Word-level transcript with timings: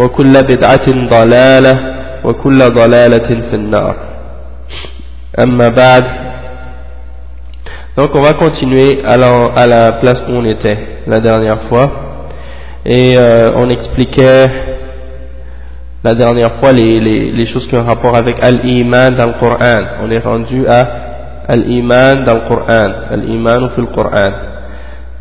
وكل 0.00 0.32
بدعة 0.32 0.86
ضلالة 1.10 1.74
وكل 2.24 2.58
ضلالة 2.58 3.28
في 3.50 3.54
النار 3.54 3.96
أما 5.40 5.68
بعد 5.68 6.04
donc 7.96 8.14
on 8.14 8.20
va 8.20 8.34
continuer 8.34 9.02
à 9.06 9.16
la, 9.16 9.46
à 9.56 9.66
la 9.66 9.92
place 9.92 10.18
où 10.28 10.32
on 10.32 10.44
était 10.44 10.76
la 11.06 11.18
dernière 11.18 11.62
fois 11.62 11.90
et 12.84 13.14
euh, 13.16 13.52
on 13.56 13.70
expliquait 13.70 14.50
la 16.04 16.14
dernière 16.14 16.60
fois 16.60 16.72
les, 16.72 17.00
les, 17.00 17.32
les 17.32 17.46
choses 17.46 17.66
qui 17.68 17.74
ont 17.74 17.84
rapport 17.84 18.14
avec 18.14 18.36
Al-Iman 18.40 19.16
dans 19.16 19.26
le 19.26 19.32
Coran. 19.40 19.82
On 20.04 20.10
est 20.10 20.18
rendu 20.18 20.66
à 20.68 20.86
Al-Iman 21.48 22.22
dans 22.24 22.34
le 22.34 22.40
Coran, 22.46 22.92
Al-Iman 23.10 23.64
ou 23.64 23.68
fil 23.70 23.86
Coran. 23.86 24.32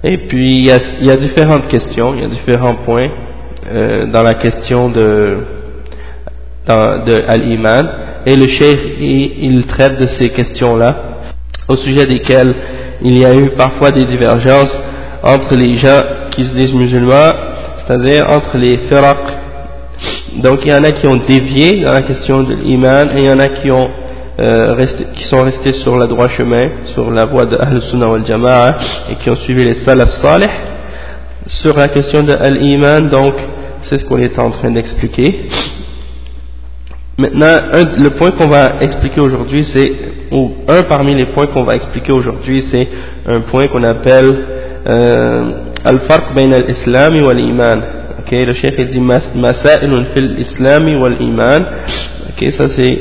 Et 0.04 0.18
puis 0.28 0.60
il 0.60 0.66
y, 0.68 0.72
a, 0.72 0.78
il 1.00 1.08
y 1.08 1.12
a 1.12 1.16
différentes 1.18 1.68
questions, 1.70 2.14
il 2.14 2.22
y 2.22 2.26
a 2.26 2.28
différents 2.28 2.76
points 2.86 3.10
euh, 3.71 4.07
dans 4.07 4.23
la 4.23 4.35
question 4.35 4.89
de, 4.89 5.39
dans, 6.67 7.05
de 7.05 7.23
Al-Iman. 7.29 7.89
Et 8.27 8.37
le 8.37 8.47
cheikh, 8.47 8.79
il, 9.01 9.65
traite 9.67 9.99
de 9.99 10.07
ces 10.07 10.29
questions-là, 10.31 10.97
au 11.69 11.77
sujet 11.77 12.05
desquelles 12.07 12.55
il 13.03 13.19
y 13.19 13.25
a 13.25 13.35
eu 13.35 13.51
parfois 13.51 13.91
des 13.91 14.05
divergences 14.05 14.79
entre 15.23 15.57
les 15.57 15.77
gens 15.77 16.01
qui 16.31 16.45
se 16.45 16.55
disent 16.55 16.75
musulmans, 16.75 17.33
c'est-à-dire 17.79 18.27
entre 18.29 18.59
les 18.59 18.79
firaq 18.89 19.41
donc 20.43 20.61
il 20.65 20.73
y 20.73 20.75
en 20.75 20.85
a 20.85 20.93
qui 20.93 21.07
ont 21.07 21.17
dévié 21.29 21.83
dans 21.83 21.93
la 21.93 22.03
question 22.03 22.43
de 22.43 22.55
l'iman 22.55 23.09
et 23.11 23.21
il 23.21 23.27
y 23.27 23.33
en 23.33 23.41
a 23.41 23.49
qui, 23.49 23.71
ont, 23.71 23.91
euh, 24.41 24.75
resté, 24.75 25.05
qui 25.15 25.25
sont 25.25 25.43
restés 25.43 25.73
sur 25.73 25.97
le 25.99 26.07
droit 26.07 26.29
chemin, 26.29 26.71
sur 26.95 27.11
la 27.11 27.25
voie 27.27 27.47
de 27.47 27.57
Ahl 27.59 27.81
Sunnah 27.83 28.09
wal 28.09 28.25
Jama'a 28.25 28.77
et 29.11 29.17
qui 29.17 29.29
ont 29.29 29.37
suivi 29.37 29.65
les 29.65 29.75
salaf 29.85 30.11
salih. 30.23 30.49
Sur 31.47 31.77
la 31.77 31.89
question 31.89 32.23
de 32.23 32.33
l'iman, 32.33 33.09
donc 33.09 33.35
c'est 33.89 33.99
ce 33.99 34.05
qu'on 34.05 34.19
est 34.19 34.39
en 34.39 34.51
train 34.51 34.71
d'expliquer. 34.71 35.49
Maintenant, 37.19 37.59
le 37.99 38.11
point 38.11 38.31
qu'on 38.31 38.49
va 38.49 38.81
expliquer 38.81 39.21
aujourd'hui, 39.21 39.65
c'est, 39.75 39.93
ou 40.33 40.53
un 40.69 40.83
parmi 40.83 41.15
les 41.15 41.27
points 41.27 41.47
qu'on 41.47 41.65
va 41.65 41.75
expliquer 41.77 42.13
aujourd'hui, 42.13 42.63
c'est 42.71 42.89
un 43.27 43.41
point 43.43 43.67
qu'on 43.67 43.85
appelle 43.85 44.37
euh, 44.87 45.51
Al-Farq 45.85 46.35
bain 46.35 46.53
al-Islam 46.53 47.23
wal 47.23 47.41
iman 47.41 47.83
Ok, 48.21 48.33
le 48.33 48.53
chef 48.53 48.75
il 48.79 48.89
dit 48.89 49.01
Masailun 49.01 50.05
fil 50.15 50.37
Islam 50.39 51.01
wal 51.01 51.17
Iman. 51.21 51.63
Ok, 52.31 52.51
ça 52.53 52.69
c'est 52.69 52.99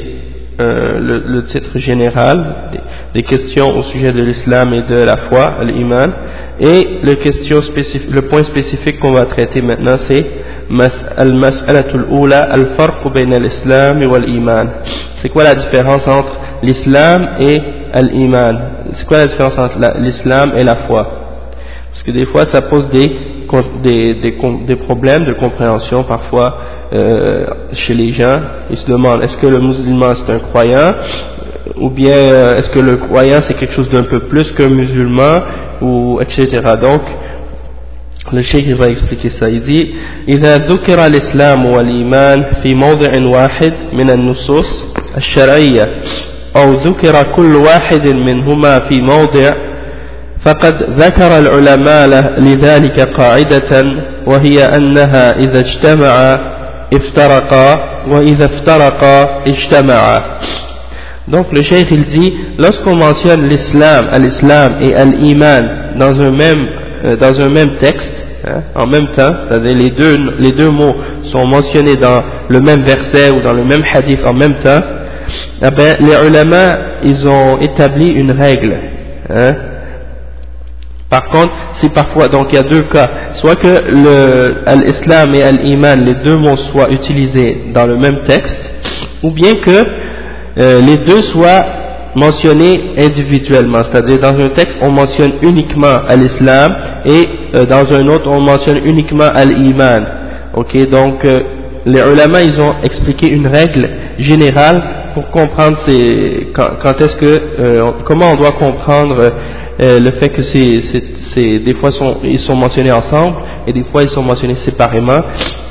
euh, 0.59 0.99
le, 0.99 1.23
le, 1.25 1.45
titre 1.45 1.77
général 1.77 2.55
des, 2.73 3.21
des, 3.21 3.23
questions 3.23 3.77
au 3.77 3.83
sujet 3.83 4.11
de 4.11 4.21
l'islam 4.21 4.73
et 4.73 4.81
de 4.81 5.03
la 5.03 5.15
foi, 5.29 5.55
l'iman. 5.63 6.11
Et 6.59 6.99
le, 7.01 7.13
question 7.15 7.61
le 8.11 8.21
point 8.23 8.43
spécifique 8.43 8.99
qu'on 8.99 9.13
va 9.13 9.25
traiter 9.25 9.61
maintenant 9.61 9.97
c'est 10.09 10.25
C'est 15.21 15.29
quoi 15.29 15.43
la 15.43 15.55
différence 15.55 16.07
entre 16.07 16.37
l'islam 16.61 17.29
et 17.39 17.57
l'iman 18.01 18.59
C'est 18.93 19.05
quoi 19.05 19.17
la 19.17 19.25
différence 19.25 19.57
entre 19.57 19.79
l'islam 19.99 20.51
et 20.55 20.63
la 20.63 20.75
foi? 20.87 21.07
Parce 21.91 22.03
que 22.03 22.11
des 22.11 22.27
fois 22.27 22.45
ça 22.45 22.61
pose 22.61 22.87
des 22.89 23.11
des, 23.81 24.35
des, 24.67 24.75
problèmes 24.75 25.25
de 25.25 25.33
compréhension 25.33 26.03
parfois 26.03 26.57
euh, 26.93 27.45
chez 27.73 27.95
les 27.95 28.13
gens. 28.13 28.39
Ils 28.69 28.77
se 28.77 28.85
demandent 28.85 29.23
est-ce 29.23 29.37
que 29.37 29.47
le 29.47 29.59
musulman 29.59 30.13
c'est 30.15 30.31
un 30.31 30.39
croyant? 30.39 30.91
Ou 31.77 31.89
bien 31.89 32.13
euh, 32.13 32.57
est-ce 32.57 32.69
que 32.69 32.79
le 32.79 32.97
croyant 32.97 33.39
c'est 33.47 33.55
quelque 33.55 33.73
chose 33.73 33.89
d'un 33.89 34.03
peu 34.03 34.19
plus 34.19 34.51
qu'un 34.51 34.69
musulman? 34.69 35.41
Ou 35.81 36.19
etc. 36.21 36.61
Donc 36.79 37.01
le 38.31 38.41
cheikh 38.41 38.67
va 38.77 38.89
expliquer 38.89 39.29
ça. 39.29 39.49
Il 39.49 39.61
dit 39.61 39.95
إذا 40.27 40.57
ذكر 40.57 41.05
الإسلام 41.05 41.65
والإيمان 41.65 42.45
في 42.63 42.75
موضع 42.75 43.11
واحد 43.35 43.73
من 43.93 44.09
النصوص 44.09 44.83
الشرعية 45.17 45.83
أو 46.55 46.73
ذكر 46.73 47.23
كل 47.35 47.55
واحد 47.55 48.07
منهما 48.07 48.79
في 48.89 49.01
موضع 49.01 49.49
فقد 50.45 50.83
ذكر 50.83 51.37
العلماء 51.37 52.39
لذلك 52.39 52.99
قاعدة 52.99 53.85
وهي 54.27 54.65
أنها 54.65 55.39
إذا 55.39 55.59
اجتمعا 55.59 56.39
افترقا 56.93 57.83
وإذا 58.07 58.45
افترقا 58.45 59.43
اجتمعا 59.47 60.39
Donc 61.27 61.45
le 61.51 61.61
cheikh 61.61 61.87
il 61.91 62.05
dit, 62.05 62.33
lorsqu'on 62.57 62.95
mentionne 62.95 63.47
l'islam, 63.47 64.09
l'islam 64.17 64.77
et 64.81 64.95
l'iman 65.05 65.63
dans 65.99 66.19
un 66.19 66.31
même 66.31 66.67
euh, 67.05 67.15
dans 67.15 67.39
un 67.39 67.49
même 67.49 67.77
texte, 67.77 68.13
hein, 68.45 68.61
en 68.75 68.87
même 68.87 69.07
temps, 69.15 69.33
c'est-à-dire 69.47 69.73
les 69.75 69.89
deux 69.91 70.17
les 70.39 70.51
deux 70.51 70.69
mots 70.69 70.95
sont 71.31 71.47
mentionnés 71.47 71.95
dans 71.95 72.23
le 72.49 72.59
même 72.59 72.83
verset 72.83 73.31
ou 73.31 73.41
dans 73.41 73.53
le 73.53 73.63
même 73.63 73.83
hadith 73.93 74.19
en 74.25 74.33
même 74.33 74.55
temps, 74.55 74.81
eh 75.61 75.71
ben, 75.71 75.95
les 75.99 76.27
ulama 76.27 76.77
ils 77.03 77.27
ont 77.27 77.57
établi 77.59 78.09
une 78.09 78.31
règle. 78.31 78.75
Hein, 79.29 79.53
par 81.09 81.27
contre, 81.29 81.51
si 81.81 81.89
parfois, 81.89 82.27
donc 82.27 82.47
il 82.51 82.55
y 82.55 82.59
a 82.59 82.63
deux 82.63 82.83
cas, 82.83 83.09
soit 83.35 83.55
que 83.55 83.67
l'islam 84.85 85.33
et 85.33 85.51
l'iman, 85.51 86.05
les 86.05 86.15
deux 86.15 86.37
mots 86.37 86.57
soient 86.71 86.89
utilisés 86.91 87.71
dans 87.73 87.87
le 87.87 87.97
même 87.97 88.19
texte, 88.27 88.59
ou 89.23 89.31
bien 89.31 89.55
que 89.55 89.85
euh, 90.59 90.81
les 90.81 90.97
deux 90.97 91.21
soient 91.23 91.63
mentionnés 92.15 92.93
individuellement, 92.97 93.81
c'est-à-dire 93.83 94.19
dans 94.19 94.37
un 94.39 94.49
texte 94.49 94.77
on 94.81 94.91
mentionne 94.91 95.33
uniquement 95.41 95.97
l'islam 96.15 96.75
et 97.05 97.25
euh, 97.55 97.65
dans 97.65 97.85
un 97.93 98.07
autre 98.07 98.29
on 98.29 98.41
mentionne 98.41 98.81
uniquement 98.85 99.29
l'iman. 99.45 100.05
Ok, 100.53 100.89
donc 100.89 101.23
euh, 101.25 101.39
les 101.85 102.01
ulama 102.01 102.41
ils 102.41 102.59
ont 102.59 102.75
expliqué 102.83 103.29
une 103.29 103.47
règle 103.47 103.89
générale 104.17 104.98
pour 105.14 105.30
comprendre 105.30 105.78
ces, 105.86 106.48
quand, 106.54 106.70
quand 106.82 107.00
est-ce 107.00 107.16
que, 107.16 108.02
comment 108.04 108.32
on 108.32 108.36
doit 108.36 108.52
comprendre 108.52 109.32
euh, 109.82 109.98
le 109.98 110.12
fait 110.12 110.28
que 110.28 110.40
c'est, 110.42 110.78
c'est, 111.34 111.58
des 111.58 111.74
fois 111.74 111.90
sont, 111.90 112.18
ils 112.22 112.38
sont 112.38 112.54
mentionnés 112.54 112.92
ensemble 112.92 113.34
et 113.66 113.72
des 113.72 113.82
fois 113.82 114.02
ils 114.02 114.10
sont 114.10 114.22
mentionnés 114.22 114.54
séparément. 114.64 115.18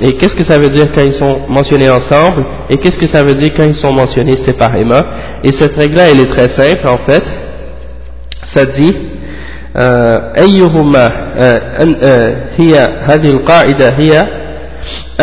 Et 0.01 0.17
qu'est-ce 0.17 0.35
que 0.35 0.43
ça 0.43 0.59
veut 0.59 0.67
dire 0.69 0.87
quand 0.93 1.03
ils 1.03 1.13
sont 1.13 1.39
mentionnés 1.47 1.89
ensemble 1.89 2.43
et 2.69 2.75
qu'est-ce 2.77 2.97
que 2.97 3.07
ça 3.07 3.23
veut 3.23 3.33
dire 3.33 3.51
quand 3.55 3.63
ils 3.63 3.75
sont 3.75 3.93
mentionnés 3.93 4.35
séparément 4.45 4.99
Et 5.41 5.51
cette 5.57 5.75
règle-là, 5.75 6.09
elle 6.11 6.19
est 6.19 6.29
très 6.29 6.49
simple 6.49 6.87
en 6.87 6.97
fait. 7.09 7.23
Ça 8.53 8.65
dit 8.65 8.93
أيهما 10.37 11.11
هي 12.59 12.73
هذه 13.09 13.29
القاعدة 13.31 13.89
هي 13.89 14.23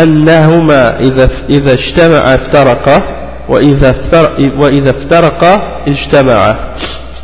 أنهما 0.03 1.01
إذا 1.01 1.31
إذا 1.51 1.73
اجتمعا 1.73 2.35
افترقا 2.35 3.03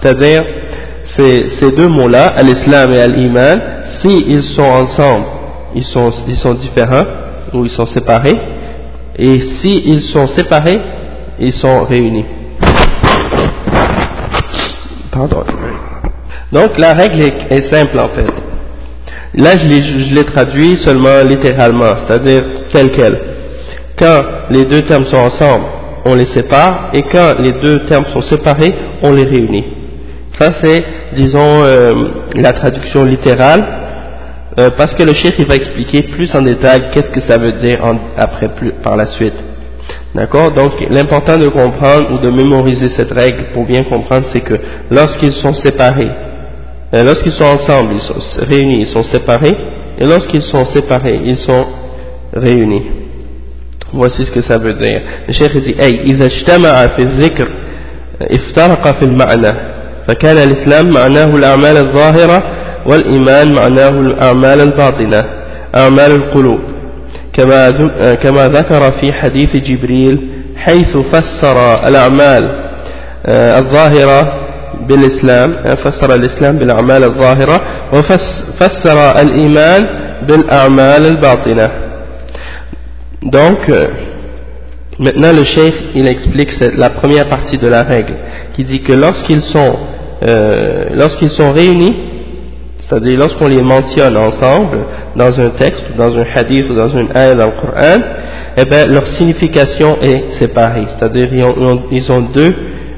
c'est-à-dire 0.01 0.43
ces, 1.03 1.71
deux 1.71 1.87
mots-là, 1.87 2.35
l'islam 2.43 2.93
et 2.93 3.07
l'iman, 3.07 3.59
s'ils 4.01 4.43
sont 4.55 4.61
ensemble, 4.61 5.25
ils 5.75 5.83
sont, 5.83 6.11
ils 6.27 6.35
sont 6.35 6.53
différents 6.53 7.05
ou 7.53 7.65
ils 7.65 7.71
sont 7.71 7.87
séparés, 7.87 8.37
et 9.17 9.39
s'ils 9.39 10.01
sont 10.13 10.27
séparés, 10.27 10.79
ils 11.39 11.53
sont 11.53 11.85
réunis. 11.85 12.25
Pardon. 15.11 15.43
Donc 16.51 16.77
la 16.77 16.93
règle 16.93 17.21
est, 17.49 17.73
simple 17.73 17.99
en 17.99 18.09
fait. 18.09 18.31
Là 19.33 19.51
je 19.57 20.13
l'ai 20.13 20.23
traduit 20.25 20.77
seulement 20.85 21.23
littéralement, 21.27 21.93
c'est-à-dire 21.97 22.43
tel 22.71 22.91
quel. 22.91 23.19
Quand 23.97 24.21
les 24.49 24.65
deux 24.65 24.81
termes 24.81 25.05
sont 25.05 25.17
ensemble, 25.17 25.65
on 26.05 26.15
les 26.15 26.25
sépare, 26.27 26.89
et 26.93 27.01
quand 27.03 27.35
les 27.39 27.51
deux 27.61 27.85
termes 27.85 28.05
sont 28.13 28.21
séparés, 28.21 28.73
on 29.03 29.13
les 29.13 29.23
réunit. 29.23 29.65
Ça 30.39 30.51
c'est, 30.63 30.83
disons, 31.13 31.63
euh, 31.63 31.93
la 32.35 32.53
traduction 32.53 33.03
littérale, 33.03 33.63
euh, 34.59 34.69
parce 34.77 34.93
que 34.95 35.03
le 35.03 35.13
chef 35.13 35.33
il 35.37 35.47
va 35.47 35.55
expliquer 35.55 36.03
plus 36.03 36.33
en 36.35 36.41
détail 36.41 36.89
qu'est-ce 36.93 37.09
que 37.11 37.21
ça 37.21 37.37
veut 37.37 37.53
dire 37.53 37.79
après 38.17 38.49
par 38.83 38.97
la 38.97 39.05
suite. 39.05 39.35
D'accord? 40.13 40.51
Donc 40.51 40.71
l'important 40.89 41.37
de 41.37 41.47
comprendre 41.47 42.11
ou 42.13 42.17
de 42.17 42.29
mémoriser 42.29 42.89
cette 42.97 43.11
règle 43.11 43.45
pour 43.53 43.65
bien 43.65 43.83
comprendre, 43.83 44.27
c'est 44.33 44.41
que 44.41 44.55
lorsqu'ils 44.89 45.33
sont 45.33 45.53
séparés, 45.53 46.09
euh, 46.93 47.03
lorsqu'ils 47.03 47.31
sont 47.33 47.45
ensemble, 47.45 47.93
ils 47.95 48.01
sont 48.01 48.45
réunis, 48.45 48.81
ils 48.81 48.87
sont 48.87 49.03
séparés, 49.03 49.55
et 49.97 50.05
lorsqu'ils 50.05 50.41
sont 50.41 50.65
séparés, 50.65 51.21
ils 51.23 51.37
sont 51.37 51.65
réunis. 52.33 53.00
Voici 53.93 54.25
ce 54.25 54.31
que 54.31 54.41
ça 54.41 54.57
veut 54.57 54.73
dire. 54.73 55.01
Le 55.27 55.33
cheikh 55.33 55.57
dit 55.57 55.75
أي 55.81 56.01
إذا 56.11 56.25
اجتمع 56.25 56.87
في 56.97 56.99
الذكر 57.03 57.47
افترق 58.21 58.99
في 58.99 59.05
المعنى 59.05 59.51
فكان 60.07 60.37
الإسلام 60.37 60.89
معناه 60.93 61.35
الأعمال 61.35 61.77
الظاهرة 61.77 62.43
والإيمان 62.85 63.53
معناه 63.55 63.89
الأعمال 63.89 64.61
الباطنة 64.61 65.25
أعمال 65.77 66.11
القلوب 66.11 66.59
كما 67.33 67.69
كما 68.13 68.47
ذكر 68.47 68.81
في 69.01 69.13
حديث 69.13 69.55
جبريل 69.55 70.27
حيث 70.55 70.97
فسر 70.97 71.87
الأعمال 71.87 72.49
الظاهرة 73.29 74.33
بالإسلام 74.87 75.53
فسر 75.75 76.15
الإسلام 76.15 76.57
بالأعمال 76.57 77.03
الظاهرة 77.03 77.61
وفسر 77.93 79.21
الإيمان 79.21 79.87
بالأعمال 80.27 81.05
الباطنة 81.05 81.71
Donc, 83.23 83.69
euh, 83.69 83.87
maintenant 84.97 85.31
le 85.31 85.43
cheikh, 85.43 85.73
il 85.93 86.07
explique 86.07 86.49
la 86.75 86.89
première 86.89 87.27
partie 87.29 87.57
de 87.57 87.67
la 87.67 87.83
règle, 87.83 88.15
qui 88.53 88.63
dit 88.63 88.81
que 88.81 88.93
lorsqu'ils 88.93 89.41
sont, 89.41 89.77
euh, 90.27 90.85
lorsqu'ils 90.93 91.29
sont 91.29 91.51
réunis, 91.51 91.95
c'est-à-dire 92.79 93.19
lorsqu'on 93.19 93.47
les 93.47 93.61
mentionne 93.61 94.17
ensemble, 94.17 94.79
dans 95.15 95.39
un 95.39 95.49
texte, 95.51 95.85
dans 95.97 96.17
un 96.17 96.25
hadith 96.35 96.69
ou 96.71 96.73
dans 96.73 96.89
une 96.89 97.09
ayah 97.15 97.35
dans 97.35 97.45
le 97.45 97.51
Coran, 97.51 98.03
eh 98.57 98.65
bien, 98.65 98.85
leur 98.85 99.07
signification 99.07 99.97
est 100.01 100.39
séparée, 100.39 100.87
c'est-à-dire 100.89 101.29
ils 101.91 102.11
ont, 102.11 102.21
deux, 102.33 102.53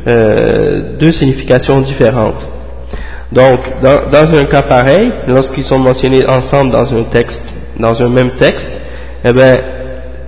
euh, 0.08 0.98
deux 1.00 1.12
significations 1.12 1.82
différentes. 1.82 2.48
Donc, 3.32 3.60
dans, 3.84 4.10
dans 4.10 4.40
un 4.40 4.46
cas 4.46 4.62
pareil, 4.62 5.12
lorsqu'ils 5.28 5.66
sont 5.66 5.80
mentionnés 5.80 6.26
ensemble 6.28 6.72
dans 6.72 6.92
un 6.94 7.04
texte, 7.12 7.44
dans 7.78 8.02
un 8.02 8.10
même 8.10 8.32
texte, 8.40 8.72
eh 9.26 9.34
bien, 9.34 9.58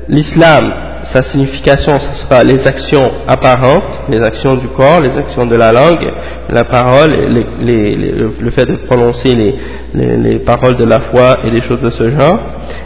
l'islam, 0.07 0.71
sa 1.13 1.21
signification, 1.23 1.99
ce 1.99 2.23
sera 2.23 2.43
les 2.43 2.65
actions 2.65 3.11
apparentes, 3.27 4.01
les 4.09 4.21
actions 4.23 4.55
du 4.55 4.67
corps, 4.69 5.01
les 5.01 5.15
actions 5.17 5.45
de 5.45 5.55
la 5.55 5.71
langue, 5.71 6.11
la 6.49 6.63
parole, 6.63 7.11
le 7.61 8.51
fait 8.51 8.65
de 8.65 8.75
prononcer 8.87 9.35
les, 9.93 10.39
paroles 10.39 10.75
de 10.75 10.85
la 10.85 10.99
foi 10.99 11.37
et 11.45 11.51
des 11.51 11.61
choses 11.61 11.81
de 11.81 11.91
ce 11.91 12.09
genre, 12.09 12.39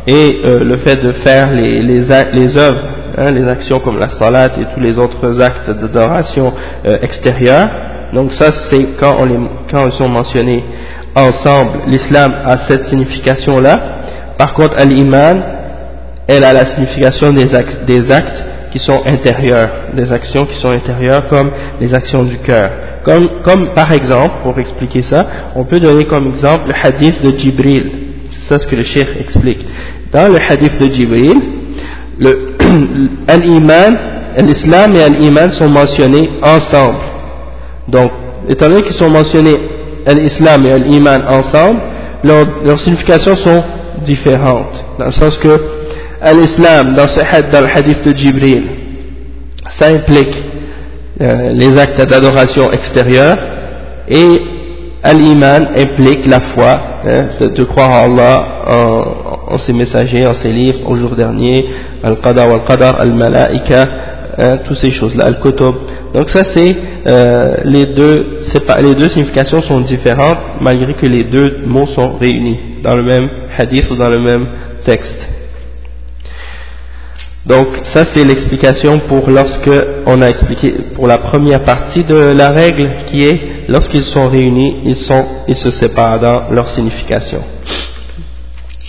et 0.05 0.41
euh, 0.45 0.63
le 0.63 0.77
fait 0.77 0.97
de 0.97 1.11
faire 1.13 1.51
les, 1.51 1.81
les, 1.81 2.57
œuvres, 2.57 2.83
hein, 3.17 3.31
les 3.31 3.47
actions 3.47 3.79
comme 3.79 3.99
la 3.99 4.09
salat 4.09 4.47
et 4.47 4.65
tous 4.73 4.79
les 4.79 4.97
autres 4.97 5.41
actes 5.41 5.69
d'adoration 5.69 6.53
euh, 6.85 6.97
extérieure. 7.01 7.67
Donc 8.13 8.33
ça, 8.33 8.49
c'est 8.69 8.85
quand, 8.99 9.25
ils 9.25 9.91
sont 9.93 10.09
mentionnés 10.09 10.63
ensemble, 11.15 11.79
l'islam 11.87 12.33
a 12.45 12.57
cette 12.67 12.85
signification-là. 12.85 13.77
Par 14.37 14.53
contre, 14.53 14.75
al-iman, 14.77 15.58
elle 16.29 16.43
a 16.43 16.53
la 16.53 16.65
signification 16.65 17.33
des 17.33 18.11
actes, 18.11 18.43
qui 18.71 18.77
sont 18.77 19.01
intérieurs, 19.07 19.67
des 19.95 20.13
actions 20.13 20.45
qui 20.45 20.53
sont 20.61 20.69
intérieures 20.69 21.27
comme 21.27 21.49
les 21.81 21.91
actions 21.91 22.23
du 22.23 22.37
cœur. 22.37 22.69
Comme, 23.03 23.69
par 23.73 23.91
exemple, 23.91 24.43
pour 24.43 24.59
expliquer 24.59 25.01
ça, 25.01 25.25
on 25.55 25.65
peut 25.65 25.79
donner 25.79 26.05
comme 26.05 26.27
exemple 26.27 26.67
le 26.67 26.75
hadith 26.75 27.19
de 27.23 27.35
Jibril. 27.35 27.89
C'est 28.29 28.53
ça 28.53 28.59
ce 28.59 28.67
que 28.67 28.75
le 28.75 28.83
cheikh 28.83 29.07
explique. 29.19 29.65
Dans 30.13 30.27
le 30.27 30.37
hadith 30.39 30.77
de 30.79 30.93
Jibril, 30.93 31.33
l'islam 34.37 34.95
et 34.95 35.09
l'iman 35.17 35.49
sont 35.49 35.69
mentionnés 35.69 36.29
ensemble. 36.43 36.99
Donc, 37.87 38.11
étant 38.47 38.69
donné 38.69 38.83
qu'ils 38.83 38.97
sont 38.97 39.09
mentionnés 39.09 39.57
l'islam 40.15 40.63
et 40.67 40.77
l'iman 40.77 41.23
ensemble, 41.27 41.79
leurs 42.23 42.79
significations 42.81 43.35
sont 43.35 43.63
différentes. 44.05 44.85
Dans 44.99 45.05
le 45.05 45.11
sens 45.11 45.35
que 45.39 45.78
l'islam 46.25 46.95
dans, 46.95 47.05
dans 47.51 47.61
le 47.61 47.77
hadith 47.77 48.05
de 48.05 48.15
Jibril, 48.15 48.63
ça 49.79 49.87
implique 49.89 50.35
euh, 51.21 51.51
les 51.51 51.77
actes 51.77 52.07
d'adoration 52.09 52.71
extérieure 52.71 53.37
et 54.07 54.41
l'iman 55.13 55.69
implique 55.77 56.25
la 56.25 56.39
foi, 56.53 56.81
hein, 57.05 57.27
de, 57.39 57.63
croire 57.63 57.89
en 57.89 58.11
Allah, 58.11 58.47
en, 59.47 59.57
ses 59.59 59.73
messagers, 59.73 60.25
en 60.25 60.33
ses 60.33 60.49
livres, 60.49 60.89
au 60.89 60.95
jour 60.95 61.15
dernier, 61.15 61.55
al-qadar 62.03 62.49
wal-qadar, 62.49 62.99
al-malaika, 62.99 63.85
hein, 64.37 64.57
toutes 64.65 64.77
ces 64.77 64.91
choses-là, 64.91 65.25
al-kutub. 65.25 65.75
Donc 66.13 66.29
ça 66.29 66.41
c'est 66.55 66.75
euh, 67.07 67.57
les 67.65 67.85
deux 67.85 68.41
les 68.81 68.95
deux 68.95 69.09
significations 69.09 69.61
sont 69.61 69.81
différentes 69.81 70.39
malgré 70.59 70.93
que 70.95 71.05
les 71.05 71.25
deux 71.25 71.59
mots 71.65 71.85
sont 71.85 72.17
réunis 72.17 72.59
dans 72.83 72.95
le 72.95 73.03
même 73.03 73.29
hadith 73.57 73.89
ou 73.91 73.95
dans 73.95 74.09
le 74.09 74.19
même 74.19 74.47
texte. 74.85 75.38
Donc 77.48 77.66
ça 77.92 78.04
c'est 78.14 78.24
l'explication 78.24 79.00
pour 79.00 79.28
lorsque 79.28 79.70
on 80.06 80.22
a 80.22 80.28
expliqué 80.28 80.74
pour 80.94 81.06
la 81.06 81.18
première 81.18 81.62
partie 81.62 82.02
de 82.02 82.32
la 82.36 82.48
règle 82.50 82.88
qui 83.06 83.18
est 83.28 83.38
lorsqu'ils 83.68 84.04
sont 84.04 84.28
réunis 84.28 84.76
ils 84.86 84.96
sont 84.96 85.24
ils 85.46 85.56
se 85.56 85.70
séparent 85.70 86.20
dans 86.20 86.48
leur 86.50 86.70
signification. 86.70 87.42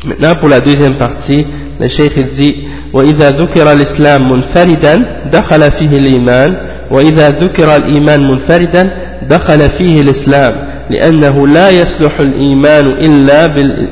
Maintenant 0.06 0.36
pour 0.36 0.50
la 0.50 0.60
deuxième 0.62 0.96
partie 0.96 1.46
le 1.80 1.88
cheikh 1.90 2.14
il 2.18 2.30
dit 2.40 2.56
وإذا 2.94 3.30
ذكر 3.30 3.72
الإسلام 3.72 4.32
منفردا 4.32 4.96
دخل 5.32 5.62
فيه 5.72 5.98
الإيمان 5.98 6.58
وإذا 6.92 7.30
ذكر 7.30 7.76
الإيمان 7.76 8.28
منفردا 8.28 8.84
دخل 9.30 9.60
فيه 9.78 10.02
الإسلام 10.02 10.54
لأنه 10.90 11.48
لا 11.48 11.70
يصلح 11.70 12.20
الإيمان 12.20 12.86
إلا 12.88 13.46
بال... 13.48 13.90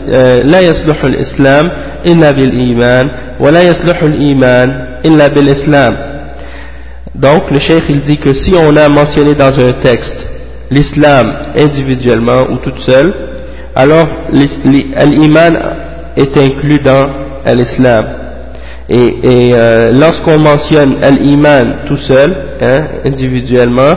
لا 0.51 0.59
يصلح 0.61 1.03
الإسلام 1.03 1.71
إلا 2.05 2.31
بالإيمان 2.31 3.09
ولا 3.39 3.61
يصلح 3.61 4.03
الإيمان 4.03 4.85
إلا 5.05 5.27
بالإسلام 5.27 6.13
donc 7.15 7.51
le 7.51 7.59
cheikh 7.59 7.83
il 7.89 8.01
dit 8.01 8.17
que 8.17 8.33
si 8.33 8.53
on 8.55 8.75
a 8.75 8.89
mentionné 8.89 9.35
dans 9.35 9.53
un 9.59 9.71
texte 9.83 10.17
l'islam 10.71 11.31
individuellement 11.55 12.49
ou 12.51 12.57
toute 12.57 12.79
seule 12.79 13.13
alors 13.75 14.07
l'iman 14.31 15.53
est 16.17 16.37
inclus 16.37 16.79
dans 16.79 17.05
l'islam 17.53 18.05
et, 18.89 18.95
et 19.23 19.51
euh, 19.53 19.91
lorsqu'on 19.91 20.39
mentionne 20.39 20.95
l'iman 21.21 21.85
tout 21.87 21.97
seul 21.97 22.35
hein, 22.61 22.79
individuellement 23.05 23.93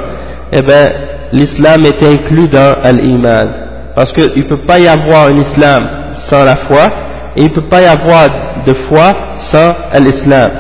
eh 0.53 0.63
ben 0.63 0.89
l'islam 1.33 1.85
est 1.85 2.03
inclus 2.03 2.49
dans 2.49 2.75
l'iman. 2.93 3.49
Parce 3.95 4.13
qu'il 4.13 4.43
ne 4.43 4.49
peut 4.49 4.65
pas 4.67 4.79
y 4.79 4.87
avoir 4.87 5.27
un 5.27 5.39
islam 5.39 5.89
sans 6.31 6.45
la 6.45 6.57
foi, 6.67 6.91
et 7.37 7.43
il 7.43 7.51
ne 7.51 7.55
peut 7.55 7.69
pas 7.69 7.83
y 7.83 7.87
avoir 7.87 8.29
de 8.67 8.75
foi 8.89 9.13
sans 9.53 9.75
l'islam. 10.01 10.51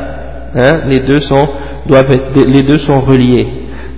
Hein? 0.54 0.80
Les, 0.86 1.00
deux 1.00 1.20
sont, 1.20 1.48
doivent 1.86 2.10
être, 2.10 2.46
les 2.46 2.62
deux 2.62 2.78
sont 2.78 3.00
reliés. 3.00 3.46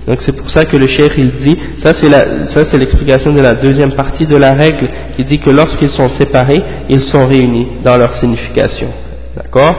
Donc 0.07 0.19
c'est 0.25 0.35
pour 0.35 0.49
ça 0.49 0.65
que 0.65 0.75
le 0.77 0.87
cheikh 0.87 1.11
il 1.17 1.31
dit, 1.33 1.57
ça 1.83 1.91
c'est 1.93 2.77
l'explication 2.77 3.31
de 3.31 3.41
la 3.41 3.53
deuxième 3.53 3.93
partie 3.93 4.25
de 4.25 4.37
la 4.37 4.53
règle, 4.53 4.89
qui 5.15 5.23
dit 5.23 5.37
que 5.37 5.51
lorsqu'ils 5.51 5.91
sont 5.91 6.09
séparés, 6.19 6.63
ils 6.89 7.01
sont 7.01 7.27
réunis 7.27 7.67
dans 7.83 7.97
leur 7.97 8.15
signification. 8.15 8.87
D'accord 9.35 9.75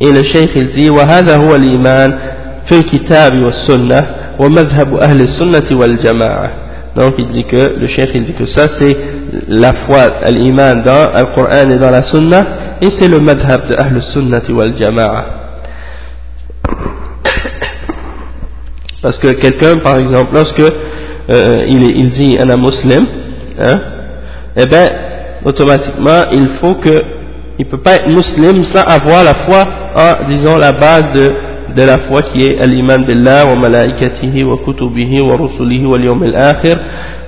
Et 0.00 0.10
le 0.10 0.22
cheikh 0.24 0.50
il 0.56 0.68
dit, 0.70 0.90
وَهَذَا 0.90 1.36
هُوَ 1.38 1.54
الْإِيمَانِ 1.54 2.18
فِي 2.66 2.78
الْكِتَابِ 2.80 3.34
وَالسُّنَّةِ 3.42 4.20
donc 6.96 7.14
il 7.18 7.28
dit 7.28 7.44
que 7.44 7.78
le 7.78 7.86
cheikh 7.88 8.10
il 8.14 8.24
dit 8.24 8.32
que 8.32 8.46
ça 8.46 8.68
c'est 8.80 8.96
la 9.47 9.73
foi 9.85 10.21
l'iman 10.31 10.81
dans 10.83 11.11
le 11.13 11.25
Coran 11.35 11.69
et 11.69 11.77
dans 11.77 11.91
la 11.91 12.03
sunna 12.03 12.45
et 12.81 12.89
c'est 12.99 13.07
le 13.07 13.19
madhab 13.19 13.67
de 13.67 13.75
Ahl 13.75 14.01
Sunnati 14.01 14.51
wal 14.51 14.75
Jama'a. 14.77 15.25
Parce 19.01 19.19
que 19.19 19.33
quelqu'un, 19.33 19.77
par 19.77 19.97
exemple, 19.99 20.33
lorsque 20.33 20.59
euh, 20.59 21.65
il, 21.67 21.83
il, 21.95 22.09
dit 22.09 22.37
un 22.39 22.57
muslim, 22.57 23.05
hein, 23.59 23.79
eh 24.57 24.65
bien, 24.65 24.89
automatiquement, 25.45 26.25
il 26.31 26.49
faut 26.59 26.75
que, 26.75 27.03
il 27.59 27.67
peut 27.67 27.81
pas 27.81 27.95
être 27.97 28.07
musulman 28.07 28.63
sans 28.73 28.81
avoir 28.81 29.23
la 29.23 29.35
foi 29.45 29.63
en, 29.95 30.27
disons, 30.27 30.57
la 30.57 30.71
base 30.71 31.13
de, 31.13 31.31
de 31.75 31.83
la 31.83 31.99
foi 32.07 32.21
qui 32.21 32.39
est 32.39 32.65
l'iman 32.65 33.03
billah 33.05 33.45
wa 33.47 33.55
malaikatihi 33.55 34.45
wa 34.45 34.57
kutubihi 34.57 35.21
wa 35.21 35.35
rusulihi 35.35 35.85
wa 35.85 35.99
yawm 35.99 36.23
al-akhir 36.23 36.77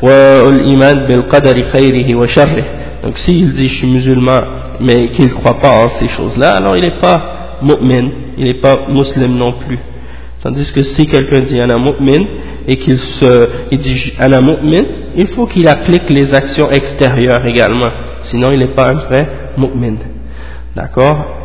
wa 0.02 0.52
l'iman 0.52 1.06
bil 1.08 1.24
qadari 1.24 1.64
khayrihi 1.72 2.16
wa 2.16 2.28
sharrihi. 2.28 2.64
Donc 3.04 3.18
s'il 3.18 3.54
dit 3.54 3.68
je 3.68 3.76
suis 3.78 3.88
musulman 3.88 4.42
mais 4.80 5.10
qu'il 5.10 5.26
ne 5.26 5.34
croit 5.34 5.60
pas 5.60 5.72
en 5.72 5.90
ces 6.00 6.08
choses-là, 6.08 6.56
alors 6.56 6.76
il 6.78 6.84
n'est 6.84 7.00
pas 7.00 7.58
mu'min, 7.62 8.10
il 8.38 8.46
n'est 8.46 8.62
pas 8.62 8.76
musulman 8.90 9.28
non 9.28 9.54
plus. 9.66 9.80
Tandis 10.42 10.72
que 10.74 10.84
si 10.84 11.06
quelqu'un 11.06 11.42
dit 11.42 11.60
ana 11.60 11.78
mu'min 11.78 12.26
et 12.68 12.78
qu'il 12.78 12.98
se, 12.98 13.50
il 13.72 13.80
dit 13.80 14.14
il 15.16 15.28
faut 15.30 15.48
qu'il 15.48 15.68
applique 15.68 16.10
les 16.10 16.34
actions 16.34 16.70
extérieures 16.70 17.46
également. 17.46 17.90
Sinon 18.24 18.52
il 18.52 18.60
n'est 18.60 18.68
pas 18.68 18.92
un 18.92 18.96
vrai 19.08 19.28
mu'min. 19.58 19.96
D'accord? 20.76 21.37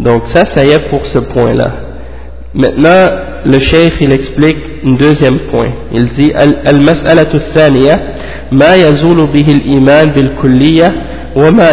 Donc 0.00 0.22
ça, 0.34 0.44
ça 0.54 0.64
y 0.64 0.70
est 0.70 0.88
pour 0.88 1.04
ce 1.06 1.18
point-là. 1.18 1.72
Maintenant, 2.54 3.06
le 3.44 3.60
cheikh 3.60 3.94
il 4.00 4.12
explique 4.12 4.56
un 4.84 4.94
deuxième 4.94 5.38
point. 5.50 5.70
Il 5.92 6.08
dit 6.10 6.32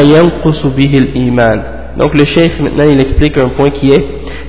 yanqusu 0.04 0.70
bihi 0.76 0.98
al-iman. 0.98 1.62
Donc 1.98 2.14
le 2.14 2.26
cheikh 2.26 2.60
maintenant 2.60 2.86
il 2.92 3.00
explique 3.00 3.38
un 3.38 3.50
point 3.50 3.70
qui 3.70 3.90
est 3.90 4.06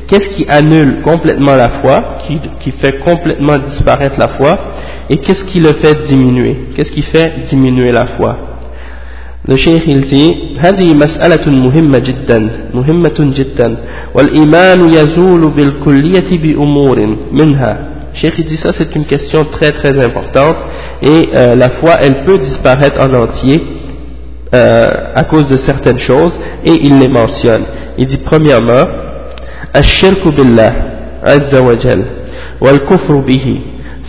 qu'est-ce 0.06 0.36
qui 0.36 0.46
annule 0.48 1.00
complètement 1.02 1.56
la 1.56 1.80
foi, 1.80 2.18
qui, 2.26 2.40
qui 2.60 2.72
fait 2.72 2.98
complètement 2.98 3.58
disparaître 3.58 4.18
la 4.18 4.28
foi, 4.28 4.58
et 5.08 5.16
qu'est-ce 5.16 5.44
qui 5.44 5.60
le 5.60 5.72
fait 5.82 6.06
diminuer? 6.08 6.56
Qu'est-ce 6.76 6.92
qui 6.92 7.02
fait 7.02 7.32
diminuer 7.48 7.92
la 7.92 8.06
foi? 8.18 8.47
الشيخ 9.50 9.88
يلتي 9.88 10.28
هذه 10.58 10.94
مسألة 10.94 11.50
مهمة 11.50 11.98
جدا 11.98 12.50
مهمة 12.74 13.18
جدا 13.38 13.76
والإيمان 14.14 14.80
يزول 14.88 15.50
بالكلية 15.50 16.30
بأمور 16.42 16.98
منها 17.32 17.88
Cheikh 18.14 18.40
dit 18.46 18.56
ça 18.56 18.70
c'est 18.76 18.94
une 18.96 19.04
question 19.04 19.44
très 19.44 19.70
très 19.70 19.94
importante 20.04 20.56
et 21.02 21.28
euh, 21.36 21.54
la 21.54 21.68
foi 21.78 21.92
elle 22.02 22.24
peut 22.24 22.38
disparaître 22.38 23.00
en 23.06 23.14
entier 23.14 23.62
euh, 24.54 24.88
à 25.14 25.22
cause 25.24 25.46
de 25.46 25.56
certaines 25.58 26.00
choses 26.00 26.32
et 26.64 26.72
il 26.82 26.98
les 26.98 27.06
mentionne. 27.08 27.64
Il 27.98 28.06
dit 28.06 28.18
premièrement 28.30 28.84
الشرك 29.76 30.28
بالله 30.28 30.72
عز 31.22 31.54
وجل 31.54 32.02
والكفر 32.60 33.16
به 33.16 33.58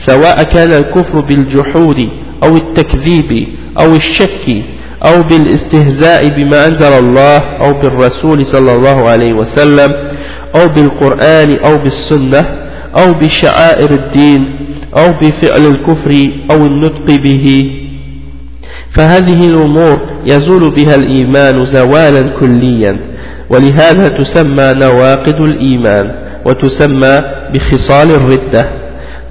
سواء 0.07 0.43
كان 0.43 0.71
الكفر 0.73 1.19
بالجحود 1.19 1.99
أو 2.43 2.55
التكذيب 2.57 3.47
أو 3.81 3.95
الشك 3.95 4.63
أو 5.05 5.23
بالاستهزاء 5.23 6.27
بما 6.27 6.67
أنزل 6.67 6.93
الله 6.99 7.37
أو 7.37 7.73
بالرسول 7.73 8.45
صلى 8.45 8.75
الله 8.75 9.09
عليه 9.09 9.33
وسلم 9.33 9.93
أو 10.55 10.67
بالقرآن 10.67 11.57
أو 11.65 11.77
بالسنة 11.77 12.41
أو 12.99 13.13
بشعائر 13.13 13.91
الدين 13.91 14.55
أو 14.97 15.11
بفعل 15.21 15.65
الكفر 15.65 16.31
أو 16.51 16.65
النطق 16.65 17.05
به. 17.05 17.71
فهذه 18.95 19.49
الأمور 19.49 19.97
يزول 20.27 20.69
بها 20.75 20.95
الإيمان 20.95 21.65
زوالا 21.65 22.21
كليا 22.39 22.99
ولهذا 23.49 24.07
تسمى 24.07 24.73
نواقض 24.73 25.41
الإيمان 25.41 26.11
وتسمى 26.45 27.21
بخصال 27.53 28.11
الردة. 28.11 28.69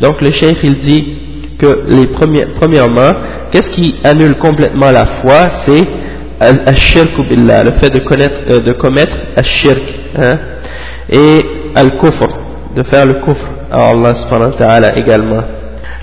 Donc 0.00 0.20
le 0.20 0.30
cheikh 0.30 0.58
il 0.62 0.74
dit 0.78 1.04
que 1.58 1.66
les 1.88 2.06
premiers, 2.06 2.46
premièrement 2.60 3.12
qu'est-ce 3.50 3.70
qui 3.70 3.96
annule 4.04 4.36
complètement 4.36 4.90
la 4.90 5.20
foi 5.20 5.48
C'est 5.66 5.84
billah, 7.28 7.64
le 7.64 7.72
fait 7.72 7.90
de, 7.90 8.00
connaître, 8.00 8.40
euh, 8.50 8.60
de 8.60 8.72
commettre 8.72 9.16
al-shirk, 9.36 9.82
hein, 10.16 10.38
et 11.10 11.40
al-kufr, 11.74 12.28
de 12.76 12.82
faire 12.84 13.06
le 13.06 13.14
kufr 13.14 13.46
à 13.70 13.90
Allah 13.90 14.14
subhanahu 14.14 14.52
wa 14.52 14.56
ta'ala 14.56 14.98
également. 14.98 15.42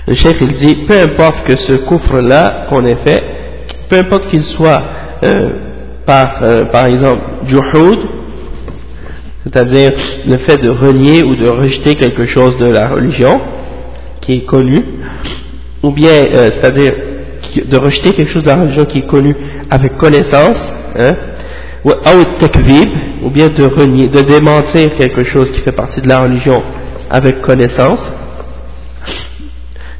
Le 0.06 0.14
cheikh 0.14 0.36
il 0.40 0.52
dit, 0.54 0.76
peu 0.86 1.00
importe 1.00 1.44
que 1.44 1.56
ce 1.56 1.72
kufr-là 1.88 2.66
qu'on 2.68 2.84
ait 2.84 2.98
fait, 3.06 3.22
peu 3.88 3.96
importe 3.96 4.28
qu'il 4.28 4.42
soit 4.42 4.82
euh, 5.24 5.50
par, 6.04 6.40
euh, 6.42 6.64
par 6.66 6.86
exemple, 6.86 7.22
juhud, 7.46 7.98
c'est-à-dire 9.42 9.92
le 10.28 10.38
fait 10.38 10.56
de 10.58 10.68
renier 10.68 11.22
ou 11.22 11.34
de 11.34 11.48
rejeter 11.48 11.94
quelque 11.94 12.26
chose 12.26 12.56
de 12.58 12.66
la 12.66 12.88
religion 12.88 13.40
qui 14.20 14.38
est 14.38 14.44
connu, 14.44 14.84
ou 15.82 15.92
bien, 15.92 16.10
c'est-à-dire 16.32 16.92
de 17.64 17.76
rejeter 17.76 18.12
quelque 18.12 18.30
chose 18.30 18.42
de 18.42 18.48
la 18.48 18.56
religion 18.56 18.84
qui 18.84 18.98
est 18.98 19.06
connu 19.06 19.34
avec 19.70 19.96
connaissance, 19.96 20.72
hein, 20.98 21.12
ou 23.22 23.30
bien 23.30 23.48
de 23.48 23.64
renier, 23.64 24.08
de 24.08 24.20
démentir 24.20 24.94
quelque 24.96 25.24
chose 25.24 25.50
qui 25.52 25.60
fait 25.60 25.72
partie 25.72 26.00
de 26.00 26.08
la 26.08 26.20
religion 26.20 26.62
avec 27.10 27.40
connaissance, 27.40 28.00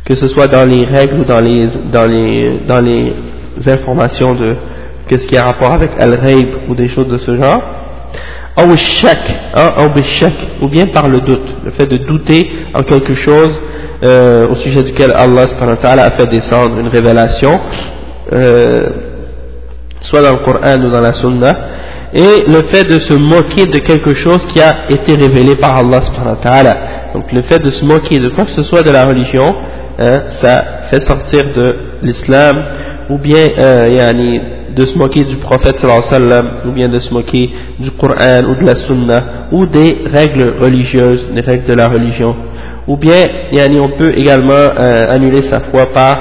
que 0.04 0.16
ce 0.16 0.28
soit 0.28 0.46
dans 0.48 0.68
les 0.68 0.84
règles 0.84 1.20
ou 1.20 1.24
dans 1.24 1.40
les, 1.40 1.68
dans 1.92 2.06
les, 2.06 2.60
dans 2.66 2.80
les 2.80 3.12
informations 3.66 4.34
de 4.34 4.56
qu'est-ce 5.08 5.26
qui 5.26 5.36
a 5.36 5.44
rapport 5.44 5.72
avec 5.72 5.90
al-raib 5.98 6.48
ou 6.68 6.74
des 6.74 6.88
choses 6.88 7.08
de 7.08 7.18
ce 7.18 7.36
genre, 7.36 7.62
hein, 8.56 8.64
ou 10.62 10.68
bien 10.68 10.86
par 10.86 11.08
le 11.08 11.20
doute, 11.20 11.54
le 11.64 11.70
fait 11.72 11.86
de 11.86 11.98
douter 11.98 12.48
en 12.74 12.82
quelque 12.82 13.14
chose 13.14 13.60
euh, 14.04 14.48
au 14.48 14.54
sujet 14.56 14.82
duquel 14.82 15.12
Allah 15.14 15.44
a 15.44 16.10
fait 16.10 16.26
descendre 16.26 16.78
une 16.78 16.88
révélation, 16.88 17.58
euh, 18.32 18.80
soit 20.02 20.20
dans 20.20 20.32
le 20.32 20.44
Coran 20.44 20.84
ou 20.84 20.90
dans 20.90 21.00
la 21.00 21.14
Sunna, 21.14 21.52
et 22.12 22.44
le 22.46 22.62
fait 22.72 22.84
de 22.84 23.00
se 23.00 23.14
moquer 23.14 23.64
de 23.64 23.78
quelque 23.78 24.14
chose 24.14 24.40
qui 24.52 24.60
a 24.60 24.90
été 24.90 25.14
révélé 25.14 25.56
par 25.56 25.76
Allah 25.78 26.00
Donc 27.14 27.32
le 27.32 27.42
fait 27.42 27.58
de 27.58 27.70
se 27.70 27.84
moquer 27.84 28.18
de 28.18 28.28
quoi 28.28 28.44
que 28.44 28.52
ce 28.52 28.62
soit 28.62 28.82
de 28.82 28.90
la 28.90 29.06
religion, 29.06 29.54
hein, 29.98 30.22
ça 30.42 30.64
fait 30.90 31.00
sortir 31.00 31.44
de 31.56 31.76
l'islam, 32.02 32.56
ou 33.08 33.18
bien 33.18 33.46
euh, 33.58 34.12
de 34.74 34.86
se 34.86 34.98
moquer 34.98 35.24
du 35.24 35.36
prophète 35.36 35.78
sallam, 36.10 36.48
ou 36.66 36.72
bien 36.72 36.88
de 36.88 37.00
se 37.00 37.14
moquer 37.14 37.50
du 37.78 37.90
Coran 37.92 38.44
ou 38.50 38.54
de 38.62 38.66
la 38.66 38.74
Sunna, 38.86 39.24
ou 39.52 39.64
des 39.64 40.04
règles 40.12 40.54
religieuses, 40.60 41.28
des 41.34 41.40
règles 41.40 41.64
de 41.64 41.74
la 41.74 41.88
religion 41.88 42.36
ou 42.86 42.96
bien 42.96 43.24
on 43.80 43.88
peut 43.90 44.12
également 44.16 44.52
euh, 44.52 45.10
annuler 45.10 45.42
sa 45.50 45.60
foi 45.60 45.86
par 45.92 46.16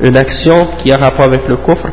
une 0.00 0.16
action 0.16 0.68
qui 0.82 0.92
a 0.92 0.98
rapport 0.98 1.26
avec 1.26 1.48
le 1.48 1.56
coffre, 1.56 1.88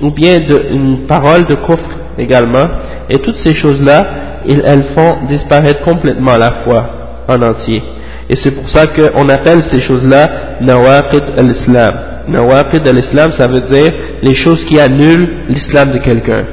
ou 0.00 0.10
bien 0.10 0.40
une 0.70 1.06
parole 1.06 1.44
de 1.44 1.54
coffre 1.54 1.90
également, 2.18 2.64
et 3.08 3.18
toutes 3.18 3.36
ces 3.36 3.54
choses-là, 3.54 4.06
elles 4.48 4.84
font 4.94 5.26
disparaître 5.28 5.82
complètement 5.82 6.36
la 6.36 6.64
foi 6.64 6.86
en 7.28 7.42
entier. 7.42 7.82
Et 8.28 8.36
c'est 8.36 8.52
pour 8.52 8.68
ça 8.70 8.86
qu'on 8.86 9.28
appelle 9.28 9.62
ces 9.70 9.80
choses-là 9.80 10.26
nawaqid 10.60 11.22
al-islam. 11.36 11.94
Nawaqid 12.28 12.88
al-islam, 12.88 13.32
ça 13.38 13.46
veut 13.46 13.60
dire 13.60 13.92
les 14.22 14.34
choses 14.34 14.64
qui 14.64 14.80
annulent 14.80 15.28
l'islam 15.48 15.92
de 15.92 15.98
quelqu'un. 15.98 16.44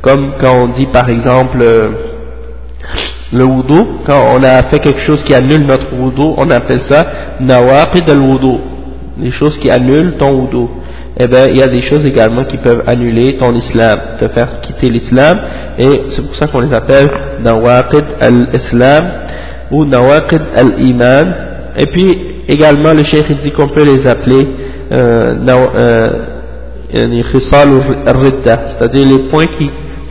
Comme 0.00 0.34
quand 0.40 0.62
on 0.62 0.68
dit 0.68 0.86
par 0.86 1.08
exemple... 1.08 1.58
Euh, 1.60 1.88
le 3.32 3.44
wudu, 3.44 3.80
quand 4.06 4.20
on 4.36 4.42
a 4.42 4.62
fait 4.64 4.78
quelque 4.78 5.00
chose 5.00 5.22
qui 5.24 5.34
annule 5.34 5.66
notre 5.66 5.92
wudu, 5.94 6.34
on 6.36 6.48
appelle 6.50 6.80
ça 6.88 7.06
nawaqid 7.40 8.08
al-wudu, 8.08 8.58
les 9.18 9.32
choses 9.32 9.58
qui 9.58 9.70
annulent 9.70 10.14
ton 10.18 10.32
wudu. 10.32 10.68
Eh 11.18 11.26
bien, 11.26 11.46
il 11.48 11.58
y 11.58 11.62
a 11.62 11.66
des 11.66 11.80
choses 11.80 12.04
également 12.04 12.44
qui 12.44 12.58
peuvent 12.58 12.82
annuler 12.86 13.36
ton 13.38 13.54
islam, 13.54 13.98
te 14.20 14.28
faire 14.28 14.60
quitter 14.60 14.90
l'islam, 14.90 15.38
et 15.78 16.02
c'est 16.10 16.22
pour 16.22 16.36
ça 16.36 16.46
qu'on 16.46 16.60
les 16.60 16.74
appelle 16.74 17.08
nawaqid 17.42 18.04
al-islam 18.20 19.04
ou 19.70 19.84
nawaqid 19.84 20.42
al-iman. 20.56 21.34
Et 21.78 21.86
puis, 21.86 22.18
également, 22.48 22.92
le 22.92 23.02
cheikh 23.02 23.40
dit 23.40 23.50
qu'on 23.50 23.68
peut 23.68 23.84
les 23.84 24.06
appeler 24.06 24.46
euh, 24.92 25.34
euh, 25.48 26.10
c'est-à-dire 28.78 29.06
les 29.06 29.28
points 29.30 29.46
qui 29.58 29.68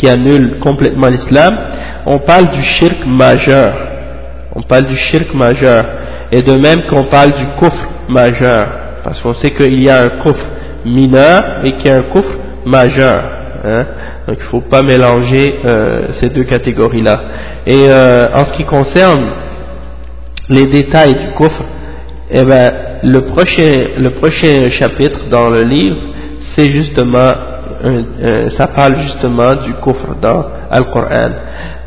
qui 0.00 0.08
annule 0.08 0.58
complètement 0.60 1.08
l'islam, 1.08 1.56
on 2.06 2.18
parle 2.18 2.50
du 2.50 2.62
shirk 2.62 3.06
majeur. 3.06 3.74
on 4.54 4.62
parle 4.62 4.86
du 4.86 4.96
shirk 4.96 5.34
majeur, 5.34 5.84
et 6.32 6.42
de 6.42 6.54
même 6.54 6.82
qu'on 6.88 7.04
parle 7.04 7.30
du 7.30 7.46
kufr 7.60 7.88
majeur, 8.08 8.66
parce 9.04 9.20
qu'on 9.20 9.34
sait 9.34 9.50
qu'il 9.50 9.82
y 9.84 9.90
a 9.90 10.02
un 10.02 10.08
kufr 10.22 10.46
mineur 10.84 11.40
et 11.64 11.72
qu'il 11.72 11.86
y 11.86 11.90
a 11.90 11.96
un 11.96 12.02
kufr 12.02 12.36
majeur. 12.64 13.22
Hein. 13.64 13.84
Donc 14.26 14.38
il 14.38 14.44
ne 14.44 14.50
faut 14.50 14.60
pas 14.62 14.82
mélanger 14.82 15.60
euh, 15.64 16.08
ces 16.18 16.30
deux 16.30 16.44
catégories-là. 16.44 17.20
Et 17.66 17.86
euh, 17.88 18.26
en 18.34 18.46
ce 18.46 18.52
qui 18.56 18.64
concerne 18.64 19.26
les 20.48 20.66
détails 20.66 21.14
du 21.14 21.32
kufr, 21.36 21.62
eh 22.30 22.44
ben, 22.44 22.70
le, 23.02 23.20
prochain, 23.22 23.88
le 23.98 24.10
prochain 24.10 24.70
chapitre 24.70 25.28
dans 25.30 25.50
le 25.50 25.62
livre, 25.62 25.98
c'est 26.56 26.70
justement, 26.70 27.32
ça 28.56 28.66
parle 28.68 28.98
justement 29.00 29.54
du 29.54 29.72
kufr 29.74 30.14
dans 30.20 30.44
Al-Qur'an. 30.70 31.32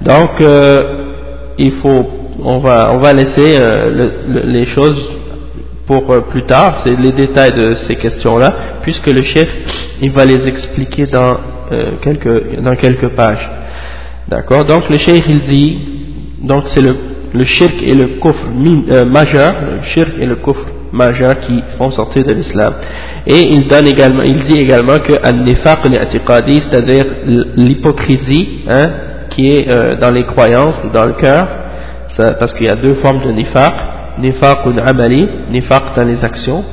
Donc, 0.02 0.42
euh, 0.42 0.84
il 1.58 1.72
faut, 1.74 2.06
on 2.44 2.60
va, 2.60 2.92
on 2.94 3.00
va 3.00 3.14
laisser 3.14 3.58
euh, 3.58 4.10
les 4.46 4.66
choses 4.66 5.02
pour 5.86 6.10
euh, 6.12 6.22
plus 6.22 6.44
tard, 6.44 6.82
c'est 6.86 6.96
les 6.96 7.12
détails 7.12 7.52
de 7.52 7.76
ces 7.88 7.96
questions-là, 7.96 8.80
puisque 8.82 9.08
le 9.08 9.24
chef, 9.24 9.48
il 10.02 10.12
va 10.12 10.26
les 10.26 10.48
expliquer 10.48 11.06
dans, 11.06 11.38
quelques, 12.02 12.60
dans 12.62 12.76
quelques 12.76 13.10
pages. 13.10 13.50
D'accord? 14.28 14.66
Donc, 14.66 14.90
le 14.90 14.98
chef, 14.98 15.22
il 15.28 15.42
dit, 15.42 15.80
donc 16.42 16.64
c'est 16.68 16.82
le, 16.82 16.96
le 17.34 17.46
shirk 17.46 17.82
et 17.82 17.94
le 17.94 18.20
kufr 18.20 19.06
majeur, 19.06 19.54
le 19.78 19.84
shirk 19.84 20.12
et 20.20 20.26
le 20.26 20.36
kufr 20.36 20.66
majeur 20.94 21.40
qui 21.40 21.62
font 21.78 21.92
sortir 21.92 22.24
de 22.24 22.34
l'islam. 22.34 22.74
Et 23.26 23.42
il 23.50 23.68
donne 23.68 23.88
également, 23.88 24.22
il 24.22 24.44
dit 24.44 24.60
également 24.60 25.00
que 25.00 25.14
al-nifaq 25.22 25.80
al 25.86 26.08
c'est-à-dire 26.14 27.06
l'hypocrisie, 27.58 28.62
hein, 28.70 28.92
qui 29.30 29.48
est 29.48 29.70
euh, 29.70 29.98
dans 30.00 30.12
les 30.12 30.24
croyances 30.24 30.76
ou 30.86 30.90
dans 30.94 31.06
le 31.06 31.14
cœur, 31.14 31.48
parce 32.16 32.54
qu'il 32.54 32.68
y 32.68 32.70
a 32.70 32.76
deux 32.76 32.96
formes 32.96 33.24
de 33.26 33.32
nifaq, 33.32 33.74
nifaq 34.20 34.66
ou 34.68 34.70
amali, 34.86 35.28
nifaq 35.50 35.96
dans 35.96 36.06
les 36.06 36.24
actions, 36.24 36.64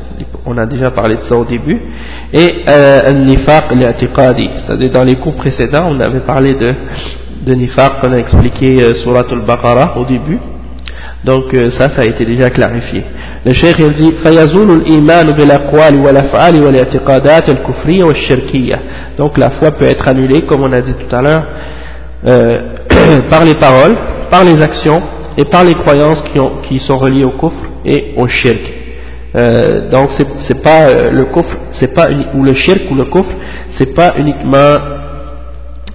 on 0.44 0.58
a 0.58 0.66
déjà 0.66 0.90
parlé 0.90 1.14
de 1.16 1.22
ça 1.22 1.36
au 1.36 1.46
début, 1.46 1.80
et 2.32 2.64
euh, 2.68 3.00
al-nifaq 3.06 3.72
al-i'tiqadi, 3.72 4.50
c'est-à-dire 4.66 4.92
dans 4.92 5.04
les 5.04 5.16
cours 5.16 5.34
précédents, 5.34 5.88
on 5.90 5.98
avait 6.00 6.20
parlé 6.20 6.52
de, 6.52 6.74
de 7.46 7.54
nifaq 7.54 8.00
qu'on 8.00 8.12
a 8.12 8.18
expliqué 8.18 8.82
euh, 8.82 8.94
sur 8.96 9.16
al-Baqarah 9.16 9.96
au 9.98 10.04
début, 10.04 10.38
donc 11.23 11.53
euh, 11.53 11.71
ça, 11.71 11.89
ça 11.89 12.01
a 12.01 12.05
été 12.05 12.25
déjà 12.25 12.49
clarifié. 12.49 13.03
Le 13.45 13.53
cheikh 13.53 13.75
il 13.79 13.93
dit 13.93 14.13
فَيَزُولُ 14.23 14.81
الْإِيمَانُ 14.81 15.31
بِالْأَقْوَالِ 15.31 15.97
وَالْأَفْعَالِ 15.97 16.55
وَالْإِعْتِقَادَاتِ 16.61 17.49
الْكُفْرِيَّةِ 17.49 18.03
وَالشِّرْكِيَّةِ 18.03 18.77
Donc 19.17 19.37
la 19.37 19.49
foi 19.51 19.71
peut 19.71 19.85
être 19.85 20.07
annulée, 20.07 20.41
comme 20.41 20.61
on 20.63 20.71
a 20.71 20.81
dit 20.81 20.93
tout 20.93 21.15
à 21.15 21.21
l'heure, 21.21 21.43
euh, 22.27 22.59
par 23.31 23.43
les 23.45 23.55
paroles, 23.55 23.95
par 24.29 24.43
les 24.43 24.61
actions 24.61 25.01
et 25.37 25.45
par 25.45 25.63
les 25.63 25.73
croyances 25.73 26.21
qui, 26.31 26.39
ont, 26.39 26.61
qui 26.67 26.79
sont 26.79 26.97
reliées 26.97 27.25
au 27.25 27.31
kufr 27.31 27.55
et 27.85 28.13
au 28.17 28.27
shirk. 28.27 28.59
Euh, 29.35 29.89
donc 29.89 30.11
c'est 30.47 30.61
pas 30.61 30.87
euh, 30.87 31.11
le 31.11 31.25
kufr, 31.25 31.55
c'est 31.73 31.93
pas 31.93 32.07
ou 32.33 32.43
le 32.43 32.53
shirk 32.53 32.81
ou 32.91 32.95
le 32.95 33.05
kufr, 33.05 33.29
c'est 33.77 33.93
pas 33.93 34.13
uniquement 34.17 34.77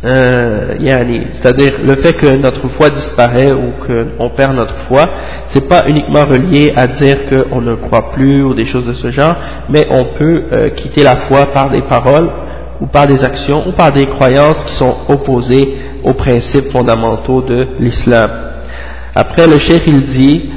euh, 0.05 0.44
c'est-à-dire 0.80 1.74
le 1.84 1.96
fait 1.96 2.14
que 2.14 2.36
notre 2.36 2.68
foi 2.70 2.90
disparaît 2.90 3.52
ou 3.52 3.74
qu'on 3.86 4.30
perd 4.30 4.56
notre 4.56 4.76
foi, 4.88 5.06
c'est 5.54 5.68
pas 5.68 5.88
uniquement 5.88 6.26
relié 6.26 6.74
à 6.76 6.88
dire 6.88 7.18
qu'on 7.30 7.62
ne 7.62 7.76
croit 7.76 8.12
plus 8.12 8.44
ou 8.44 8.54
des 8.54 8.66
choses 8.66 8.86
de 8.86 8.94
ce 8.94 9.12
genre, 9.12 9.36
mais 9.70 9.86
on 9.90 10.06
peut 10.18 10.44
euh, 10.52 10.70
quitter 10.72 11.04
la 11.04 11.28
foi 11.28 11.48
par 11.54 11.70
des 11.70 11.82
paroles 11.84 12.30
ou 12.82 12.88
par 12.88 13.08
des 13.08 13.24
actions 13.24 13.68
ou 13.68 13.72
par 13.72 13.92
des 13.92 14.06
croyances 14.06 14.64
qui 14.66 14.76
sont 14.76 14.96
opposées 15.08 15.76
aux 16.04 16.14
principes 16.14 16.72
fondamentaux 16.72 17.42
de 17.42 17.68
l'islam. 17.80 18.30
Après 19.16 19.48
le 19.48 19.60
chef 19.60 19.82
il 19.88 20.06
dit 20.08 20.50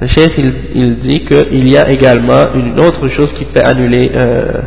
le 0.00 0.06
chef 0.06 0.30
il, 0.38 0.54
il 0.74 0.96
dit 0.98 1.24
qu'il 1.24 1.72
y 1.72 1.76
a 1.76 1.90
également 1.90 2.54
une 2.54 2.78
autre 2.78 3.08
chose 3.08 3.32
qui 3.32 3.44
fait 3.46 3.64
annuler 3.64 4.12
euh, 4.14 4.60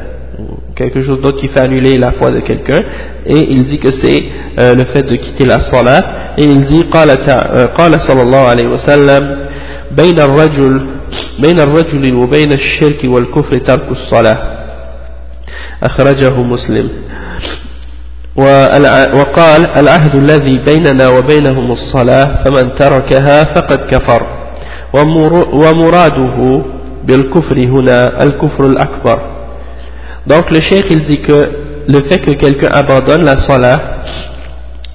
quelque 0.77 1.01
chose 1.01 1.19
d'autre 1.21 1.39
qui 1.41 1.47
fait 1.49 1.59
annuler 1.61 1.97
la 1.97 2.11
foi 2.13 2.31
de 2.31 2.39
quelqu'un 2.41 2.81
et 3.25 3.39
il 3.49 3.65
dit 3.65 3.79
que 3.79 3.89
c'est 3.91 4.23
euh, 4.59 4.75
le 4.75 4.85
fait 4.85 5.03
de 5.03 5.15
quitter 5.15 5.45
la 5.45 5.59
salat 5.71 6.33
et 6.37 6.43
il 6.43 6.65
dit 6.65 6.83
قال, 6.93 7.09
قال 7.77 8.01
صلى 8.07 8.21
الله 8.21 8.43
عليه 8.47 8.67
وسلم 8.67 9.47
بين 9.91 10.19
الرجل 10.19 10.81
بين 11.39 11.59
الرجل 11.59 12.13
وبين 12.15 12.51
الشرك 12.53 13.01
والكفر 13.03 13.57
ترك 13.57 13.91
الصلاة 13.91 14.37
أخرجه 15.83 16.41
مسلم 16.41 16.89
وقال 19.15 19.67
العهد 19.77 20.15
الذي 20.15 20.57
بيننا 20.65 21.09
وبينهم 21.09 21.71
الصلاة 21.71 22.43
فمن 22.43 22.75
تركها 22.75 23.43
فقد 23.55 23.79
كفر 23.91 24.21
ومراده 25.53 26.61
بالكفر 27.03 27.57
هنا 27.59 28.23
الكفر 28.23 28.65
الأكبر 28.65 29.36
Donc 30.27 30.51
le 30.51 30.59
cheikh 30.61 30.85
il 30.89 31.03
dit 31.05 31.21
que 31.21 31.49
le 31.87 32.01
fait 32.09 32.19
que 32.19 32.31
quelqu'un 32.31 32.69
abandonne 32.71 33.23
la 33.23 33.37
salah, 33.37 34.03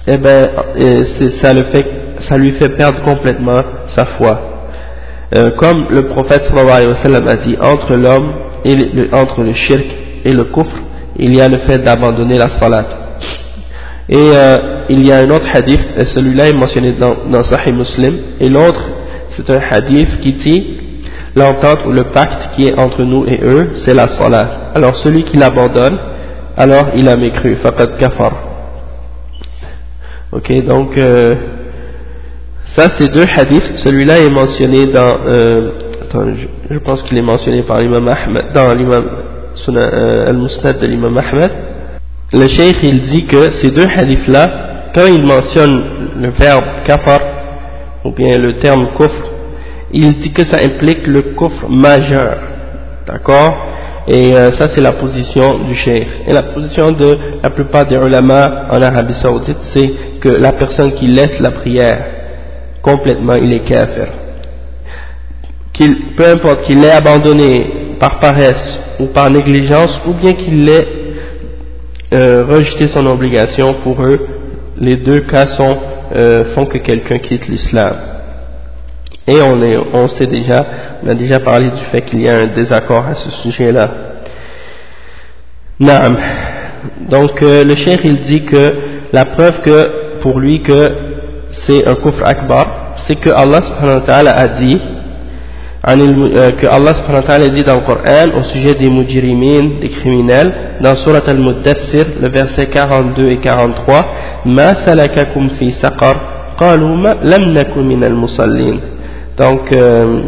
eh 0.05 0.17
ben, 0.17 0.47
euh, 0.79 1.03
ça, 1.41 1.53
le 1.53 1.63
fait, 1.71 1.85
ça 2.29 2.37
lui 2.37 2.51
fait 2.53 2.69
perdre 2.69 3.01
complètement 3.03 3.59
sa 3.87 4.05
foi. 4.17 4.39
Euh, 5.35 5.49
comme 5.57 5.85
le 5.89 6.03
prophète 6.03 6.43
sallallahu 6.43 6.69
alayhi 6.69 6.89
wa 6.89 7.03
sallam 7.03 7.27
a 7.27 7.35
dit, 7.37 7.57
entre 7.59 7.95
l'homme 7.95 8.33
et 8.63 8.75
le, 8.75 9.15
entre 9.15 9.41
le 9.41 9.53
shirk 9.53 9.85
et 10.23 10.33
le 10.33 10.43
kufr, 10.45 10.75
il 11.17 11.35
y 11.35 11.41
a 11.41 11.47
le 11.47 11.59
fait 11.59 11.79
d'abandonner 11.79 12.35
la 12.35 12.49
salat. 12.49 12.85
Et 14.09 14.17
euh, 14.17 14.57
il 14.89 15.07
y 15.07 15.11
a 15.11 15.19
un 15.19 15.29
autre 15.31 15.47
hadith, 15.51 15.83
et 15.97 16.05
celui-là 16.05 16.49
est 16.49 16.53
mentionné 16.53 16.91
dans, 16.91 17.15
dans 17.31 17.41
Sahih 17.43 17.71
Muslim, 17.71 18.17
et 18.39 18.49
l'autre, 18.49 18.83
c'est 19.35 19.49
un 19.49 19.61
hadith 19.71 20.19
qui 20.21 20.33
dit 20.33 20.65
l'entente 21.35 21.85
ou 21.85 21.91
le 21.91 22.03
pacte 22.03 22.55
qui 22.55 22.67
est 22.67 22.77
entre 22.77 23.03
nous 23.03 23.25
et 23.25 23.39
eux, 23.43 23.71
c'est 23.85 23.93
la 23.93 24.07
salat. 24.07 24.71
Alors 24.75 24.95
celui 24.97 25.23
qui 25.23 25.37
l'abandonne, 25.37 25.97
alors 26.57 26.89
il 26.95 27.07
a 27.09 27.15
mécru, 27.15 27.55
faqad 27.55 27.97
kafar. 27.97 28.33
Ok, 30.31 30.65
donc 30.65 30.97
euh, 30.97 31.35
ça 32.75 32.87
c'est 32.97 33.11
deux 33.11 33.25
hadiths. 33.37 33.77
Celui-là 33.77 34.19
est 34.19 34.29
mentionné 34.29 34.87
dans, 34.87 35.17
euh, 35.27 35.71
attends, 36.01 36.25
je, 36.69 36.77
pense 36.79 37.03
qu'il 37.03 37.17
est 37.17 37.23
mentionné 37.23 37.63
par 37.63 37.79
l'imam 37.79 38.07
Ahmed, 38.07 38.45
dans 38.53 38.73
l'imam 38.73 39.09
euh, 39.69 40.29
al-Musnad 40.29 40.79
de 40.79 40.87
l'imam 40.87 41.17
Ahmed. 41.17 41.51
Le 42.31 42.47
cheikh 42.47 42.77
il 42.83 43.01
dit 43.03 43.25
que 43.25 43.51
ces 43.61 43.69
deux 43.69 43.87
hadiths-là, 43.87 44.91
quand 44.95 45.05
il 45.05 45.23
mentionne 45.25 45.83
le 46.19 46.29
verbe 46.29 46.65
kafar, 46.85 47.19
ou 48.05 48.11
bien 48.11 48.37
le 48.37 48.57
terme 48.59 48.89
kufr, 48.97 49.32
il 49.93 50.15
dit 50.17 50.31
que 50.31 50.43
ça 50.45 50.57
implique 50.63 51.05
le 51.05 51.21
coffre 51.35 51.69
majeur. 51.69 52.37
D'accord? 53.05 53.67
Et 54.07 54.35
euh, 54.35 54.51
ça, 54.53 54.67
c'est 54.73 54.81
la 54.81 54.93
position 54.93 55.59
du 55.59 55.75
cheikh. 55.75 56.07
Et 56.27 56.33
la 56.33 56.43
position 56.43 56.91
de 56.91 57.17
la 57.41 57.49
plupart 57.49 57.85
des 57.85 57.95
ulama 57.95 58.67
en 58.71 58.81
Arabie 58.81 59.13
Saoudite, 59.13 59.57
c'est 59.73 59.91
que 60.19 60.29
la 60.29 60.51
personne 60.53 60.93
qui 60.93 61.07
laisse 61.07 61.39
la 61.39 61.51
prière 61.51 62.05
complètement, 62.81 63.35
il 63.35 63.53
est 63.53 63.63
kafir. 63.63 64.07
Qu'il, 65.71 65.95
peu 66.17 66.25
importe 66.27 66.63
qu'il 66.63 66.81
l'ait 66.81 66.91
abandonné 66.91 67.95
par 67.99 68.19
paresse 68.19 68.79
ou 68.99 69.07
par 69.07 69.29
négligence, 69.29 70.01
ou 70.05 70.13
bien 70.13 70.33
qu'il 70.33 70.67
ait 70.67 70.87
euh, 72.13 72.45
rejeté 72.45 72.87
son 72.89 73.05
obligation, 73.07 73.75
pour 73.83 74.03
eux, 74.03 74.27
les 74.77 74.97
deux 74.97 75.21
cas 75.21 75.45
sont, 75.57 75.77
euh, 76.15 76.53
font 76.53 76.65
que 76.65 76.77
quelqu'un 76.79 77.19
quitte 77.19 77.47
l'islam. 77.47 78.12
Et 79.27 79.41
on, 79.41 79.61
est, 79.61 79.77
on 79.93 80.07
sait 80.09 80.27
déjà, 80.27 80.65
on 81.03 81.09
a 81.09 81.15
déjà 81.15 81.39
parlé 81.39 81.69
du 81.69 81.85
fait 81.91 82.01
qu'il 82.01 82.21
y 82.21 82.29
a 82.29 82.39
un 82.39 82.47
désaccord 82.47 83.05
à 83.05 83.15
ce 83.15 83.29
sujet-là. 83.43 83.89
Naam. 85.79 86.17
Donc 87.09 87.41
euh, 87.41 87.63
le 87.63 87.75
cheikh 87.75 88.01
il 88.03 88.21
dit 88.21 88.43
que 88.45 88.73
la 89.13 89.25
preuve 89.25 89.61
que 89.61 90.19
pour 90.21 90.39
lui 90.39 90.61
que 90.61 90.87
c'est 91.65 91.87
un 91.87 91.95
kufr 91.95 92.25
akbar, 92.25 92.95
c'est 93.07 93.15
que 93.15 93.29
Allah 93.29 93.59
subhanahu 93.61 93.99
wa 94.01 94.05
ta'ala 94.05 94.31
a 94.31 94.47
dit 94.47 94.81
euh, 95.85 96.51
que 96.51 96.67
Allah 96.67 96.93
subhanahu 96.95 97.21
wa 97.21 97.27
ta'ala 97.27 97.49
dit 97.49 97.63
dans 97.63 97.75
le 97.75 97.81
Coran 97.81 98.39
au 98.39 98.43
sujet 98.43 98.73
des 98.75 98.89
mujrimin, 98.89 99.79
des 99.81 99.89
criminels, 99.89 100.53
dans 100.81 100.95
Surat 100.95 101.23
al-Muddassir, 101.27 102.05
le 102.21 102.29
verset 102.29 102.67
42 102.67 103.29
et 103.29 103.37
43, 103.37 104.05
Ma 104.45 104.75
salakakum 104.85 105.49
fi 105.59 105.73
saqar, 105.73 106.55
qalu 106.57 107.03
lam 107.23 107.53
nakum 107.53 107.89
al-musallin. 108.03 108.79
Donc, 109.36 109.72
euh, 109.72 110.20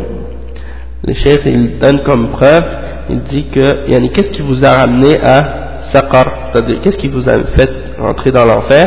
le 1.06 1.14
chef, 1.14 1.40
il 1.46 1.78
donne 1.78 2.02
comme 2.02 2.28
preuve, 2.30 2.64
il 3.08 3.20
dit 3.22 3.46
que, 3.52 3.90
yani, 3.90 4.10
qu'est-ce 4.10 4.30
qui 4.30 4.42
vous 4.42 4.64
a 4.64 4.76
ramené 4.76 5.18
à 5.22 5.82
Saqar 5.92 6.50
C'est-à-dire, 6.52 6.80
qu'est-ce 6.82 6.98
qui 6.98 7.08
vous 7.08 7.28
a 7.28 7.36
fait 7.56 7.70
entrer 8.00 8.30
dans 8.30 8.44
l'enfer 8.44 8.86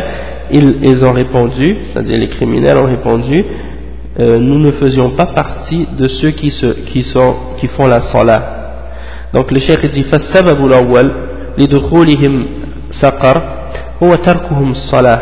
ils, 0.52 0.78
ils, 0.84 1.04
ont 1.04 1.14
répondu, 1.14 1.78
c'est-à-dire 1.92 2.18
les 2.18 2.28
criminels 2.28 2.78
ont 2.78 2.86
répondu, 2.86 3.44
euh, 4.20 4.38
nous 4.38 4.60
ne 4.60 4.72
faisions 4.72 5.12
pas 5.12 5.26
partie 5.26 5.88
de 5.98 6.08
ceux 6.08 6.32
qui, 6.32 6.52
se, 6.52 6.68
qui, 6.86 7.04
sont, 7.04 7.36
qui 7.58 7.68
font 7.68 7.88
la 7.88 8.02
salat. 8.02 8.60
Donc 9.34 9.52
le 9.52 9.60
cheikh 9.60 9.92
dit, 9.92 10.04
فَالسَّبَبُ 10.04 10.66
الْأَوَّلِ 10.66 11.12
لِدُخُولِهِمْ 11.58 12.46
سَقَرْ 12.92 13.64
هو 14.04 14.16
تركهم 14.16 14.72
الصلاة 14.72 15.20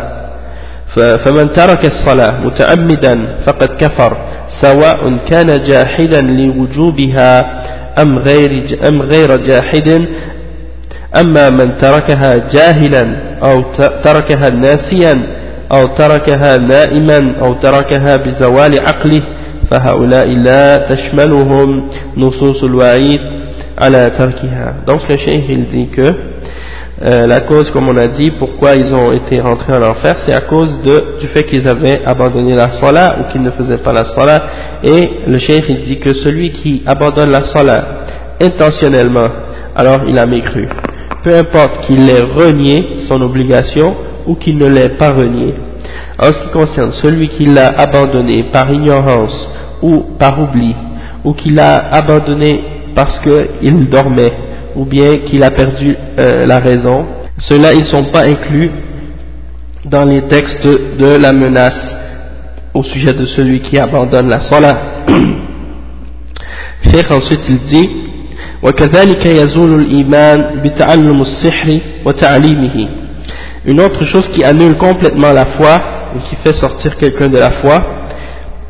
فمن 0.96 1.54
ترك 1.54 1.86
الصلاة 1.86 2.46
متعمدا 2.46 3.38
فقد 3.46 3.70
كفر 3.82 4.18
سواء 4.63 5.19
كان 5.31 5.47
جاحدا 5.69 6.21
لوجوبها 6.21 7.33
أم 8.03 8.19
غير, 8.19 8.79
أم 8.89 9.03
غير 9.03 9.37
جاحد 9.37 10.07
أما 11.21 11.51
من 11.51 11.79
تركها 11.79 12.35
جاهلا 12.55 13.17
أو 13.43 13.63
تركها 14.05 14.51
ناسيا 14.51 15.23
أو 15.73 15.85
تركها 15.85 16.57
نائما 16.57 17.33
أو 17.41 17.55
تركها 17.55 18.17
بزوال 18.17 18.81
عقله 18.87 19.23
فهؤلاء 19.71 20.29
لا 20.29 20.77
تشملهم 20.77 21.89
نصوص 22.17 22.65
الوعيد 22.65 23.21
على 23.83 24.11
تركها. 24.19 24.75
Donc 24.87 25.01
le 25.09 25.17
cheikh 25.17 25.45
il 25.49 25.65
dit 25.67 25.89
que 25.89 26.36
euh, 27.03 27.27
la 27.27 27.41
cause 27.41 27.71
comme 27.73 27.89
on 27.89 27.97
a 27.97 28.07
dit 28.07 28.31
pourquoi 28.39 28.75
ils 28.75 28.95
ont 28.95 29.13
été 29.13 29.41
rentrés 29.41 29.75
en 29.75 29.83
enfer 29.83 30.17
c'est 30.27 30.35
à 30.35 30.41
cause 30.41 30.79
du 31.21 31.29
fait 31.29 31.45
qu'ils 31.45 31.69
avaient 31.69 32.03
abandonné 32.05 32.55
la 32.55 32.71
salat 32.71 33.17
ou 33.21 33.33
qu'ils 33.33 33.43
ne 33.43 33.51
faisaient 33.51 33.79
pas 33.79 33.93
la 33.93 34.05
salat 34.05 34.43
et 34.83 35.11
le 35.27 35.39
cheikh 35.39 35.65
il 35.69 35.83
dit 35.83 35.99
que 35.99 36.15
celui 36.15 36.53
qui 36.53 36.83
abandonne 36.87 37.31
la 37.31 37.45
salat 37.45 37.85
intentionnellement 38.41 39.29
alors 39.75 40.01
il 40.09 40.19
a 40.19 40.27
mécru 40.27 40.69
peu 41.27 41.35
importe 41.35 41.81
qu'il 41.87 42.09
ait 42.09 42.23
renié 42.23 43.01
son 43.09 43.21
obligation 43.21 43.97
ou 44.27 44.37
qu'il 44.37 44.59
ne 44.59 44.69
l'ait 44.69 44.91
pas 44.91 45.11
renié. 45.11 45.55
En 46.21 46.27
ce 46.27 46.43
qui 46.43 46.51
concerne 46.51 46.93
celui 47.03 47.29
qui 47.31 47.47
l'a 47.47 47.69
abandonné 47.77 48.45
par 48.53 48.71
ignorance 48.71 49.49
ou 49.83 50.05
par 50.19 50.41
oubli, 50.41 50.75
ou 51.25 51.33
qui 51.35 51.51
l'a 51.51 51.77
abandonné 51.93 52.63
parce 52.95 53.19
qu'il 53.21 53.89
dormait, 53.89 54.33
ou 54.76 54.86
bien 54.86 55.18
qu'il 55.26 55.44
a 55.44 55.52
perdu 55.52 55.96
euh, 56.20 56.46
la 56.46 56.60
raison, 56.60 57.06
ceux-là 57.38 57.74
ils 57.74 57.80
ne 57.82 57.86
sont 57.86 58.06
pas 58.06 58.26
inclus 58.26 58.72
dans 59.86 60.06
les 60.06 60.22
textes 60.28 60.66
de 60.66 61.18
la 61.22 61.34
menace 61.34 61.96
au 62.74 62.84
sujet 62.84 63.14
de 63.14 63.26
celui 63.26 63.62
qui 63.62 63.78
abandonne 63.78 64.30
la 64.30 64.40
salat. 64.40 64.82
Cheikh 66.84 67.12
ensuite 67.12 67.42
il 67.50 67.60
dit 67.64 67.90
وكذلك 68.64 69.26
يزول 69.26 69.80
الإيمان 69.82 70.62
بتعلم 70.64 71.22
السحر 71.22 71.80
وتعليمه 72.06 72.88
une 73.66 73.80
autre 73.82 74.04
chose 74.06 74.28
qui 74.34 74.44
annule 74.44 74.76
complètement 74.78 75.32
la 75.34 75.46
foi 75.58 75.78
et 76.16 76.20
qui 76.30 76.36
fait 76.44 76.54
sortir 76.56 76.98
quelqu'un 76.98 77.28
de 77.28 77.38
la 77.38 77.52
foi 77.62 77.80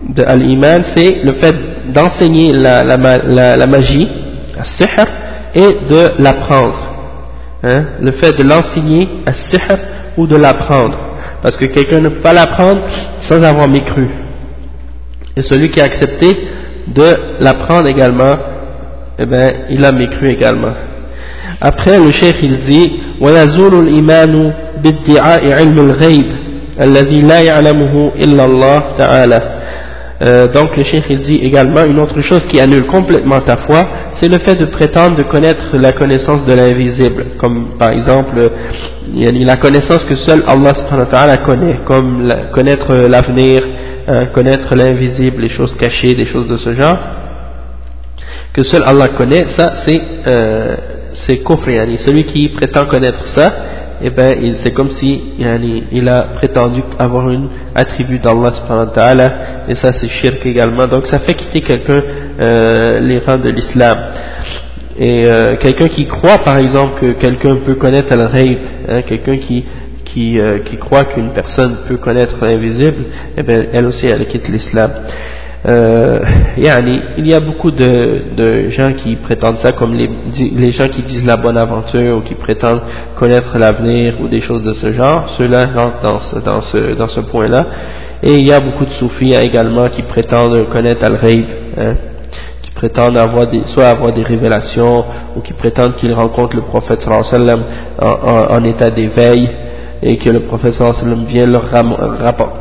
de 0.08 0.24
l'iman 0.38 0.82
c'est 0.96 1.24
le 1.24 1.34
fait 1.34 1.56
d'enseigner 1.94 2.52
la, 2.54 2.84
la, 2.84 2.98
la, 2.98 3.58
la, 3.58 3.68
magie 3.68 4.08
sihr 4.64 5.06
et 5.56 5.78
de 5.90 6.22
l'apprendre 6.22 6.80
hein? 7.64 7.86
le 8.02 8.12
fait 8.12 8.38
de 8.38 8.44
l'enseigner 8.44 9.08
à 9.26 9.34
sihr 9.34 9.78
ou 10.18 10.28
de 10.28 10.36
l'apprendre 10.36 10.98
parce 11.42 11.58
que 11.58 11.66
quelqu'un 11.66 12.00
ne 12.00 12.10
peut 12.10 12.22
pas 12.22 12.34
l'apprendre 12.34 12.82
sans 13.22 13.44
avoir 13.44 13.68
mécru 13.68 14.08
et 15.36 15.42
celui 15.42 15.70
qui 15.70 15.82
a 15.82 15.86
accepté 15.86 16.28
de 16.88 17.40
l'apprendre 17.40 17.88
également 17.88 18.36
eh 19.20 19.26
ben, 19.26 19.52
il 19.70 19.86
a 19.86 19.92
mécru 19.92 20.30
également. 20.30 20.74
Après, 21.60 21.98
le 21.98 22.12
cheikh 22.12 22.38
il 22.42 22.60
dit 22.68 22.92
ويزول 23.22 23.88
الإيمان 23.88 24.54
بادعاء 24.84 25.52
علم 25.52 25.80
الغيب 25.80 26.26
الذي 26.82 27.22
لا 27.22 27.42
يعلمه 27.42 28.12
إلا 28.16 28.46
الله 28.46 28.84
تعالى 28.98 29.40
euh, 30.24 30.48
donc 30.48 30.76
le 30.78 30.84
cheikh 30.84 31.04
il 31.10 31.20
dit 31.22 31.40
également 31.44 31.84
une 31.84 32.00
autre 32.00 32.22
chose 32.22 32.42
qui 32.52 32.60
annule 32.60 32.86
complètement 32.86 33.40
ta 33.42 33.58
foi, 33.58 33.82
c'est 34.21 34.29
le 34.29 34.39
fait 34.39 34.55
de 34.55 34.67
prétendre 34.67 35.17
de 35.17 35.23
connaître 35.23 35.77
la 35.77 35.93
connaissance 35.93 36.45
de 36.47 36.55
l'invisible, 36.55 37.27
comme 37.39 37.77
par 37.79 37.91
exemple 37.91 38.51
la 39.15 39.57
connaissance 39.57 40.05
que 40.05 40.17
seul 40.17 40.43
Allah 40.47 40.73
subhanahu 40.75 41.09
wa 41.13 41.37
connaît, 41.39 41.81
comme 41.85 42.33
connaître 42.53 42.95
l'avenir, 43.09 43.63
euh, 44.09 44.27
connaître 44.27 44.75
l'invisible, 44.75 45.43
les 45.43 45.49
choses 45.49 45.75
cachées, 45.77 46.15
des 46.15 46.27
choses 46.27 46.49
de 46.49 46.57
ce 46.57 46.73
genre 46.75 46.99
que 48.53 48.63
seul 48.63 48.83
Allah 48.87 49.09
connaît, 49.09 49.45
ça 49.57 49.85
c'est 49.85 50.01
euh, 50.27 50.77
c'est 51.27 51.43
Celui 51.43 52.25
qui 52.25 52.49
prétend 52.49 52.87
connaître 52.87 53.27
ça, 53.37 53.53
eh 54.03 54.11
ben 54.11 54.35
c'est 54.63 54.73
comme 54.73 54.91
si 54.91 55.23
il 55.39 56.09
a 56.09 56.23
prétendu 56.35 56.83
avoir 56.99 57.29
un 57.29 57.49
attribut 57.75 58.19
d'Allah 58.19 58.53
et 59.69 59.75
ça 59.75 59.93
c'est 59.93 60.09
shirk 60.09 60.45
également. 60.45 60.87
Donc 60.87 61.07
ça 61.07 61.19
fait 61.19 61.35
quitter 61.35 61.63
quelqu'un 61.63 62.01
euh, 62.41 63.01
les 63.01 63.19
rangs 63.19 63.39
de 63.39 63.51
l'islam. 63.51 63.99
Et 64.99 65.27
euh, 65.27 65.57
quelqu'un 65.57 65.89
qui 65.89 66.07
croit 66.07 66.39
par 66.39 66.59
exemple 66.59 67.01
que 67.01 67.13
quelqu'un 67.13 67.57
peut 67.57 67.75
connaître 67.75 68.13
al 68.13 68.31
hein, 68.89 69.03
quelqu'un 69.03 69.37
qui 69.39 69.65
qui, 70.05 70.39
euh, 70.41 70.61
qui 70.61 70.79
croit 70.79 71.05
qu'une 71.05 71.33
personne 71.33 71.79
peut 71.89 71.97
connaître 71.99 72.37
l'invisible, 72.41 73.05
eh 73.37 73.43
ben 73.43 73.67
elle 73.73 73.87
aussi 73.87 74.07
elle 74.07 74.27
quitte 74.27 74.49
l'islam. 74.49 74.91
Euh, 75.65 76.21
il 76.59 77.27
y 77.27 77.35
a 77.35 77.41
beaucoup 77.41 77.71
de, 77.71 78.69
gens 78.69 78.93
qui 78.93 79.17
prétendent 79.17 79.59
ça 79.59 79.73
comme 79.73 79.95
les, 79.95 80.71
gens 80.73 80.89
qui 80.89 81.03
disent 81.03 81.25
la 81.25 81.37
bonne 81.37 81.57
aventure 81.57 82.19
ou 82.19 82.21
qui 82.21 82.35
prétendent 82.35 82.83
connaître 83.17 83.57
l'avenir 83.59 84.21
ou 84.21 84.29
des 84.29 84.41
choses 84.41 84.63
de 84.63 84.75
ce 84.75 84.93
genre, 84.93 85.35
ceux-là 85.39 85.71
rentrent 85.75 86.03
dans 86.03 87.09
ce, 87.09 87.21
point-là. 87.21 87.67
Et 88.23 88.35
il 88.35 88.47
y 88.47 88.53
a 88.53 88.61
beaucoup 88.61 88.85
de 88.85 88.91
soufis 88.91 89.35
également 89.35 89.87
qui 89.89 90.03
prétendent 90.03 90.69
connaître 90.69 91.05
Al-Ghaib, 91.05 91.45
hein, 91.79 91.95
qui 92.63 92.71
prétendent 92.71 93.19
avoir 93.19 93.47
des, 93.47 93.63
soit 93.75 93.89
avoir 93.89 94.13
des 94.13 94.23
révélations 94.23 95.05
ou 95.37 95.41
qui 95.41 95.53
prétendent 95.53 95.97
qu'ils 95.97 96.15
rencontrent 96.15 96.57
le 96.57 96.63
prophète 96.63 97.01
sallam 97.01 97.63
en, 98.01 98.07
en, 98.07 98.57
en 98.57 98.65
état 98.65 98.91
d'éveil 98.91 99.49
et 100.03 100.17
que 100.19 100.31
le 100.31 100.41
prophète 100.41 100.75
sallam 100.75 101.25
vient 101.25 101.47
leur 101.47 101.65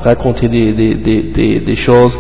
raconter 0.03 0.47
des, 0.47 0.73
des, 0.73 1.60
des 1.60 1.75
choses 1.75 2.17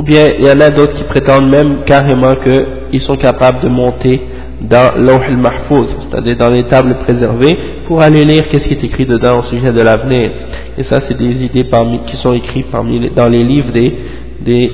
ou 0.00 0.02
bien 0.02 0.30
il 0.38 0.46
y 0.46 0.50
en 0.50 0.58
a 0.60 0.70
d'autres 0.70 0.94
qui 0.94 1.04
prétendent 1.04 1.50
même 1.50 1.84
carrément 1.84 2.34
qu'ils 2.36 3.02
sont 3.02 3.16
capables 3.16 3.60
de 3.60 3.68
monter 3.68 4.18
dans 4.62 4.96
l'Awh 4.96 5.24
al-Mahfouz, 5.28 5.88
c'est-à-dire 6.08 6.38
dans 6.38 6.48
les 6.48 6.64
tables 6.64 6.96
préservées, 7.04 7.54
pour 7.86 8.00
aller 8.00 8.24
lire 8.24 8.48
qu'est-ce 8.48 8.66
qui 8.66 8.72
est 8.72 8.84
écrit 8.84 9.04
dedans 9.04 9.40
au 9.40 9.42
sujet 9.42 9.70
de 9.70 9.80
l'avenir. 9.82 10.32
Et 10.78 10.84
ça, 10.84 11.02
c'est 11.06 11.18
des 11.18 11.44
idées 11.44 11.66
qui 12.06 12.16
sont 12.16 12.32
écrites 12.32 12.68
dans 13.14 13.28
les 13.28 13.44
livres 13.44 13.72
des, 13.72 13.94
des 14.40 14.72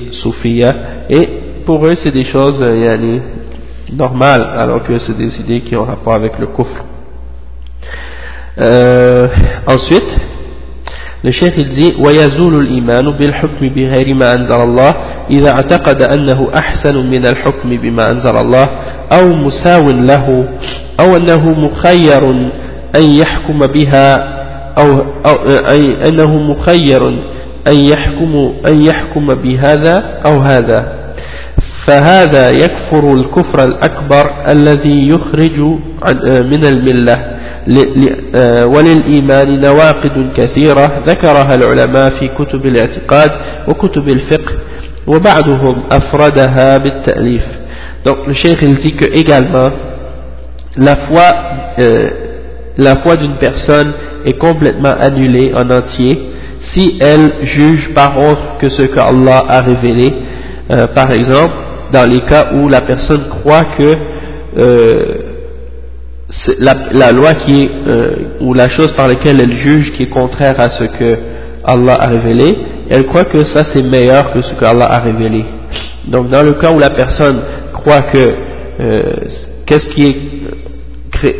Et 1.10 1.28
pour 1.64 1.84
eux, 1.84 1.96
c'est 1.96 2.12
des 2.12 2.24
choses 2.24 2.58
euh, 2.60 3.18
normales, 3.92 4.46
alors 4.56 4.84
que 4.84 4.96
c'est 5.00 5.16
des 5.16 5.40
idées 5.40 5.60
qui 5.60 5.74
ont 5.74 5.84
rapport 5.84 6.14
avec 6.14 6.38
le 6.38 6.46
kufr. 6.46 6.84
Euh, 8.60 9.26
ensuite, 9.66 10.16
le 11.24 11.32
cheikh 11.32 11.54
il 11.58 11.68
dit 11.70 11.94
ويزول 11.98 12.54
الإيمان 12.60 13.16
بالحكم 13.18 13.68
بغير 13.68 14.14
ما 14.14 14.32
أنزل 14.32 14.60
الله 14.60 14.92
إذا 15.30 15.50
اعتقد 15.50 16.02
أنه 16.02 16.48
أحسن 16.58 16.96
من 17.10 17.26
الحكم 17.26 17.68
بما 17.76 18.10
أنزل 18.10 18.36
الله 18.36 18.66
أو 19.12 19.28
مساو 19.32 19.90
له 19.90 20.48
أو 21.00 21.16
أنه 21.16 21.50
مخير 21.60 22.30
أن 22.96 23.02
يحكم 23.02 23.58
بها 23.58 24.14
أو, 24.78 24.98
أو 25.26 25.34
أي 25.70 26.08
أنه 26.08 26.38
مخير 26.38 27.08
أن 27.68 27.74
يحكم 27.76 28.52
أن 28.68 28.82
يحكم 28.82 29.26
بهذا 29.26 30.20
أو 30.26 30.40
هذا 30.40 31.06
فهذا 31.86 32.50
يكفر 32.50 33.12
الكفر 33.14 33.64
الأكبر 33.64 34.30
الذي 34.48 35.08
يخرج 35.08 35.60
من 36.52 36.64
الملة 36.64 37.35
وللإيمان 38.65 39.61
نواقد 39.61 40.31
كثيرة 40.37 41.03
ذكرها 41.07 41.55
العلماء 41.55 42.09
في 42.19 42.27
كتب 42.27 42.65
الاعتقاد 42.65 43.31
وكتب 43.67 44.09
الفقه 44.09 44.53
وبعضهم 45.07 45.83
أفردها 45.91 46.77
بالتأليف 46.77 47.43
donc 48.05 48.17
le 48.27 48.33
cheikh 48.33 48.57
il 48.63 48.75
dit 48.77 48.93
que 48.95 49.05
également 49.05 49.69
la 50.77 50.95
foi 51.07 51.27
euh, 51.79 52.09
la 52.77 52.95
foi 52.97 53.15
d'une 53.15 53.35
personne 53.35 53.93
est 54.25 54.37
complètement 54.39 54.95
annulée 54.99 55.51
en 55.53 55.69
entier 55.69 56.31
si 56.73 56.97
elle 56.99 57.31
juge 57.43 57.93
par 57.93 58.17
autre 58.17 58.57
que 58.59 58.69
ce 58.69 58.83
que 58.83 58.99
Allah 58.99 59.43
a 59.47 59.61
révélé 59.61 60.13
euh, 60.71 60.87
par 60.95 61.11
exemple 61.11 61.53
dans 61.93 62.09
les 62.09 62.19
cas 62.21 62.53
où 62.55 62.67
la 62.69 62.81
personne 62.81 63.27
croit 63.29 63.65
que 63.77 63.95
euh, 64.59 65.24
la, 66.58 67.12
loi 67.12 67.34
qui 67.34 67.62
est, 67.62 67.70
euh, 67.86 68.10
ou 68.40 68.52
la 68.52 68.68
chose 68.68 68.92
par 68.96 69.08
laquelle 69.08 69.40
elle 69.40 69.54
juge 69.54 69.92
qui 69.92 70.04
est 70.04 70.08
contraire 70.08 70.58
à 70.58 70.70
ce 70.70 70.84
que 70.84 71.18
Allah 71.64 71.96
a 72.00 72.08
révélé, 72.08 72.56
elle 72.90 73.06
croit 73.06 73.24
que 73.24 73.44
ça 73.46 73.64
c'est 73.72 73.82
meilleur 73.82 74.32
que 74.32 74.42
ce 74.42 74.54
que 74.54 74.64
Allah 74.64 74.86
a 74.86 74.98
révélé. 75.00 75.44
Donc 76.08 76.28
dans 76.28 76.42
le 76.42 76.52
cas 76.52 76.72
où 76.72 76.78
la 76.78 76.90
personne 76.90 77.40
croit 77.72 78.02
que 78.12 78.34
euh, 78.80 79.12
qu'est-ce 79.66 79.88
qui 79.90 80.06
est 80.06 80.16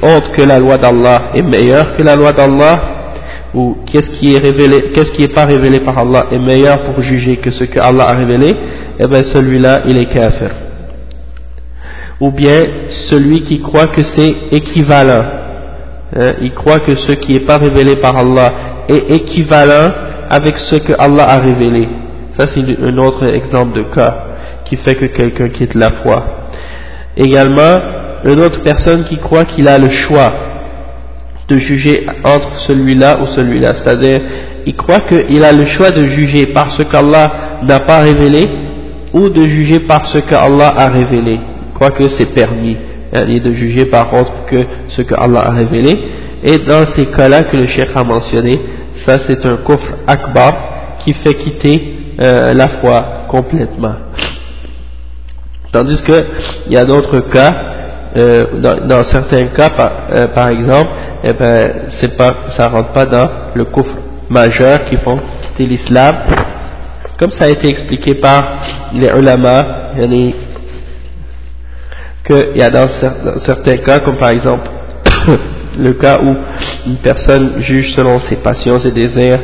autre 0.03 0.33
que 0.33 0.43
la 0.43 0.59
loi 0.59 0.79
d'Allah 0.79 1.33
est 1.35 1.43
meilleur 1.43 1.97
que 1.97 2.03
la 2.03 2.17
loi 2.17 2.33
d'Allah, 2.33 2.81
ou 3.55 3.77
qu'est-ce 3.87 4.19
qui 4.19 4.35
est 4.35 4.39
révélé, 4.39 4.93
qu'est-ce 4.95 5.13
qui 5.13 5.25
est 5.25 5.35
pas 5.35 5.45
révélé 5.45 5.81
par 5.81 5.99
Allah 5.99 6.27
est 6.33 6.39
meilleur 6.39 6.83
pour 6.85 7.03
juger 7.03 7.37
que 7.37 7.51
ce 7.51 7.65
que 7.65 7.79
Allah 7.81 8.05
a 8.09 8.15
révélé, 8.15 8.53
eh 8.99 9.07
bien 9.07 9.23
celui-là 9.35 9.83
il 9.87 9.99
est 9.99 10.07
kafir 10.07 10.66
ou 12.21 12.31
bien 12.31 12.65
celui 13.11 13.43
qui 13.45 13.61
croit 13.61 13.89
que 13.89 14.03
c'est 14.03 14.35
équivalent. 14.53 15.25
Hein, 16.19 16.33
il 16.41 16.53
croit 16.55 16.81
que 16.81 16.97
ce 16.97 17.13
qui 17.13 17.35
n'est 17.35 17.47
pas 17.47 17.59
révélé 17.59 17.97
par 17.97 18.17
Allah 18.17 18.53
est 18.89 19.11
équivalent 19.15 19.91
avec 20.31 20.57
ce 20.57 20.77
que 20.77 20.93
Allah 20.99 21.25
a 21.29 21.39
révélé. 21.39 21.89
Ça 22.39 22.47
c'est 22.55 22.61
un 22.61 22.99
autre 22.99 23.33
exemple 23.35 23.77
de 23.79 23.83
cas 23.95 24.25
qui 24.65 24.77
fait 24.77 24.95
que 24.95 25.07
quelqu'un 25.07 25.49
quitte 25.49 25.75
la 25.75 25.91
foi. 26.03 26.25
Également, 27.17 27.81
une 28.25 28.41
autre 28.41 28.63
personne 28.63 29.05
qui 29.05 29.19
croit 29.19 29.45
qu'il 29.45 29.69
a 29.69 29.79
le 29.79 29.89
choix 29.89 30.33
de 31.49 31.59
juger 31.59 32.07
entre 32.25 32.59
celui-là 32.67 33.21
ou 33.23 33.27
celui-là. 33.35 33.73
C'est-à-dire, 33.75 34.21
il 34.67 34.75
croit 34.75 35.01
qu'il 35.01 35.45
a 35.45 35.53
le 35.53 35.65
choix 35.67 35.91
de 35.93 36.07
juger 36.09 36.47
par 36.47 36.73
ce 36.77 36.83
qu'Allah 36.83 37.61
n'a 37.63 37.81
pas 37.81 38.01
révélé 38.01 38.49
ou 39.13 39.29
de 39.29 39.47
juger 39.47 39.81
par 39.81 40.09
ce 40.09 40.19
qu'Allah 40.19 40.75
a 40.77 40.89
révélé. 40.89 41.39
Il 41.77 41.79
croit 41.79 41.91
que 41.91 42.09
c'est 42.09 42.33
permis 42.33 42.75
de 43.13 43.53
juger 43.53 43.85
par 43.85 44.11
autre 44.15 44.33
que 44.47 44.57
ce 44.89 45.03
que 45.03 45.15
Allah 45.15 45.41
a 45.45 45.51
révélé. 45.51 46.09
Et 46.43 46.57
dans 46.57 46.87
ces 46.87 47.05
cas-là 47.05 47.43
que 47.43 47.55
le 47.55 47.67
cheikh 47.67 47.91
a 47.95 48.03
mentionné, 48.03 48.59
ça 49.05 49.17
c'est 49.27 49.45
un 49.45 49.59
kufr 49.59 49.93
akbar 50.07 50.55
qui 51.01 51.13
fait 51.13 51.35
quitter 51.35 52.15
euh, 52.25 52.55
la 52.55 52.81
foi 52.81 53.27
complètement. 53.29 53.93
Tandis 55.71 56.03
qu'il 56.03 56.25
y 56.71 56.79
a 56.79 56.85
d'autres 56.87 57.21
cas, 57.29 57.51
euh, 58.17 58.47
dans, 58.89 59.05
certains 59.05 59.49
cas 59.49 59.69
par, 59.69 59.93
euh, 60.15 60.29
par 60.29 60.49
exemple, 60.49 60.89
eh 61.25 61.35
ben, 61.35 61.73
pas, 62.17 62.35
ça 62.57 62.69
rentre 62.71 62.93
pas 62.93 63.05
dans 63.05 63.29
le 63.55 63.67
kufr 63.67 63.97
majeur 64.31 64.87
qui 64.89 64.97
font 64.97 65.19
quitter 65.43 65.67
l'islam, 65.67 66.15
comme 67.19 67.33
ça 67.33 67.45
a 67.45 67.49
été 67.49 67.69
expliqué 67.69 68.15
par 68.15 68.63
les 68.95 69.09
ulama, 69.09 69.93
il 72.29 72.59
y 72.59 72.63
a 72.63 72.71
dans 72.71 72.89
certains 73.39 73.77
cas, 73.79 74.01
comme 74.01 74.17
par 74.17 74.31
exemple 74.31 74.69
le 75.79 75.93
cas 75.93 76.19
où 76.23 76.35
une 76.87 76.97
personne 76.97 77.61
juge 77.61 77.95
selon 77.95 78.19
ses 78.21 78.37
passions, 78.37 78.81
ses 78.81 78.91
désirs, 78.91 79.41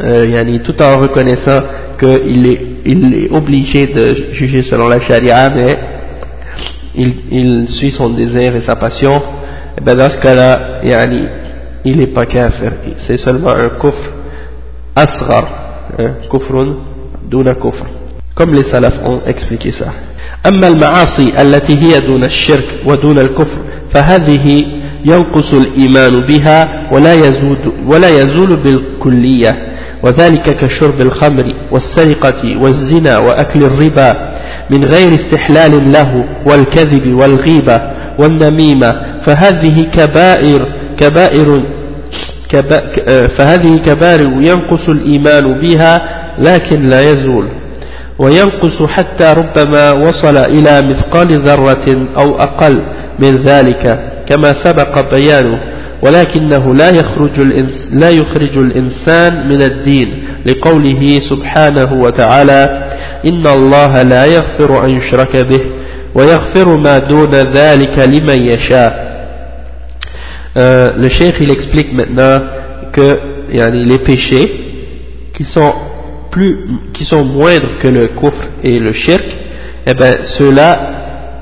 euh, 0.00 0.58
tout 0.64 0.82
en 0.82 0.98
reconnaissant 0.98 1.60
qu'il 1.98 2.46
est, 2.46 2.60
il 2.84 3.14
est 3.14 3.30
obligé 3.30 3.86
de 3.86 4.32
juger 4.32 4.62
selon 4.62 4.88
la 4.88 5.00
charia, 5.00 5.48
mais 5.50 5.78
il, 6.94 7.68
suit 7.68 7.92
son 7.92 8.10
désir 8.10 8.54
et 8.56 8.60
sa 8.60 8.76
passion, 8.76 9.22
et 9.78 9.80
ben 9.82 9.94
dans 9.94 10.10
ce 10.10 10.18
cas-là, 10.20 10.80
il 11.84 11.96
n'est 11.96 12.06
pas 12.08 12.24
kafir, 12.24 12.72
c'est 13.06 13.18
seulement 13.18 13.50
un 13.50 13.68
kufr 13.68 14.10
asghar, 14.94 15.48
hein, 15.98 16.14
kufrun 16.30 16.76
duna 17.28 17.54
kufr, 17.54 17.84
comme 18.34 18.52
les 18.52 18.64
salafs 18.64 18.98
ont 19.04 19.20
expliqué 19.26 19.72
ça. 19.72 19.92
أما 20.48 20.68
المعاصي 20.68 21.42
التي 21.42 21.78
هي 21.78 22.00
دون 22.00 22.24
الشرك 22.24 22.80
ودون 22.86 23.18
الكفر 23.18 23.58
فهذه 23.94 24.62
ينقص 25.04 25.54
الإيمان 25.54 26.20
بها 26.20 26.86
ولا 26.92 27.14
يزول, 27.14 27.58
ولا 27.86 28.08
يزول 28.08 28.56
بالكلية 28.56 29.76
وذلك 30.02 30.56
كشرب 30.56 31.00
الخمر 31.00 31.54
والسرقة 31.72 32.56
والزنا 32.62 33.18
وأكل 33.18 33.62
الربا 33.64 34.36
من 34.70 34.84
غير 34.84 35.14
استحلال 35.14 35.92
له 35.92 36.24
والكذب 36.46 37.14
والغيبة 37.14 37.80
والنميمة 38.18 38.92
فهذه 39.26 39.82
كبائر 39.82 40.66
كبائر 40.98 41.62
فهذه 43.38 43.76
كبائر 43.76 44.20
ينقص 44.40 44.88
الإيمان 44.88 45.52
بها 45.60 45.98
لكن 46.38 46.86
لا 46.86 47.10
يزول. 47.10 47.48
وينقص 48.18 48.82
حتى 48.88 49.34
ربما 49.38 49.92
وصل 49.92 50.36
إلى 50.36 50.82
مثقال 50.88 51.44
ذرة 51.48 52.08
أو 52.20 52.38
أقل 52.38 52.82
من 53.18 53.36
ذلك 53.44 54.12
كما 54.28 54.52
سبق 54.64 55.14
بيانه. 55.14 55.76
ولكنه 56.02 56.74
لا 56.74 56.90
يخرج, 56.90 57.40
لا 57.92 58.10
يخرج 58.10 58.58
الإنسان 58.58 59.48
من 59.48 59.62
الدين 59.62 60.24
لقوله 60.46 61.18
سبحانه 61.30 61.92
وتعالى 61.92 62.90
إن 63.26 63.46
الله 63.46 64.02
لا 64.02 64.24
يغفر 64.24 64.84
أن 64.84 64.90
يشرك 64.90 65.36
به 65.36 65.60
ويغفر 66.14 66.76
ما 66.76 66.98
دون 66.98 67.34
ذلك 67.34 67.98
لمن 67.98 68.46
يشاء. 68.46 69.06
Euh, 70.58 70.92
le 70.96 71.10
cheikh 71.10 71.34
il 71.40 71.50
explique 71.50 71.92
maintenant 71.92 72.40
que 72.92 73.18
yani, 73.52 73.84
les 73.84 73.98
péchés 73.98 74.48
qui 75.34 75.44
sont 75.44 75.70
qui 76.92 77.04
sont 77.04 77.24
moindres 77.24 77.78
que 77.82 77.88
le 77.88 78.08
kufr 78.08 78.48
et 78.62 78.78
le 78.78 78.92
shirk 78.92 79.24
eh 79.86 79.94
ben 79.94 80.16
ceux-là 80.38 80.96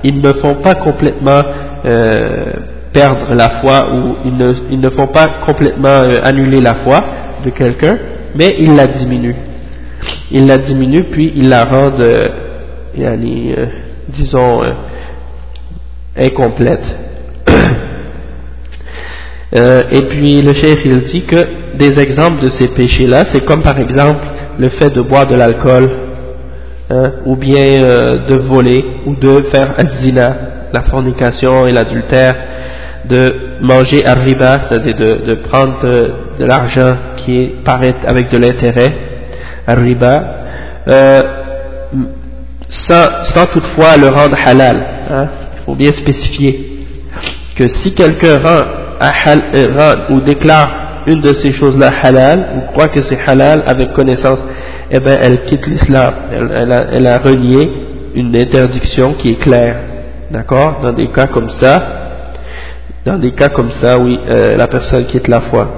ils 0.05 0.21
ne 0.21 0.33
font 0.35 0.57
pas 0.57 0.75
complètement 0.75 1.43
euh, 1.87 2.53
perdre 2.93 3.35
la 3.35 3.61
foi 3.61 3.89
ou 3.93 4.17
ils 4.27 4.37
ne, 4.37 4.53
ils 4.71 4.81
ne 4.81 4.91
font 4.91 5.07
pas 5.09 5.27
complètement 5.47 5.89
euh, 5.89 6.21
annuler 6.23 6.61
la 6.61 6.75
foi 6.77 7.01
de 7.45 7.51
quelqu'un, 7.51 7.99
mais 8.37 8.57
ils 8.59 8.77
la 8.77 8.87
diminuent. 8.87 9.35
Ils 10.31 10.47
la 10.47 10.59
diminuent 10.59 11.07
puis 11.11 11.33
ils 11.35 11.49
la 11.49 11.65
rendent, 11.65 12.01
euh, 12.01 13.67
disons, 14.09 14.63
incomplète. 16.17 16.85
et 19.53 20.03
puis 20.11 20.43
le 20.43 20.53
chef 20.55 20.79
il 20.85 21.01
dit 21.05 21.25
que 21.25 21.47
des 21.77 21.99
exemples 21.99 22.43
de 22.43 22.51
ces 22.51 22.69
péchés-là, 22.69 23.25
c'est 23.33 23.45
comme 23.45 23.63
par 23.63 23.79
exemple 23.79 24.25
le 24.59 24.69
fait 24.71 24.91
de 24.91 25.01
boire 25.01 25.27
de 25.27 25.35
l'alcool, 25.35 25.91
hein, 26.91 27.13
ou 27.27 27.37
bien 27.37 27.81
de 28.29 28.35
voler, 28.49 28.85
ou 29.07 29.15
de 29.15 29.43
faire 29.53 29.75
zina, 30.01 30.37
la 30.73 30.83
fornication 30.83 31.67
et 31.67 31.73
l'adultère, 31.73 32.35
de 33.09 33.59
manger 33.61 34.05
à 34.07 34.15
c'est-à-dire 34.15 34.97
de, 34.97 35.27
de, 35.27 35.35
prendre 35.35 35.81
de, 35.83 36.45
l'argent 36.45 36.97
qui 37.19 37.53
paraît 37.65 37.95
avec 38.07 38.31
de 38.31 38.39
l'intérêt, 38.39 38.93
à 39.67 39.75
euh, 40.89 41.23
sans, 42.69 43.25
sans, 43.35 43.47
toutefois 43.47 43.97
le 43.99 44.09
rendre 44.09 44.37
halal. 44.45 44.77
Hein. 45.11 45.29
Il 45.57 45.65
faut 45.65 45.75
bien 45.75 45.93
spécifier 45.93 46.87
que 47.57 47.69
si 47.69 47.95
quelqu'un 47.95 48.39
rend, 48.39 48.63
euh, 49.01 49.67
rend, 49.77 50.15
ou 50.15 50.21
déclare 50.21 50.84
une 51.07 51.21
de 51.21 51.35
ces 51.35 51.53
choses-là 51.53 51.91
halal, 52.03 52.47
ou 52.57 52.73
croit 52.73 52.89
que 52.89 53.03
c'est 53.03 53.19
halal 53.27 53.63
avec 53.67 53.93
connaissance, 53.93 54.39
eh 54.91 55.01
bien 55.01 55.17
elle 55.21 55.43
quitte 55.45 55.67
l'islam, 55.67 56.15
elle, 56.33 56.51
elle, 56.55 56.73
a, 56.73 56.87
elle 56.93 57.07
a 57.07 57.19
renié 57.19 57.71
une 58.15 58.37
interdiction 58.37 59.15
qui 59.15 59.31
est 59.31 59.41
claire. 59.41 59.77
D'accord? 60.31 60.81
Dans 60.83 60.93
des 60.93 61.09
cas 61.09 61.27
comme 61.27 61.51
ça, 61.51 61.83
dans 63.05 63.19
des 63.19 63.33
cas 63.33 63.49
comme 63.49 63.71
ça, 63.83 63.99
oui, 63.99 64.19
euh, 64.29 64.57
la 64.57 64.67
personne 64.67 65.05
quitte 65.07 65.29
la 65.29 65.43
foi. 65.43 65.69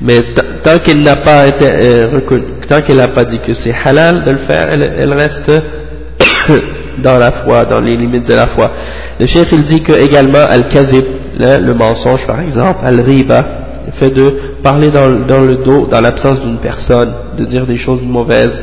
Mais 0.00 0.20
tant 0.62 0.76
qu'elle 0.78 1.02
n'a 1.02 1.16
pas 1.16 1.46
été 1.46 1.64
euh, 1.66 2.20
tant 2.68 2.80
qu'elle 2.82 2.98
n'a 2.98 3.08
pas 3.08 3.24
dit 3.24 3.40
que 3.40 3.52
c'est 3.54 3.74
halal 3.84 4.22
de 4.24 4.30
le 4.32 4.38
faire, 4.38 4.68
elle, 4.70 5.12
reste 5.12 5.50
dans 7.02 7.18
la 7.18 7.32
foi, 7.42 7.64
dans 7.64 7.80
les 7.80 7.96
limites 7.96 8.28
de 8.28 8.34
la 8.34 8.48
foi. 8.48 8.70
Le 9.18 9.26
chef 9.26 9.46
il 9.50 9.64
dit 9.64 9.82
que 9.82 9.92
également 9.92 10.44
al-kazib, 10.48 11.04
le 11.38 11.72
mensonge 11.72 12.26
par 12.26 12.40
exemple, 12.40 12.80
al-riba, 12.84 13.44
fait 13.92 14.10
de 14.10 14.32
parler 14.62 14.90
dans, 14.90 15.08
dans 15.26 15.42
le 15.42 15.56
dos, 15.56 15.86
dans 15.86 16.00
l'absence 16.00 16.40
d'une 16.40 16.58
personne, 16.58 17.12
de 17.38 17.44
dire 17.44 17.66
des 17.66 17.76
choses 17.76 18.02
mauvaises 18.02 18.62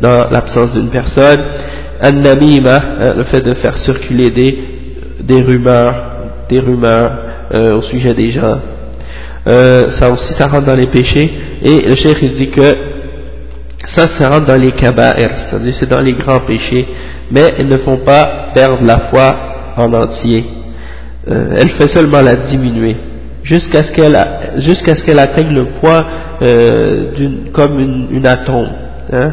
dans 0.00 0.28
l'absence 0.30 0.72
d'une 0.72 0.88
personne, 0.88 1.40
al-namima, 2.00 2.76
hein, 3.00 3.14
le 3.16 3.24
fait 3.24 3.40
de 3.40 3.54
faire 3.54 3.76
circuler 3.78 4.30
des, 4.30 4.58
des 5.22 5.42
rumeurs 5.42 6.10
des 6.50 6.60
rumeurs 6.60 7.12
euh, 7.54 7.78
au 7.78 7.82
sujet 7.82 8.12
des 8.12 8.30
gens. 8.32 8.58
Euh, 9.46 9.90
ça 9.98 10.10
aussi, 10.10 10.34
ça 10.34 10.48
rentre 10.48 10.66
dans 10.66 10.76
les 10.76 10.88
péchés. 10.88 11.30
Et 11.62 11.80
le 11.80 11.94
cheikh 11.94 12.18
il 12.22 12.34
dit 12.34 12.50
que 12.50 12.74
ça, 13.96 14.06
ça 14.18 14.28
rentre 14.28 14.46
dans 14.46 14.60
les 14.60 14.72
kaba'ir, 14.72 15.30
c'est-à-dire 15.38 15.74
c'est 15.78 15.88
dans 15.88 16.00
les 16.00 16.12
grands 16.12 16.40
péchés, 16.40 16.86
mais 17.30 17.48
elles 17.58 17.68
ne 17.68 17.78
font 17.78 17.98
pas 17.98 18.50
perdre 18.54 18.84
la 18.84 18.98
foi 19.10 19.36
en 19.76 19.92
entier. 19.94 20.44
Euh, 21.28 21.56
elle 21.58 21.70
fait 21.70 21.88
seulement 21.88 22.20
la 22.20 22.34
diminuer 22.36 22.96
jusqu'à 23.42 23.82
ce 23.82 23.92
qu'elle 23.92 24.16
jusqu'à 24.58 24.96
ce 24.96 25.04
qu'elle 25.04 25.18
atteigne 25.18 25.54
le 25.54 25.64
poids 25.80 26.04
comme 27.52 27.80
une, 27.80 28.08
une 28.10 28.26
atome, 28.26 28.68
hein, 29.12 29.32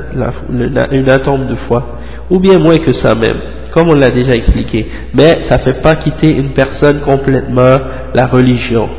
une 0.92 1.10
atome 1.10 1.48
de 1.48 1.56
foi, 1.68 1.98
ou 2.30 2.40
bien 2.40 2.60
moins 2.60 2.78
que 2.78 2.94
ça 2.94 3.16
même 3.16 3.38
comme 3.78 3.90
on 3.90 3.94
l'a 3.96 4.10
déjà 4.10 4.32
expliqué. 4.32 4.88
Mais 5.14 5.42
ça 5.50 5.58
ne 5.58 5.64
fait 5.64 5.82
pas 5.82 5.96
quitter 5.96 6.34
une 6.34 6.50
personne 6.50 7.02
complètement 7.02 7.78
la 8.14 8.26
religion. 8.26 8.90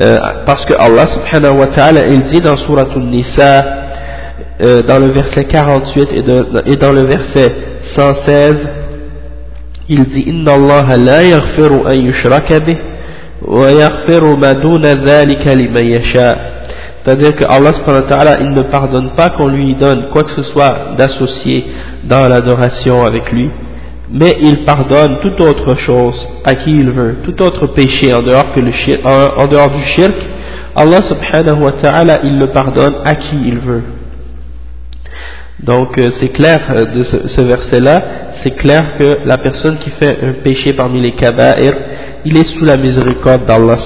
Euh, 0.00 0.18
parce 0.46 0.64
que 0.64 0.74
Allah 0.74 1.06
subhanahu 1.06 1.58
wa 1.58 1.66
ta'ala, 1.68 2.06
il 2.06 2.24
dit 2.24 2.40
dans 2.40 2.56
Surah 2.56 2.86
An-Nisa, 2.94 3.64
euh, 4.62 4.82
dans 4.82 4.98
le 4.98 5.12
verset 5.12 5.44
48 5.44 6.08
et, 6.12 6.72
et, 6.72 6.76
dans 6.76 6.92
le 6.92 7.02
verset 7.02 7.54
116, 7.96 8.56
il 9.88 10.04
dit 10.04 10.24
Inna 10.26 10.54
Allah 10.54 10.96
la 10.96 11.24
yaghfiru 11.24 11.86
an 11.86 11.94
yushraka 11.94 12.60
bih 12.60 12.76
C'est-à-dire 17.04 17.36
que 17.36 17.44
Allah 17.44 18.36
il 18.40 18.50
ne 18.50 18.62
pardonne 18.62 19.10
pas 19.16 19.30
qu'on 19.30 19.46
lui 19.48 19.74
donne 19.76 20.08
quoi 20.12 20.24
que 20.24 20.32
ce 20.34 20.42
soit 20.42 20.94
d'associé 20.96 21.64
dans 22.04 22.28
l'adoration 22.28 23.04
avec 23.04 23.30
lui. 23.32 23.50
Mais 24.10 24.36
il 24.40 24.64
pardonne 24.64 25.18
toute 25.20 25.40
autre 25.40 25.74
chose 25.76 26.16
à 26.44 26.54
qui 26.54 26.70
il 26.70 26.90
veut, 26.90 27.16
tout 27.24 27.42
autre 27.42 27.66
péché 27.68 28.12
en 28.14 28.22
dehors, 28.22 28.52
que 28.52 28.60
le 28.60 28.72
dehors 29.48 29.70
du 29.70 29.82
shirk. 29.82 30.16
Allah 30.74 31.00
subhanahu 31.02 31.62
wa 31.62 31.72
ta'ala 31.72 32.20
il 32.24 32.38
le 32.38 32.46
pardonne 32.48 32.96
à 33.04 33.14
qui 33.14 33.36
il 33.46 33.58
veut. 33.58 33.82
Donc 35.62 35.98
euh, 35.98 36.08
c'est 36.20 36.28
clair 36.28 36.60
euh, 36.70 36.84
de 36.84 37.02
ce, 37.02 37.40
verset 37.40 37.80
là 37.80 38.00
c'est 38.42 38.52
clair 38.52 38.96
que 38.96 39.18
la 39.26 39.38
personne 39.38 39.78
qui 39.78 39.90
fait 39.90 40.16
un 40.22 40.34
péché 40.44 40.72
parmi 40.72 41.00
les 41.00 41.12
kaba'ir 41.12 41.74
il 42.24 42.36
est 42.36 42.58
sous 42.58 42.64
la 42.64 42.76
miséricorde 42.76 43.46
d'Allah 43.46 43.76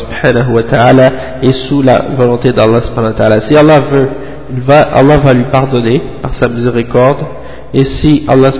et 1.42 1.52
sous 1.68 1.82
la 1.82 2.06
volonté 2.16 2.50
d'Allah 2.52 2.82
subhanahu 2.82 3.40
si 3.48 3.56
Allah 3.56 3.80
veut 3.90 4.08
il 4.54 4.60
va, 4.60 4.82
Allah 4.82 5.16
va 5.18 5.32
lui 5.32 5.44
pardonner 5.50 6.00
par 6.20 6.34
sa 6.34 6.48
miséricorde. 6.48 7.24
Et 7.74 7.84
si 7.84 8.26
Allah 8.28 8.50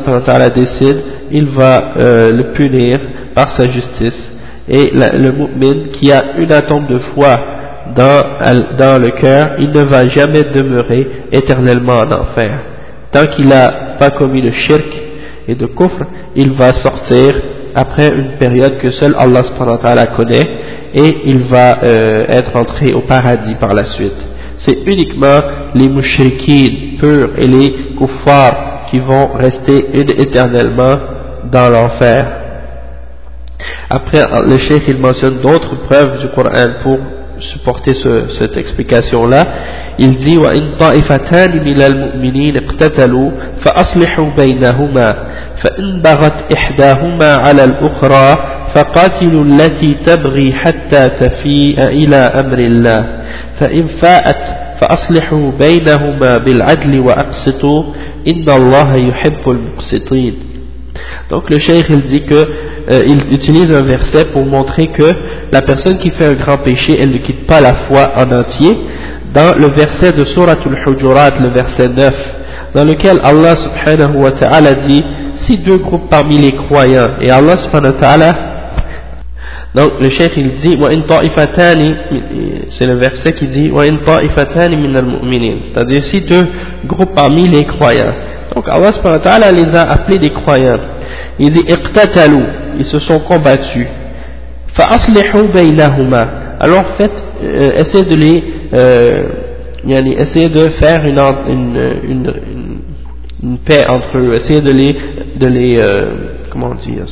décide 0.49 1.03
il 1.31 1.47
va 1.49 1.93
euh, 1.97 2.33
le 2.33 2.53
punir 2.53 2.99
par 3.35 3.51
sa 3.57 3.65
justice. 3.65 4.31
Et 4.69 4.91
le 4.93 5.33
mu'min 5.33 5.89
qui 5.93 6.11
a 6.13 6.37
une 6.39 6.53
atome 6.53 6.87
de 6.87 6.99
foi 7.15 7.35
dans, 7.95 8.77
dans 8.79 9.03
le 9.03 9.11
cœur, 9.11 9.57
il 9.59 9.71
ne 9.71 9.83
va 9.83 10.09
jamais 10.09 10.45
demeurer 10.55 11.07
éternellement 11.33 11.99
en 11.99 12.13
enfer. 12.13 12.61
Tant 13.11 13.27
qu'il 13.27 13.49
n'a 13.49 13.97
pas 13.99 14.11
commis 14.11 14.41
de 14.41 14.51
shirk 14.51 14.87
et 15.49 15.55
de 15.55 15.67
kufr, 15.67 16.07
il 16.37 16.53
va 16.53 16.73
sortir 16.73 17.35
après 17.75 18.09
une 18.09 18.37
période 18.39 18.79
que 18.79 18.91
seul 18.91 19.15
Allah 19.19 19.43
connaît 20.17 20.51
et 20.95 21.17
il 21.25 21.47
va 21.49 21.83
euh, 21.83 22.27
être 22.29 22.55
entré 22.57 22.93
au 22.93 23.01
paradis 23.01 23.55
par 23.57 23.75
la 23.75 23.85
suite. 23.85 24.27
C'est 24.59 24.79
uniquement 24.87 25.41
les 25.75 25.89
mushrikines 25.89 26.99
purs 26.99 27.31
et 27.39 27.47
les 27.47 27.95
kuffars 27.97 28.87
qui 28.91 28.99
vont 29.01 29.33
rester 29.35 29.87
éternellement 29.95 30.99
dans 31.51 31.71
l'enfer. 31.71 32.27
Après, 33.89 34.23
le 34.47 34.59
cheikh 34.59 34.85
il 34.89 34.99
mentionne 34.99 35.41
d'autres 35.41 35.77
preuves 35.89 36.21
du 36.21 36.29
Coran 36.35 36.81
pour 36.83 36.99
supporter 37.53 37.95
ce, 37.95 38.29
cette 38.39 38.57
explication-là. 38.57 39.45
Il 39.99 40.17
dit 40.17 40.39
وَإِن 40.39 40.77
طَائِفَتَانِ 40.79 41.63
مِنَ 41.65 41.81
الْمُؤْمِنِينَ 41.83 42.57
اقْتَتَلُوا 42.57 43.31
فَأَصْلِحُوا 43.65 44.31
بَيْنَهُمَا 44.37 45.17
فَإِن 45.63 46.03
بَغَتْ 46.03 46.53
إِحْدَاهُمَا 46.57 47.35
عَلَى 47.35 47.65
الْأُخْرَى 47.65 48.29
فَقَاتِلُوا 48.75 49.45
التي 49.45 49.95
تبغي 50.07 50.53
حتى 50.53 51.09
تفيء 51.09 51.85
إلى 51.85 52.17
أمر 52.17 52.59
الله 52.59 53.07
فإن 53.61 53.87
فاءت 54.03 54.43
فأصلحوا 54.81 55.51
بينهما 55.61 56.37
بالعدل 56.37 57.01
وأقسطوا 57.01 57.85
إن 58.29 58.51
الله 58.51 58.97
يحب 58.97 59.51
المقسطين 59.51 60.52
Donc 61.31 61.51
le 61.51 61.59
cheikh 61.59 61.87
il 61.89 62.03
dit 62.03 62.23
que 62.27 62.35
euh, 62.91 63.03
il 63.07 63.33
utilise 63.33 63.71
un 63.71 63.83
verset 63.83 64.27
pour 64.33 64.45
montrer 64.45 64.89
que 64.89 65.05
la 65.53 65.63
personne 65.63 65.99
qui 65.99 66.11
fait 66.11 66.27
un 66.27 66.35
grand 66.35 66.59
péché, 66.59 66.99
elle 67.01 67.13
ne 67.13 67.19
quitte 67.19 67.47
pas 67.47 67.61
la 67.61 67.75
foi 67.87 68.13
en 68.17 68.31
entier. 68.33 68.77
Dans 69.33 69.57
le 69.57 69.69
verset 69.75 70.13
de 70.13 70.25
Surah 70.25 70.53
Al-Hujurat, 70.53 71.39
le 71.41 71.49
verset 71.49 71.89
9, 71.89 72.11
dans 72.75 72.85
lequel 72.85 73.19
Allah 73.23 73.55
subhanahu 73.57 74.23
wa 74.23 74.33
ta'ala 74.33 74.75
dit, 74.75 75.03
si 75.47 75.59
deux 75.59 75.79
groupes 75.79 76.11
parmi 76.11 76.39
les 76.39 76.53
croyants, 76.53 77.13
et 77.21 77.31
Allah 77.31 77.57
subhanahu 77.65 77.95
wa 77.95 78.01
ta'ala, 78.01 78.33
donc 79.75 79.93
le 80.01 80.11
cheikh 80.11 80.33
il 80.37 80.53
dit, 80.57 80.79
c'est 82.71 82.87
le 82.87 82.95
verset 82.95 83.33
qui 83.33 83.47
dit, 83.47 83.73
c'est-à-dire 85.73 86.03
si 86.11 86.21
deux 86.23 86.47
groupes 86.85 87.15
parmi 87.15 87.49
les 87.49 87.65
croyants. 87.65 88.13
Donc 88.55 88.69
Allah 88.69 88.93
subhanahu 88.93 89.55
les 89.55 89.77
a 89.77 89.91
appelés 89.91 90.19
des 90.19 90.31
croyants. 90.31 90.79
Il 91.39 91.51
dit, 91.51 91.65
ils 92.79 92.85
se 92.85 92.99
sont 92.99 93.21
combattus. 93.21 93.87
Alors 96.61 96.85
faites, 96.97 97.11
euh, 97.43 97.73
essayez 97.77 98.05
de 98.05 98.15
les, 98.15 98.45
euh, 98.75 99.25
essayez 100.19 100.49
de 100.49 100.69
faire 100.81 101.05
une, 101.07 101.19
une, 101.49 102.35
une, 103.43 103.59
paix 103.67 103.85
entre 103.89 104.19
eux, 104.19 104.35
essayez 104.35 104.61
de 104.61 104.71
les, 104.71 104.97
de 105.37 105.47
les 105.47 105.79
euh, 105.79 106.39
comment 106.51 106.75
dire, 106.75 107.05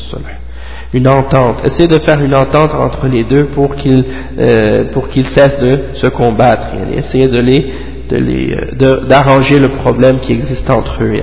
une 0.93 1.09
entente, 1.09 1.57
essayez 1.65 1.89
de 1.89 1.99
faire 2.01 2.21
une 2.23 2.35
entente 2.35 2.73
entre 2.75 3.07
les 3.09 3.25
deux 3.25 3.47
pour 3.47 3.75
qu'ils 3.77 4.05
euh, 4.39 4.85
pour 4.93 5.09
qu'ils 5.09 5.27
cessent 5.27 5.61
de 5.61 5.79
se 5.95 6.07
combattre, 6.09 6.69
essayez 6.97 7.29
de 7.29 7.41
les 7.41 7.73
d'arranger 9.09 9.59
le 9.59 9.71
problème 9.71 10.21
qui 10.21 10.33
existe 10.33 10.69
entre 10.71 11.03
eux. 11.03 11.21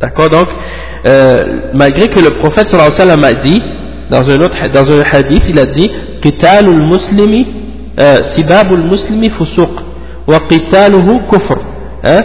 D'accord? 0.00 0.28
Donc, 0.30 0.48
euh, 1.06 1.70
malgré 1.74 2.08
que 2.08 2.20
le 2.20 2.30
prophète 2.38 2.68
sallallahu 2.68 2.92
alayhi 2.92 3.10
wa 3.10 3.16
sallam 3.16 3.24
a 3.24 3.32
dit, 3.34 3.62
dans 4.10 4.28
un 4.28 4.38
dans 4.38 4.90
un 4.92 5.02
hadith, 5.12 5.44
il 5.48 5.58
a 5.58 5.64
dit 5.64 5.88
Qitalul 6.22 6.82
muslimi, 6.82 7.46
euh, 8.00 8.22
sibabul 8.36 8.82
muslimi 8.82 9.30
fusuq, 9.30 9.70
wa 10.26 10.40
qitaluhu 10.48 11.20
kufr. 11.30 11.58
Hein? 12.04 12.20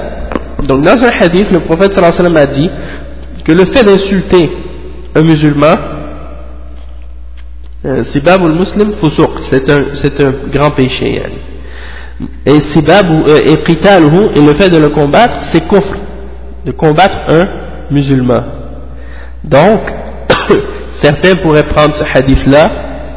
Donc, 0.67 0.83
dans 0.83 1.03
un 1.03 1.11
hadith, 1.19 1.51
le 1.51 1.59
prophète 1.61 1.93
sallallahu 1.93 2.19
alayhi 2.19 2.23
wa 2.23 2.29
sallam 2.29 2.37
a 2.37 2.45
dit 2.45 2.69
que 3.43 3.51
le 3.51 3.65
fait 3.65 3.83
d'insulter 3.83 4.49
un 5.15 5.21
musulman, 5.21 5.75
euh, 7.85 8.03
sibabul 8.05 8.53
muslim 8.53 8.93
fusuq, 8.93 9.31
c'est 9.51 10.23
un 10.23 10.31
grand 10.51 10.71
péché. 10.71 11.21
Et 12.45 12.59
sibab 12.73 13.05
et 13.45 13.57
qitaluhu, 13.63 14.29
et 14.35 14.41
le 14.41 14.53
fait 14.59 14.69
de 14.69 14.77
le 14.77 14.89
combattre, 14.89 15.33
c'est 15.51 15.67
kufr, 15.67 15.95
de 16.65 16.71
combattre 16.71 17.17
un 17.29 17.47
musulman. 17.91 18.43
Donc, 19.43 19.79
certains 21.01 21.35
pourraient 21.35 21.63
prendre 21.63 21.95
ce 21.95 22.03
hadith-là, 22.03 22.71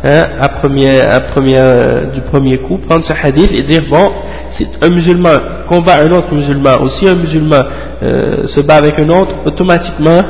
hein, 0.04 0.24
à 0.40 0.48
premier, 0.48 1.00
euh, 1.00 2.12
du 2.12 2.20
premier 2.22 2.58
coup, 2.58 2.78
prendre 2.78 3.04
ce 3.04 3.12
hadith 3.12 3.50
et 3.52 3.62
dire, 3.62 3.82
bon, 3.90 4.12
si 4.52 4.66
un 4.82 4.88
musulman 4.88 5.30
combat 5.68 6.00
un 6.04 6.10
autre 6.12 6.32
musulman, 6.34 6.82
ou 6.82 6.88
si 6.98 7.08
un 7.08 7.14
musulman 7.14 7.60
euh, 8.02 8.46
se 8.46 8.60
bat 8.60 8.76
avec 8.76 8.98
un 8.98 9.08
autre, 9.08 9.34
automatiquement, 9.44 10.20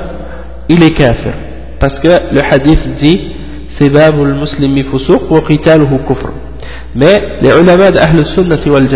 il 0.68 0.82
est 0.82 0.92
kafir. 0.92 1.32
Parce 1.78 1.98
que 1.98 2.08
le 2.32 2.40
hadith 2.40 2.96
dit, 2.96 3.32
Sebabul 3.78 4.34
muslimi 4.34 4.84
fusuq 4.84 5.30
wa 5.30 5.40
qitaluhu 5.42 5.98
kufr. 6.06 6.45
Mais 6.96 7.38
les 7.42 7.50
ulama 7.50 7.90
d'Ahl 7.90 8.24
sunnati 8.34 8.70
wal 8.70 8.88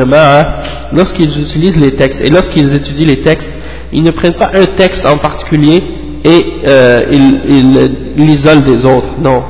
lorsqu'ils 0.93 1.41
utilisent 1.43 1.81
les 1.81 1.95
textes, 1.97 2.21
et 2.27 2.31
lorsqu'ils 2.31 2.75
étudient 2.75 3.07
les 3.07 3.21
textes, 3.21 3.51
ils 3.93 4.03
ne 4.03 4.11
prennent 4.11 4.35
pas 4.35 4.51
un 4.55 4.65
texte 4.77 5.07
en 5.07 5.19
particulier 5.19 5.83
et 6.25 6.47
euh, 6.69 7.01
ils 7.11 8.27
l'isolent 8.27 8.65
des 8.65 8.85
autres. 8.87 9.15
Non. 9.23 9.43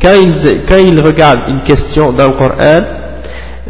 Quand 0.00 0.14
ils, 0.14 0.60
quand 0.68 0.78
ils 0.78 1.00
regardent 1.00 1.48
une 1.48 1.60
question 1.60 2.12
dans 2.12 2.28
le 2.28 2.32
Coran, 2.32 2.80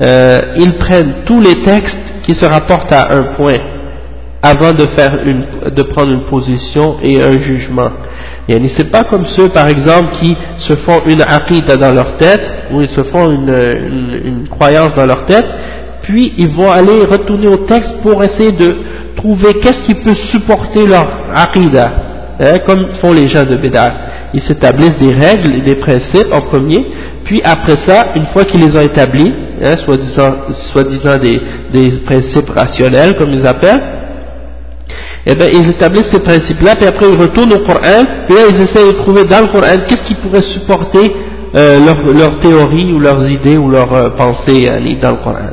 euh, 0.02 0.38
ils 0.58 0.74
prennent 0.74 1.14
tous 1.24 1.40
les 1.40 1.62
textes 1.64 1.98
qui 2.24 2.34
se 2.34 2.44
rapportent 2.44 2.92
à 2.92 3.08
un 3.14 3.34
point 3.36 3.56
avant 4.42 4.72
de, 4.72 4.86
faire 4.96 5.18
une, 5.26 5.46
de 5.74 5.82
prendre 5.82 6.12
une 6.12 6.24
position 6.24 6.96
et 7.02 7.20
un 7.22 7.40
jugement. 7.40 7.90
Et 8.48 8.60
c'est 8.76 8.90
pas 8.90 9.02
comme 9.04 9.26
ceux, 9.36 9.48
par 9.48 9.68
exemple, 9.68 10.08
qui 10.22 10.36
se 10.58 10.76
font 10.76 11.00
une 11.06 11.22
aqidah 11.22 11.76
dans 11.76 11.92
leur 11.92 12.16
tête, 12.16 12.40
ou 12.72 12.80
ils 12.80 12.88
se 12.90 13.02
font 13.04 13.30
une, 13.30 13.48
une, 14.24 14.48
croyance 14.48 14.94
dans 14.94 15.06
leur 15.06 15.26
tête, 15.26 15.46
puis 16.02 16.34
ils 16.38 16.48
vont 16.48 16.70
aller 16.70 17.04
retourner 17.10 17.48
au 17.48 17.58
texte 17.58 18.00
pour 18.02 18.22
essayer 18.22 18.52
de 18.52 18.76
trouver 19.16 19.54
qu'est-ce 19.60 19.82
qui 19.82 19.94
peut 19.96 20.14
supporter 20.32 20.86
leur 20.86 21.06
aqidah, 21.34 21.92
hein, 22.40 22.58
comme 22.64 22.86
font 23.02 23.12
les 23.12 23.28
gens 23.28 23.44
de 23.44 23.56
Bédar. 23.56 23.90
Ils 24.32 24.42
s'établissent 24.42 24.98
des 24.98 25.14
règles 25.14 25.56
et 25.56 25.60
des 25.62 25.76
principes 25.76 26.32
en 26.32 26.42
premier, 26.42 26.86
puis 27.24 27.42
après 27.44 27.76
ça, 27.86 28.12
une 28.14 28.26
fois 28.26 28.44
qu'ils 28.44 28.60
les 28.60 28.76
ont 28.76 28.82
établis, 28.82 29.32
hein, 29.64 29.74
soi-disant 29.84 31.18
des, 31.18 31.40
des 31.72 31.98
principes 32.06 32.50
rationnels, 32.50 33.16
comme 33.16 33.32
ils 33.32 33.46
appellent, 33.46 33.98
eh 35.26 35.34
bien, 35.34 35.48
ils 35.52 35.70
établissent 35.70 36.10
ces 36.12 36.20
principes-là, 36.20 36.74
puis 36.76 36.86
après 36.86 37.06
ils 37.10 37.20
retournent 37.20 37.52
au 37.52 37.58
Coran, 37.58 38.04
puis 38.26 38.36
là 38.36 38.42
ils 38.50 38.60
essaient 38.60 38.92
de 38.92 38.98
trouver 38.98 39.24
dans 39.24 39.40
le 39.40 39.46
Coran 39.48 39.76
qu'est-ce 39.88 40.06
qui 40.06 40.14
pourrait 40.14 40.42
supporter 40.42 41.14
euh, 41.56 41.78
leur, 42.14 42.40
théorie 42.40 42.92
ou 42.92 42.98
leurs 42.98 43.26
idées 43.28 43.56
ou 43.56 43.70
leurs 43.70 43.92
euh, 43.92 44.10
pensées 44.10 44.68
euh, 44.70 44.80
dans 45.00 45.10
le 45.12 45.16
Coran. 45.16 45.50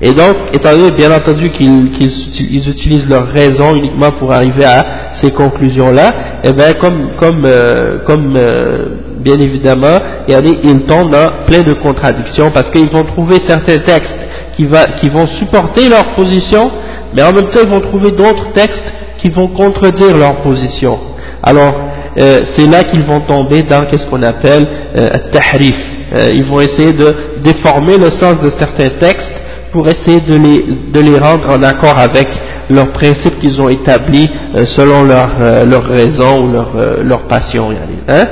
Et 0.00 0.12
donc, 0.12 0.36
étant 0.52 0.72
donné 0.72 0.90
bien 0.90 1.10
entendu 1.10 1.48
qu'ils 1.50 2.68
utilisent 2.68 3.08
leur 3.08 3.28
raison 3.28 3.74
uniquement 3.76 4.10
pour 4.18 4.30
arriver 4.30 4.64
à 4.64 5.14
ces 5.22 5.30
conclusions-là, 5.30 6.12
eh 6.44 6.52
bien, 6.52 6.74
comme, 6.74 7.12
comme, 7.18 7.44
euh, 7.46 7.98
comme 8.04 8.34
euh, 8.36 8.88
bien 9.20 9.38
évidemment, 9.38 9.98
ils 10.28 10.84
tombent 10.84 11.10
dans 11.10 11.46
plein 11.46 11.62
de 11.62 11.72
contradictions 11.72 12.50
parce 12.50 12.70
qu'ils 12.70 12.90
vont 12.90 13.04
trouver 13.04 13.36
certains 13.48 13.78
textes 13.78 14.18
qui, 14.56 14.64
va, 14.64 14.86
qui 15.00 15.08
vont 15.08 15.26
supporter 15.38 15.88
leur 15.88 16.14
position, 16.14 16.70
mais 17.14 17.22
en 17.22 17.32
même 17.32 17.48
temps, 17.48 17.60
ils 17.64 17.70
vont 17.70 17.80
trouver 17.80 18.10
d'autres 18.10 18.52
textes 18.52 18.92
qui 19.18 19.30
vont 19.30 19.48
contredire 19.48 20.16
leur 20.16 20.36
position. 20.42 20.98
Alors, 21.42 21.74
euh, 22.18 22.40
c'est 22.56 22.66
là 22.66 22.82
qu'ils 22.84 23.02
vont 23.02 23.20
tomber 23.20 23.62
dans 23.62 23.86
qu'est-ce 23.86 24.06
qu'on 24.06 24.22
appelle 24.22 24.66
euh, 24.96 25.08
tahrif. 25.32 25.76
ils 26.32 26.44
vont 26.44 26.60
essayer 26.60 26.92
de 26.92 27.14
déformer 27.42 27.98
le 27.98 28.10
sens 28.10 28.40
de 28.40 28.50
certains 28.58 28.88
textes 28.98 29.42
pour 29.72 29.86
essayer 29.88 30.20
de 30.20 30.36
les, 30.36 30.64
de 30.90 31.00
les 31.00 31.18
rendre 31.18 31.50
en 31.50 31.62
accord 31.62 31.98
avec 31.98 32.28
leurs 32.70 32.92
principes 32.92 33.38
qu'ils 33.40 33.60
ont 33.60 33.68
établis 33.68 34.28
euh, 34.54 34.64
selon 34.76 35.02
leur, 35.04 35.28
euh, 35.40 35.64
leur 35.66 35.84
raison 35.84 36.44
ou 36.44 36.52
leur, 36.52 36.72
euh, 36.76 37.02
leur 37.02 37.26
passion. 37.28 37.70
Hein? 38.08 38.24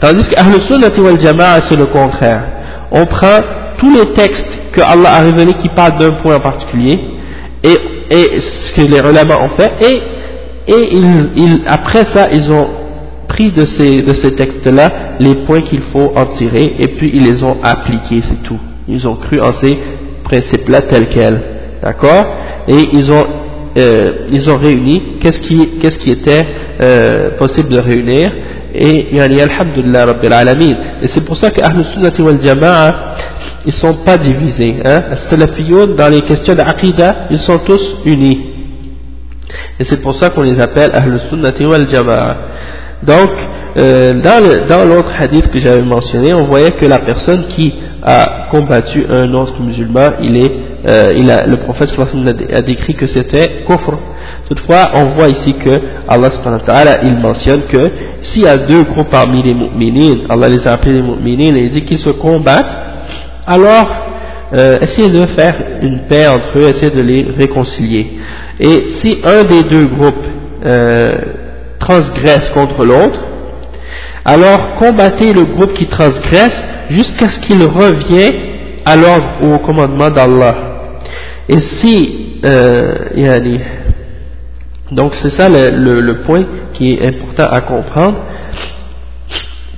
Tandis 0.00 0.24
qu'Ahl 0.28 0.60
Sunnah 0.68 0.88
wal 0.98 1.20
Jama'a 1.20 1.60
c'est 1.68 1.76
le 1.76 1.86
contraire. 1.86 2.42
On 2.90 3.06
prend 3.06 3.40
tous 3.82 3.90
les 3.90 4.12
textes 4.12 4.46
que 4.72 4.80
Allah 4.80 5.10
a 5.16 5.22
révélé 5.22 5.54
qui 5.54 5.68
parle 5.70 5.98
d'un 5.98 6.12
point 6.22 6.36
en 6.36 6.40
particulier, 6.40 7.00
et, 7.64 7.76
ce 8.10 8.74
que 8.74 8.82
les 8.82 8.98
ulama 8.98 9.38
ont 9.42 9.48
fait, 9.58 9.72
et, 9.82 10.00
après 11.66 12.04
ça, 12.14 12.28
ils 12.32 12.50
ont 12.52 12.68
pris 13.26 13.50
de 13.50 13.64
ces, 13.66 14.36
textes-là 14.36 15.16
les 15.18 15.34
points 15.46 15.62
qu'il 15.62 15.82
faut 15.92 16.12
en 16.14 16.26
tirer, 16.26 16.76
et 16.78 16.88
puis 16.88 17.10
ils 17.12 17.24
les 17.24 17.42
ont 17.42 17.56
appliqués, 17.62 18.22
c'est 18.28 18.42
tout. 18.44 18.60
Ils 18.86 19.08
ont 19.08 19.16
cru 19.16 19.40
en 19.40 19.52
ces 19.52 19.76
principes-là 20.22 20.82
tels 20.82 21.08
quels, 21.08 21.42
d'accord? 21.82 22.24
Et 22.68 22.88
ils 22.92 23.10
ont, 23.10 23.24
euh, 23.78 24.26
ils 24.30 24.48
ont 24.48 24.58
réuni 24.58 25.18
qu'est-ce 25.20 25.40
qui, 25.40 25.78
qu'est-ce 25.80 25.98
qui 25.98 26.10
était 26.10 26.46
euh, 26.80 27.30
possible 27.38 27.68
de 27.68 27.78
réunir, 27.78 28.30
et 28.74 29.14
et 31.02 31.08
c'est 31.08 31.24
pour 31.24 31.36
ça 31.36 31.50
que 31.50 31.60
Ahlus 31.60 31.84
Sunnati 31.92 32.22
wal 32.22 32.40
Jama'a 32.40 33.11
ils 33.66 33.72
sont 33.72 34.04
pas 34.04 34.16
divisés 34.16 34.76
hein. 34.84 35.00
Les 35.32 35.86
dans 35.96 36.08
les 36.08 36.20
questions 36.22 36.54
d'aqidah 36.54 37.28
ils 37.30 37.38
sont 37.38 37.58
tous 37.58 37.96
unis. 38.04 38.48
Et 39.78 39.84
c'est 39.84 40.00
pour 40.00 40.14
ça 40.14 40.30
qu'on 40.30 40.42
les 40.42 40.60
appelle 40.60 40.90
Ahlus 40.94 41.20
Sunnati 41.28 41.64
wal 41.66 41.88
Jama'a. 41.88 42.36
Donc 43.02 43.30
euh, 43.76 44.12
dans 44.68 44.84
l'autre 44.88 45.10
hadith 45.18 45.48
que 45.50 45.58
j'avais 45.58 45.82
mentionné 45.82 46.34
on 46.34 46.44
voyait 46.44 46.72
que 46.72 46.86
la 46.86 46.98
personne 46.98 47.46
qui 47.48 47.74
a 48.02 48.48
combattu 48.50 49.04
un 49.08 49.32
autre 49.34 49.60
musulman 49.60 50.10
il 50.20 50.36
est 50.36 50.52
euh, 50.84 51.12
il 51.16 51.30
a, 51.30 51.46
le 51.46 51.58
prophète 51.58 51.90
a 52.52 52.60
décrit 52.60 52.94
que 52.94 53.06
c'était 53.06 53.62
kufr. 53.66 53.96
Toutefois, 54.48 54.90
on 54.94 55.04
voit 55.16 55.28
ici 55.28 55.54
que 55.54 55.70
Allah 56.08 56.28
il 57.04 57.16
mentionne 57.18 57.62
que 57.68 57.90
s'il 58.22 58.42
y 58.42 58.48
a 58.48 58.56
deux 58.56 58.82
groupes 58.82 59.10
parmi 59.10 59.42
les 59.42 59.54
mu'minines, 59.54 60.26
Allah 60.28 60.48
les 60.48 60.66
a 60.66 60.72
appelés 60.72 60.94
les 60.94 61.02
mu'minines 61.02 61.56
et 61.56 61.64
il 61.66 61.70
dit 61.70 61.82
qu'ils 61.82 61.98
se 61.98 62.10
combattent, 62.10 62.91
alors 63.46 64.12
euh, 64.54 64.78
essayez 64.82 65.08
de 65.08 65.26
faire 65.28 65.54
une 65.80 66.00
paix 66.00 66.26
entre 66.28 66.58
eux, 66.58 66.68
essayez 66.68 66.90
de 66.90 67.00
les 67.00 67.22
réconcilier. 67.36 68.18
Et 68.60 68.84
si 69.00 69.18
un 69.24 69.44
des 69.44 69.62
deux 69.62 69.86
groupes 69.86 70.26
euh, 70.64 71.14
transgresse 71.78 72.50
contre 72.52 72.84
l'autre, 72.84 73.18
alors 74.24 74.74
combattez 74.78 75.32
le 75.32 75.44
groupe 75.44 75.72
qui 75.72 75.86
transgresse 75.86 76.56
jusqu'à 76.90 77.30
ce 77.30 77.40
qu'il 77.40 77.62
revienne 77.62 78.34
à 78.84 78.96
l'ordre 78.96 79.26
ou 79.42 79.54
au 79.54 79.58
commandement 79.58 80.10
d'Allah. 80.10 80.54
Et 81.48 81.58
si, 81.80 82.40
euh, 82.44 82.94
donc 84.90 85.14
c'est 85.20 85.30
ça 85.30 85.48
le, 85.48 86.22
point 86.24 86.44
qui 86.74 86.90
est 86.90 87.06
important 87.06 87.48
à 87.50 87.60
comprendre, 87.62 88.22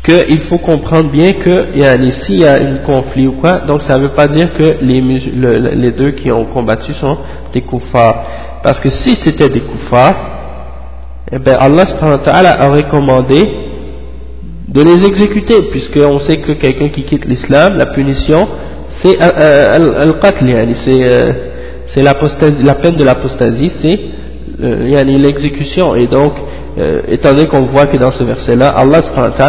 qu'il 0.05 0.41
faut 0.43 0.59
comprendre 0.59 1.11
bien 1.11 1.33
que 1.33 1.73
s'il 2.27 2.41
y 2.41 2.47
a 2.47 2.55
un 2.55 2.77
conflit 2.85 3.27
ou 3.27 3.33
quoi, 3.33 3.61
donc 3.67 3.83
ça 3.83 3.97
ne 3.97 4.03
veut 4.03 4.15
pas 4.15 4.27
dire 4.27 4.53
que 4.53 4.77
les, 4.83 5.91
deux 5.93 6.11
qui 6.11 6.31
ont 6.31 6.45
combattu 6.45 6.93
sont 6.95 7.17
des 7.55 7.63
koufars. 7.63 8.25
Parce 8.63 8.81
que 8.81 8.91
si 8.91 9.17
c'était 9.25 9.49
des 9.49 9.61
koufars, 9.61 10.15
eh 11.33 11.39
bien 11.39 11.55
Allah 11.55 12.69
aurait 12.69 12.89
commandé 12.91 13.43
de 14.69 14.83
les 14.83 15.07
exécuter, 15.07 15.63
puisqu'on 15.71 16.19
sait 16.21 16.37
que 16.37 16.53
quelqu'un 16.53 16.89
qui 16.89 17.05
quitte 17.05 17.25
l'islam, 17.25 17.79
la 17.79 17.87
punition, 17.87 18.47
c'est 19.03 19.19
al-qatl, 19.19 20.45
euh, 20.45 21.33
c'est 21.87 22.03
la 22.03 22.75
peine 22.75 22.97
de 22.97 23.05
l'apostasie, 23.05 23.73
c'est 23.81 24.01
euh, 24.63 25.03
l'exécution 25.05 25.95
et 25.95 26.07
donc 26.07 26.35
euh, 26.78 27.02
étant 27.08 27.34
donné 27.34 27.48
qu'on 27.48 27.64
voit 27.64 27.88
que 27.88 27.98
dans 27.98 28.12
ce 28.12 28.24
verset 28.24 28.56
là 28.56 28.68
Allah 28.76 29.00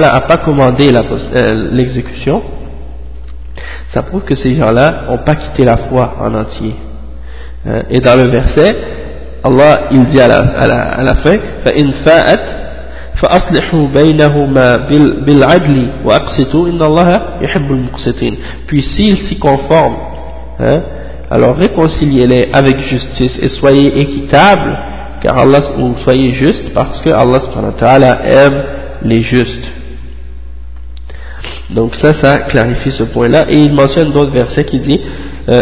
n'a 0.01 0.21
pas 0.21 0.39
commandé 0.39 0.91
euh, 0.93 1.71
l'exécution 1.73 2.43
ça 3.93 4.03
prouve 4.03 4.23
que 4.23 4.35
ces 4.35 4.55
gens 4.55 4.71
là 4.71 5.03
n'ont 5.09 5.19
pas 5.19 5.35
quitté 5.35 5.65
la 5.65 5.77
foi 5.77 6.15
en 6.21 6.35
entier 6.35 6.75
hein. 7.67 7.83
et 7.91 8.01
dans 8.01 8.17
le 8.17 8.29
verset 8.29 8.75
Allah 9.43 9.89
il 9.91 10.05
dit 10.07 10.21
à 10.21 10.29
la, 10.29 10.39
à 10.39 10.67
la, 10.67 10.81
à 10.81 11.03
la 11.03 11.15
fin 11.17 11.37
فَإِنْ 11.65 11.93
فَاءَتْ 12.05 12.61
فأصلحوا 13.23 13.87
بينهما 13.95 14.77
بالعدل 15.27 15.87
وأقسطوا 16.05 16.69
إن 16.69 16.83
الله 16.83 17.23
يحب 17.41 17.71
المقسطين 17.71 18.37
puis 18.67 18.83
s'ils 18.83 19.19
s'y 19.29 19.39
conforment 19.39 19.97
hein, 20.59 20.83
alors 21.31 21.57
réconciliez-les 21.57 22.49
avec 22.53 22.79
justice 22.79 23.39
et 23.43 23.49
soyez 23.49 24.01
équitables 24.01 24.79
car 25.22 25.38
Allah, 25.38 25.62
ou 25.80 25.96
soyez 26.04 26.32
juste 26.32 26.74
parce 26.74 27.02
que 27.02 27.10
Allah 27.10 27.40
subhanahu 27.42 27.74
wa 27.74 27.80
ta'ala 27.80 28.20
aime 28.26 28.64
les 29.04 29.22
justes. 29.22 29.72
Donc 31.72 31.96
ça, 31.96 32.14
ça 32.22 32.40
clarifie 32.40 32.92
ce 32.92 33.04
point-là. 33.04 33.46
Et 33.50 33.58
il 33.58 33.74
mentionne 33.74 34.12
d'autres 34.12 34.32
versets 34.32 34.66
qui 34.66 34.80
dit 34.80 35.00
euh, 35.50 35.62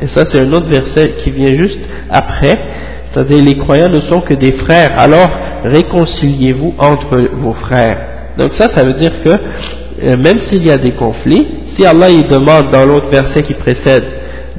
Et 0.00 0.06
ça, 0.08 0.24
c'est 0.32 0.40
un 0.40 0.52
autre 0.52 0.66
verset 0.66 1.14
qui 1.22 1.30
vient 1.30 1.54
juste 1.54 1.80
après. 2.10 2.58
C'est-à-dire, 3.12 3.44
les 3.44 3.56
croyants 3.56 3.88
ne 3.88 4.00
sont 4.00 4.20
que 4.20 4.34
des 4.34 4.52
frères. 4.52 4.98
Alors, 4.98 5.30
réconciliez-vous 5.64 6.74
entre 6.78 7.16
vos 7.34 7.54
frères. 7.54 7.98
Donc 8.38 8.52
ça, 8.54 8.68
ça 8.74 8.84
veut 8.84 8.94
dire 8.94 9.12
que 9.24 9.30
euh, 9.30 10.16
même 10.16 10.40
s'il 10.40 10.66
y 10.66 10.70
a 10.70 10.76
des 10.76 10.92
conflits, 10.92 11.46
si 11.68 11.86
Allah 11.86 12.10
il 12.10 12.26
demande 12.26 12.70
dans 12.72 12.84
l'autre 12.84 13.08
verset 13.08 13.42
qui 13.42 13.54
précède 13.54 14.04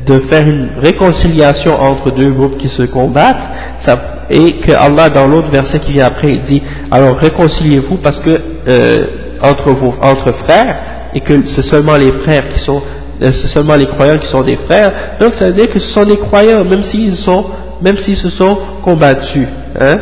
de 0.05 0.19
faire 0.29 0.47
une 0.47 0.69
réconciliation 0.81 1.73
entre 1.79 2.11
deux 2.11 2.31
groupes 2.31 2.57
qui 2.57 2.69
se 2.69 2.83
combattent, 2.83 3.81
ça, 3.85 3.97
et 4.29 4.59
que 4.59 4.71
Allah 4.71 5.09
dans 5.09 5.27
l'autre 5.27 5.49
verset 5.49 5.79
qui 5.79 5.93
vient 5.93 6.05
après, 6.05 6.33
il 6.33 6.43
dit 6.43 6.61
alors 6.91 7.17
réconciliez-vous 7.17 7.97
parce 7.97 8.19
que 8.19 8.39
euh, 8.67 9.03
entre 9.41 9.71
vos 9.71 9.93
entre 10.01 10.31
frères 10.45 10.77
et 11.13 11.21
que 11.21 11.33
c'est 11.45 11.63
seulement 11.63 11.95
les 11.97 12.11
frères 12.23 12.49
qui 12.49 12.59
sont 12.59 12.81
euh, 13.21 13.29
c'est 13.31 13.47
seulement 13.47 13.75
les 13.75 13.85
croyants 13.85 14.17
qui 14.17 14.27
sont 14.27 14.41
des 14.41 14.57
frères, 14.57 15.17
donc 15.19 15.33
ça 15.35 15.47
veut 15.47 15.53
dire 15.53 15.69
que 15.69 15.79
ce 15.79 15.89
sont 15.93 16.05
des 16.05 16.17
croyants 16.17 16.63
même 16.63 16.83
s'ils 16.83 17.17
sont 17.17 17.45
même 17.81 17.97
s'ils 17.97 18.17
se 18.17 18.29
sont 18.29 18.57
combattus. 18.83 19.47
Hein. 19.79 19.97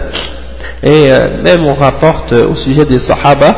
Et 0.83 1.11
euh, 1.11 1.41
même 1.43 1.65
on 1.65 1.73
rapporte 1.73 2.33
au 2.33 2.55
sujet 2.55 2.85
des 2.85 2.99
Sahaba 2.99 3.55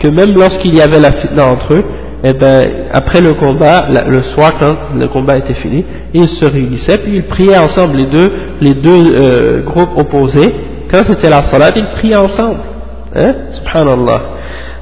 que 0.00 0.08
même 0.08 0.32
lorsqu'il 0.32 0.74
y 0.74 0.80
avait 0.80 1.00
la 1.00 1.12
fitna 1.12 1.46
entre 1.46 1.74
eux, 1.74 1.84
et 2.25 2.29
eh 2.29 2.33
ben, 2.33 2.69
après 2.93 3.19
le 3.19 3.33
combat, 3.33 3.85
le 3.89 4.21
soir 4.21 4.53
quand 4.57 4.97
le 4.97 5.09
combat 5.09 5.37
était 5.37 5.55
fini, 5.55 5.83
ils 6.13 6.29
se 6.29 6.45
réunissaient, 6.45 6.99
puis 6.99 7.15
ils 7.17 7.23
priaient 7.23 7.57
ensemble, 7.57 7.97
les 7.97 8.05
deux, 8.05 8.31
les 8.61 8.73
deux 8.75 9.03
euh, 9.13 9.61
groupes 9.63 9.97
opposés, 9.97 10.53
quand 10.89 11.01
c'était 11.09 11.29
la 11.29 11.43
salat, 11.51 11.71
ils 11.75 11.85
priaient 11.97 12.15
ensemble. 12.15 12.61
Hein? 13.13 13.31
Subhanallah. 13.51 14.21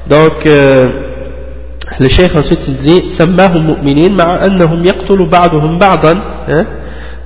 Donc, 0.08 0.46
euh, 0.46 0.86
le 1.98 2.08
cheikh 2.08 2.30
ensuite 2.36 2.60
il 2.68 2.76
dit, 2.76 3.02
سماهم 3.18 3.66
مؤمنين 3.66 4.16
مع 4.16 4.44
أنهم 4.46 4.84
يقتلوا 4.84 5.26
بعضهم 5.26 5.78
بعضا 5.78 6.14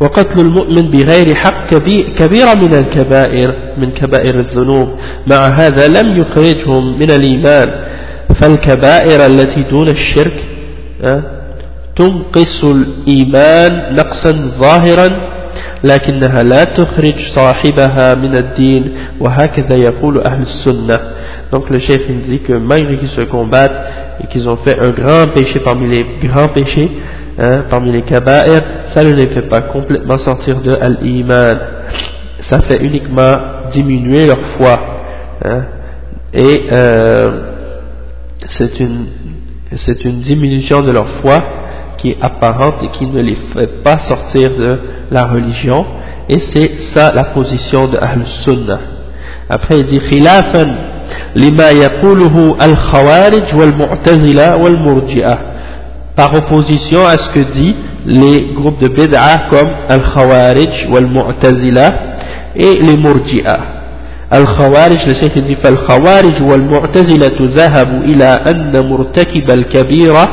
وقتل 0.00 0.40
المؤمن 0.40 0.90
بغير 0.90 1.34
حق 1.34 1.74
كبيرة 2.18 2.54
من 2.54 2.74
الكبائر 2.74 3.54
من 3.78 3.90
كبائر 3.90 4.34
الذنوب 4.40 4.88
مع 5.26 5.36
هذا 5.36 5.88
لم 5.88 6.16
يخرجهم 6.16 6.98
من 6.98 7.10
الإيمان 7.10 7.68
فالكبائر 8.40 9.26
التي 9.26 9.62
دون 9.70 9.88
الشرك 9.88 10.44
تنقص 11.96 12.64
الإيمان 12.64 13.94
نقصا 13.94 14.32
ظاهرا 14.60 15.08
لكنها 15.84 16.42
لا 16.42 16.64
تخرج 16.64 17.14
صاحبها 17.36 18.14
من 18.14 18.36
الدين 18.36 18.94
وهكذا 19.20 19.76
يقول 19.76 20.22
أهل 20.26 20.42
السنة 20.42 20.98
donc 21.52 21.70
le 21.70 21.78
chef 21.78 22.00
il 22.08 22.22
dit 22.22 22.40
que 22.40 22.54
malgré 22.54 22.96
qu'ils 22.96 23.08
se 23.08 23.20
combattent 23.22 23.80
et 24.20 24.26
qu'ils 24.26 24.48
ont 24.48 24.56
fait 24.56 24.78
un 24.80 24.90
grand 24.90 25.28
péché 25.32 25.60
parmi 25.60 25.88
les 25.88 26.04
grands 26.28 26.48
péchés 26.48 26.90
hein, 27.38 27.64
parmi 27.70 27.92
les 27.92 28.02
kaba'ir 28.02 28.60
ça 28.92 29.04
ne 29.04 29.12
les 29.12 29.28
fait 29.28 29.48
pas 29.48 29.60
complètement 29.62 30.18
sortir 30.18 30.60
de 30.60 30.72
al-iman 30.80 31.56
ça 32.50 32.60
fait 32.62 32.82
uniquement 32.82 33.36
diminuer 33.72 34.26
leur 34.26 34.40
foi 34.56 34.74
hein, 35.44 35.62
et 36.34 36.62
euh, 36.72 37.30
c'est 38.57 38.79
une, 38.79 39.05
c'est 39.77 40.03
une 40.05 40.21
diminution 40.21 40.81
de 40.81 40.91
leur 40.91 41.07
foi 41.21 41.43
qui 41.97 42.11
est 42.11 42.17
apparente 42.21 42.83
et 42.83 42.87
qui 42.89 43.05
ne 43.05 43.21
les 43.21 43.37
fait 43.53 43.83
pas 43.83 43.99
sortir 44.07 44.49
de 44.57 44.79
la 45.11 45.25
religion. 45.25 45.85
Et 46.29 46.39
c'est 46.53 46.71
ça 46.93 47.11
la 47.13 47.25
position 47.25 47.87
de 47.87 47.97
Ahl-Sunnah 47.97 48.79
après 49.51 49.79
il 49.79 49.85
dit 49.85 49.99
khilafan 49.99 50.69
lima 51.35 51.73
yaquluhu 51.73 52.55
al-khawarij 52.57 53.53
wal-mu'tazila 53.53 54.57
wal-murji'ah. 54.57 55.39
Par 56.15 56.33
opposition 56.33 57.05
à 57.05 57.17
ce 57.17 57.29
que 57.33 57.59
dit 57.59 57.75
les 58.05 58.53
groupes 58.53 58.79
de 58.79 58.87
bid'ah 58.87 59.49
comme 59.49 59.69
al-khawarij 59.89 60.87
wal-mu'tazila 60.89 61.89
et 62.55 62.79
les 62.81 62.95
murji'ah 62.95 63.80
الخوارج 64.34 64.98
لشيخ 65.08 65.38
دي 65.38 65.56
فالخوارج 65.56 66.42
والمعتزلة 66.42 67.36
ذهبوا 67.40 68.04
إلى 68.04 68.24
أن 68.24 68.88
مرتكب 68.88 69.50
الكبيرة 69.50 70.26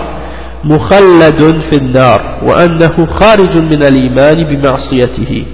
مخلد 0.63 1.61
في 1.69 1.77
النار 1.77 2.39
وأنه 2.43 3.05
خارج 3.05 3.57
من 3.57 3.83
الإيمان 3.83 4.35
بمعصيته 4.49 5.45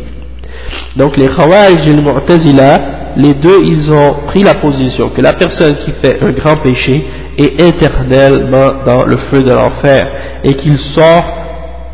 donc 0.95 1.18
les 1.18 1.28
Khawarij 1.28 1.88
et 1.88 1.93
les 1.93 2.01
Mu'tazila 2.01 2.80
les 3.18 3.34
deux 3.34 3.60
ils 3.64 3.91
ont 3.91 4.16
pris 4.28 4.43
la 4.43 4.53
position 4.55 5.10
que 5.10 5.22
la 5.22 5.34
personne 5.34 5.76
qui 5.84 5.91
fait 6.01 6.20
un 6.22 6.32
grand 6.32 6.57
péché 6.57 7.05
et 7.38 7.68
éternellement 7.68 8.72
dans 8.86 9.03
le 9.05 9.18
feu 9.30 9.41
de 9.41 9.51
l'enfer 9.51 10.07
et 10.43 10.53
qu'il 10.53 10.78
sort 10.95 11.26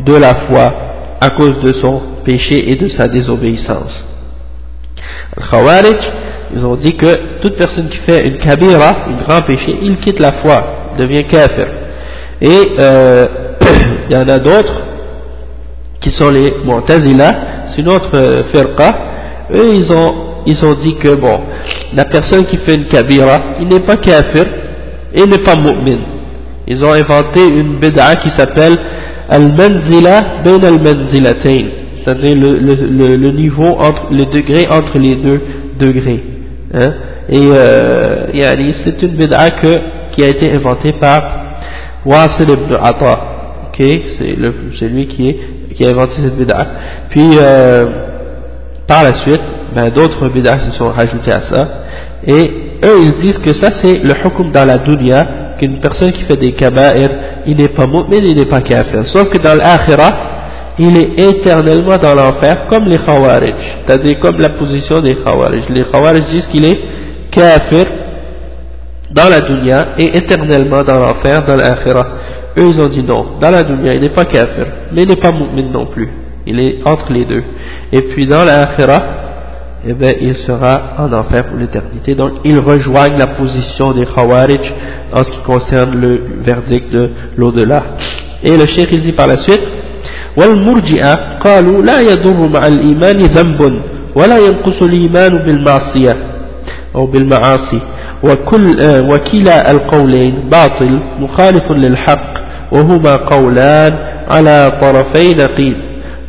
de 0.06 0.14
la 0.16 0.34
foi 0.48 0.74
à 1.22 1.30
cause 1.30 1.60
de 1.64 1.74
son 1.74 2.02
péché 2.26 2.70
et 2.72 2.76
de 2.76 2.90
sa 2.90 3.08
désobéissance. 3.08 4.04
Al-Khawarij, 5.38 6.00
ils 6.55 6.65
ont 6.65 6.77
dit 6.77 6.95
que 6.95 7.41
toute 7.41 7.57
personne 7.57 7.89
qui 7.89 7.99
fait 7.99 8.27
une 8.27 8.39
kabira, 8.39 9.07
un 9.09 9.23
grand 9.25 9.43
péché, 9.43 9.79
il 9.83 9.99
quitte 9.99 10.19
la 10.21 10.33
foi, 10.33 10.95
devient 10.99 11.25
kafir. 11.25 11.67
Et 12.41 12.77
euh, 12.81 13.27
il 14.11 14.15
y 14.15 14.19
en 14.19 14.29
a 14.29 14.39
d'autres 14.39 14.83
qui 16.01 16.11
sont 16.11 16.31
les 16.31 16.55
Mu'tazila, 16.65 17.35
c'est 17.69 17.83
une 17.83 17.89
autre 17.89 18.11
euh, 18.15 18.45
firqa, 18.53 18.95
eux 19.53 19.71
ils 19.75 19.93
ont, 19.93 20.15
ils 20.47 20.65
ont 20.65 20.75
dit 20.75 20.95
que 20.97 21.15
bon, 21.15 21.41
la 21.95 22.05
personne 22.05 22.45
qui 22.47 22.57
fait 22.59 22.75
une 22.75 22.87
kabira, 22.87 23.41
il 23.61 23.69
n'est 23.69 23.81
pas 23.81 23.97
kafir 23.97 24.45
et 25.15 25.27
n'est 25.27 25.45
pas 25.45 25.57
mu'min. 25.57 25.99
Ils 26.67 26.85
ont 26.85 26.93
inventé 26.93 27.47
une 27.47 27.79
bid'a 27.79 28.17
qui 28.17 28.31
s'appelle 28.31 28.79
al-manzila 29.29 30.43
ben 30.45 30.65
al-manzilatayn, 30.65 31.67
c'est-à-dire 31.97 32.35
le, 32.37 32.59
le, 32.59 33.17
le, 33.17 33.31
niveau 33.33 33.77
entre, 33.79 34.07
le 34.11 34.25
degré 34.27 34.67
entre 34.71 34.99
les 34.99 35.17
deux 35.17 35.41
degrés. 35.79 36.30
Hein? 36.73 36.93
Et 37.29 37.49
euh, 37.53 38.27
c'est 38.85 39.03
une 39.03 39.17
bid'a 39.17 39.51
qui 40.13 40.23
a 40.23 40.29
été 40.29 40.53
inventée 40.53 40.93
par 41.01 41.21
Wasil 42.05 42.49
ibn 42.51 42.75
Atta. 42.75 43.19
Okay? 43.69 44.03
C'est 44.79 44.89
lui 44.89 45.07
qui 45.07 45.29
est 45.29 45.39
qui 45.75 45.85
a 45.87 45.91
inventé 45.91 46.15
cette 46.23 46.37
bid'a. 46.37 46.67
Puis, 47.11 47.29
euh, 47.39 47.87
par 48.87 49.05
la 49.05 49.15
suite, 49.23 49.41
ben, 49.75 49.91
d'autres 49.91 50.29
bid'a 50.29 50.59
se 50.59 50.73
sont 50.73 50.87
rajoutés 50.87 51.33
à 51.33 51.41
ça. 51.41 51.69
Et 52.27 52.43
eux, 52.85 52.99
ils 53.03 53.15
disent 53.23 53.39
que 53.39 53.55
ça, 53.55 53.69
c'est 53.83 53.99
le 54.03 54.15
hukum 54.25 54.51
dans 54.51 54.67
la 54.67 54.79
dunya, 54.79 55.25
qu'une 55.59 55.81
personne 55.81 56.13
qui 56.13 56.23
fait 56.25 56.37
des 56.37 56.53
kaba'ir, 56.53 57.11
il 57.47 57.57
n'est 57.57 57.69
pas 57.69 57.87
mu'min, 57.87 58.19
il 58.23 58.37
n'est 58.37 58.47
pas 58.47 58.61
kafir. 58.61 59.07
Sauf 59.07 59.29
que 59.29 59.39
dans 59.39 59.57
l'akhirah, 59.57 60.30
il 60.83 60.97
est 60.97 61.29
éternellement 61.29 61.99
dans 61.99 62.15
l'enfer, 62.15 62.67
comme 62.67 62.87
les 62.87 62.97
khawarij. 62.97 63.55
C'est-à-dire 63.85 64.19
comme 64.19 64.39
la 64.39 64.49
position 64.49 65.01
des 65.01 65.15
khawarij. 65.15 65.65
Les 65.69 65.85
khawarij 65.85 66.23
disent 66.31 66.47
qu'il 66.47 66.65
est 66.65 66.81
kafir 67.31 67.85
dans 69.11 69.29
la 69.29 69.41
dunya 69.41 69.89
et 69.99 70.17
éternellement 70.17 70.83
dans 70.83 70.99
l'enfer, 70.99 71.45
dans 71.47 71.57
l'akhirah. 71.57 72.07
Eux, 72.57 72.67
ils 72.73 72.81
ont 72.81 72.89
dit 72.89 73.03
non. 73.03 73.27
Dans 73.39 73.51
la 73.51 73.63
dunya, 73.63 73.93
il 73.93 74.01
n'est 74.01 74.15
pas 74.15 74.25
kafir, 74.25 74.67
mais 74.93 75.03
il 75.03 75.09
n'est 75.09 75.17
pas 75.17 75.33
mu'min 75.33 75.71
non 75.71 75.85
plus. 75.85 76.09
Il 76.47 76.59
est 76.59 76.79
entre 76.87 77.13
les 77.13 77.27
deux. 77.27 77.43
Et 77.93 78.01
puis 78.01 78.27
dans 78.27 78.45
l'akhirah, 78.45 79.03
eh 79.87 79.93
bien, 79.93 80.13
il 80.19 80.35
sera 80.35 80.95
en 80.99 81.13
enfer 81.13 81.47
pour 81.47 81.59
l'éternité. 81.59 82.15
Donc, 82.15 82.33
ils 82.45 82.59
rejoignent 82.59 83.19
la 83.19 83.29
position 83.29 83.93
des 83.93 84.05
Khawarij 84.05 84.61
en 85.13 85.25
ce 85.25 85.31
qui 85.31 85.43
concerne 85.43 85.99
le 85.99 86.21
verdict 86.43 86.91
de 86.91 87.11
l'au-delà. 87.37 87.83
Et 88.43 88.57
le 88.57 88.67
cheikh, 88.67 88.95
dit 89.01 89.13
par 89.13 89.27
la 89.27 89.39
suite, 89.39 89.61
والمرجئة 90.37 91.39
قالوا 91.39 91.83
لا 91.83 92.01
يضر 92.01 92.49
مع 92.49 92.67
الإيمان 92.67 93.19
ذنب 93.19 93.81
ولا 94.15 94.39
ينقص 94.39 94.83
الإيمان 94.83 95.39
بالمعصية 95.39 96.17
أو 96.95 97.07
بالمعاصي 97.07 97.81
وكل 98.23 98.77
وكلا 99.09 99.71
القولين 99.71 100.35
باطل 100.53 100.99
مخالف 101.21 101.73
للحق 101.73 102.35
وهما 102.73 103.17
قولان 103.17 103.99
على 104.31 104.79
طرفي 104.81 105.31
نقيض 105.35 105.75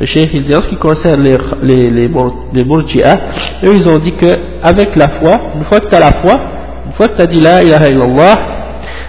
le 0.02 0.08
cheikh 0.08 0.32
il 0.34 0.46
dit 0.46 0.56
en 0.56 0.62
ce 0.62 0.68
qui 0.68 0.78
concerne 0.78 1.22
les, 1.22 1.38
les, 1.62 1.92
les, 1.92 2.10
les 2.54 2.66
murji'ah, 2.66 3.18
eux 3.64 3.76
ils 3.76 3.88
ont 3.88 4.00
dit 4.00 4.14
que 4.14 4.36
avec 4.64 4.96
la 4.96 5.10
foi, 5.20 5.40
une 5.56 5.64
fois 5.66 5.80
que 5.80 5.90
tu 5.90 5.96
as 5.96 6.00
la 6.00 6.12
foi, 6.24 6.40
une 6.88 6.94
fois 6.94 7.08
que 7.10 7.18
tu 7.18 7.22
as 7.22 7.28
dit 7.28 7.40
la 7.40 7.62
ilaha 7.62 7.88
illallah, 7.88 8.36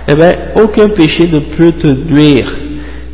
eh 0.07 0.15
ben 0.15 0.33
aucun 0.63 0.91
péché 0.91 1.31
ne 1.33 1.39
peut 1.57 1.73
te 1.73 1.87
nuire, 1.87 2.47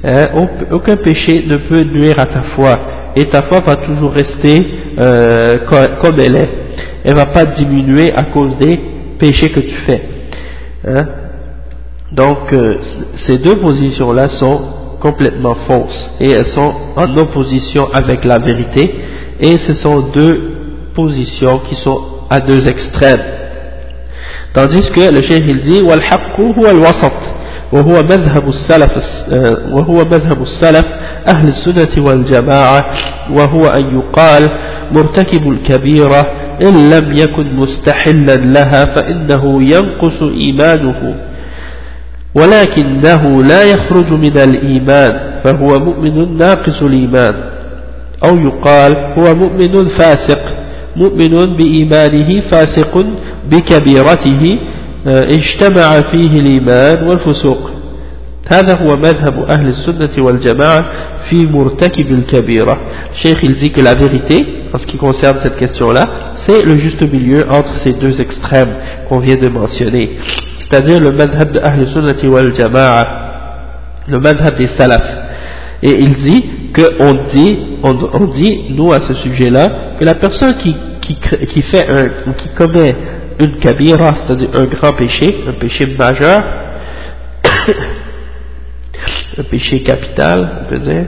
Hein, 0.04 0.26
aucun 0.70 0.96
péché 0.96 1.44
ne 1.46 1.56
peut 1.56 1.82
nuire 1.82 2.20
à 2.20 2.26
ta 2.26 2.42
foi 2.54 2.78
et 3.16 3.24
ta 3.24 3.42
foi 3.42 3.58
va 3.60 3.74
toujours 3.76 4.12
rester 4.12 4.64
euh, 4.96 5.58
comme 6.00 6.20
elle 6.20 6.36
est. 6.36 6.48
Elle 7.04 7.14
ne 7.14 7.16
va 7.16 7.26
pas 7.26 7.44
diminuer 7.44 8.12
à 8.14 8.24
cause 8.24 8.56
des 8.58 8.78
péchés 9.18 9.50
que 9.50 9.58
tu 9.58 9.74
fais. 9.86 10.02
Hein? 10.86 11.04
Donc 12.12 12.52
euh, 12.52 12.76
ces 13.26 13.38
deux 13.38 13.56
positions-là 13.56 14.28
sont 14.28 14.60
complètement 15.00 15.56
fausses 15.66 16.10
et 16.20 16.30
elles 16.30 16.46
sont 16.46 16.74
en 16.96 17.16
opposition 17.16 17.88
avec 17.92 18.24
la 18.24 18.38
vérité 18.38 18.94
et 19.40 19.58
ce 19.58 19.74
sont 19.74 20.10
deux 20.12 20.52
positions 20.94 21.60
qui 21.68 21.74
sont 21.74 22.00
à 22.30 22.38
deux 22.38 22.68
extrêmes. 22.68 23.22
Tandis 24.52 24.90
que 24.92 25.12
le 25.12 25.22
cheikh 25.22 25.44
il 25.46 25.60
dit«» 25.60 25.82
وهو 27.72 28.02
مذهب 28.02 28.48
السلف 28.48 28.92
وهو 29.72 29.94
مذهب 29.94 30.42
السلف 30.42 30.84
أهل 31.28 31.48
السنة 31.48 32.04
والجماعة 32.04 32.84
وهو 33.32 33.66
أن 33.66 33.98
يقال 33.98 34.48
مرتكب 34.92 35.50
الكبيرة 35.50 36.26
إن 36.62 36.90
لم 36.90 37.16
يكن 37.16 37.56
مستحلا 37.56 38.36
لها 38.36 38.84
فإنه 38.84 39.62
ينقص 39.62 40.22
إيمانه 40.44 41.14
ولكنه 42.34 43.42
لا 43.42 43.62
يخرج 43.62 44.12
من 44.12 44.38
الإيمان 44.38 45.40
فهو 45.44 45.78
مؤمن 45.78 46.36
ناقص 46.36 46.82
الإيمان 46.82 47.34
أو 48.24 48.36
يقال 48.38 48.96
هو 49.18 49.34
مؤمن 49.34 49.88
فاسق 49.88 50.40
مؤمن 50.96 51.56
بإيمانه 51.56 52.40
فاسق 52.50 53.04
بكبيرته 53.50 54.58
اجتمع 55.07 56.01
فيه 56.11 56.39
الإيمان 56.39 57.07
والفسوق 57.07 57.71
هذا 58.53 58.77
هو 58.81 58.95
مذهب 58.95 59.45
أهل 59.49 59.67
السنة 59.67 60.25
والجماعة 60.25 60.85
في 61.29 61.45
مرتكب 61.45 62.11
الكبيرة 62.11 62.77
الشيخ 63.11 63.43
il 63.43 63.55
dit 63.55 63.71
que 63.71 63.81
la 63.81 63.95
vérité 63.95 64.45
en 64.73 64.77
ce 64.77 64.85
qui 64.87 64.97
concerne 64.97 65.37
cette 65.43 65.55
question-là 65.55 66.03
c'est 66.47 66.61
le 66.65 66.77
juste 66.77 67.01
milieu 67.01 67.45
entre 67.49 67.75
ces 67.83 67.93
deux 67.93 68.19
extrêmes 68.21 68.73
qu'on 69.09 69.19
vient 69.19 69.37
de 69.37 69.49
mentionner 69.49 70.17
c'est-à-dire 70.73 70.99
le 70.99 71.11
madhab 71.11 71.51
de 71.51 71.59
Ahl 71.59 71.87
Sunnati 71.87 72.27
wal 72.27 72.51
Jama'a, 72.55 73.03
le 74.07 74.17
madhab 74.17 74.57
des 74.57 74.67
salafs. 74.67 75.19
Et 75.83 75.91
il 75.91 76.15
dit 76.15 76.43
qu'on 76.75 77.13
dit, 77.31 77.59
on, 77.83 77.95
on, 78.13 78.25
dit, 78.25 78.71
nous 78.71 78.91
à 78.91 78.99
ce 78.99 79.13
sujet-là, 79.13 79.67
que 79.99 80.05
la 80.05 80.15
personne 80.15 80.55
qui, 80.57 80.75
qui, 81.01 81.15
qui 81.47 81.61
fait 81.61 81.87
un, 81.87 82.05
ou 82.27 82.33
qui 82.33 82.49
commet 82.57 82.95
une 83.40 83.56
kabira, 83.58 84.14
c'est-à-dire 84.16 84.50
un 84.54 84.64
grand 84.64 84.92
péché, 84.94 85.44
un 85.48 85.52
péché 85.52 85.86
majeur, 85.98 86.42
un 89.38 89.42
péché 89.44 89.82
capital, 89.82 90.48
on 90.62 90.68
peut 90.68 90.78
dire, 90.78 91.06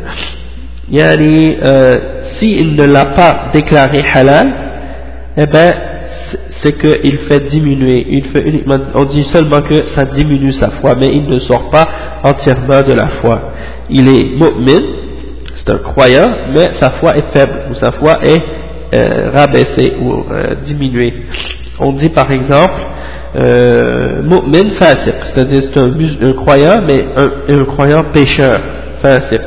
yani, 0.90 1.56
euh, 1.66 2.22
s'il 2.38 2.76
ne 2.76 2.84
l'a 2.84 3.06
pas 3.06 3.50
déclaré 3.52 4.02
halal, 4.14 4.48
eh 5.36 5.46
ben, 5.46 5.72
c'est 6.62 6.78
qu'il 6.78 7.18
fait 7.28 7.40
diminuer, 7.48 8.06
il 8.08 8.24
fait 8.26 8.42
uniquement, 8.46 8.78
on 8.94 9.04
dit 9.04 9.24
seulement 9.32 9.60
que 9.62 9.88
ça 9.94 10.04
diminue 10.04 10.52
sa 10.52 10.70
foi, 10.80 10.94
mais 10.94 11.08
il 11.08 11.26
ne 11.26 11.38
sort 11.38 11.70
pas 11.70 11.86
entièrement 12.22 12.82
de 12.82 12.92
la 12.92 13.08
foi. 13.20 13.52
Il 13.88 14.08
est 14.08 14.36
mu'min, 14.36 14.82
c'est 15.54 15.70
un 15.70 15.78
croyant, 15.78 16.30
mais 16.54 16.72
sa 16.78 16.90
foi 16.92 17.16
est 17.16 17.32
faible, 17.32 17.62
ou 17.70 17.74
sa 17.74 17.92
foi 17.92 18.18
est 18.22 18.42
euh, 18.94 19.30
rabaissée 19.32 19.94
ou 20.00 20.24
euh, 20.30 20.56
diminuée. 20.64 21.14
On 21.80 21.92
dit 21.92 22.10
par 22.10 22.30
exemple, 22.30 22.80
euh, 23.36 24.22
mu'min 24.22 24.70
fasiq, 24.78 25.14
c'est-à-dire 25.24 25.62
c'est 25.72 25.80
un, 25.80 26.32
croyant, 26.32 26.82
mais 26.86 27.04
un, 27.48 27.64
croyant 27.64 28.04
pécheur, 28.12 28.60
fasiq. 29.00 29.40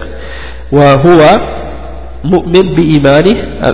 Wa 0.72 0.96
huwa 1.04 1.42
mu'min 2.24 2.74
bi 2.74 3.02
euh, 3.06 3.72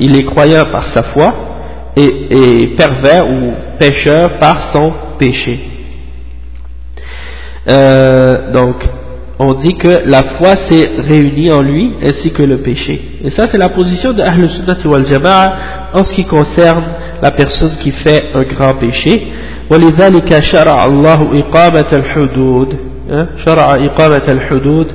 il 0.00 0.16
est 0.16 0.22
croyant 0.24 0.64
par 0.70 0.88
sa 0.94 1.02
foi, 1.12 1.34
et, 1.96 2.74
pervers 2.78 3.28
ou 3.28 3.52
pécheur 3.78 4.38
par 4.38 4.72
son 4.72 4.92
péché. 5.18 5.60
Euh, 7.68 8.52
donc, 8.52 8.76
on 9.41 9.53
dit 9.53 9.75
que 9.75 10.01
la 10.05 10.23
foi 10.37 10.55
s'est 10.67 10.89
réunie 10.97 11.51
en 11.51 11.61
lui 11.61 11.93
ainsi 12.03 12.31
que 12.31 12.41
le 12.43 12.57
péché. 12.57 13.19
Et 13.23 13.29
ça, 13.29 13.45
c'est 13.51 13.57
la 13.57 13.69
position 13.69 14.11
de 14.11 14.21
Ahl 14.21 14.49
Sunnah 14.49 14.77
wal 14.85 15.05
Jama'a 15.05 15.53
en 15.93 16.03
ce 16.03 16.13
qui 16.13 16.25
concerne 16.25 16.83
la 17.21 17.31
personne 17.31 17.77
qui 17.81 17.91
fait 17.91 18.31
un 18.33 18.43
grand 18.43 18.73
péché. 18.75 19.27
ولذلك 19.71 20.39
شرع 20.43 20.85
الله 20.85 21.39
إقامة 21.39 21.91
الحدود 21.93 22.77
شرع 23.45 23.75
إقامة 23.75 24.27
الحدود 24.27 24.87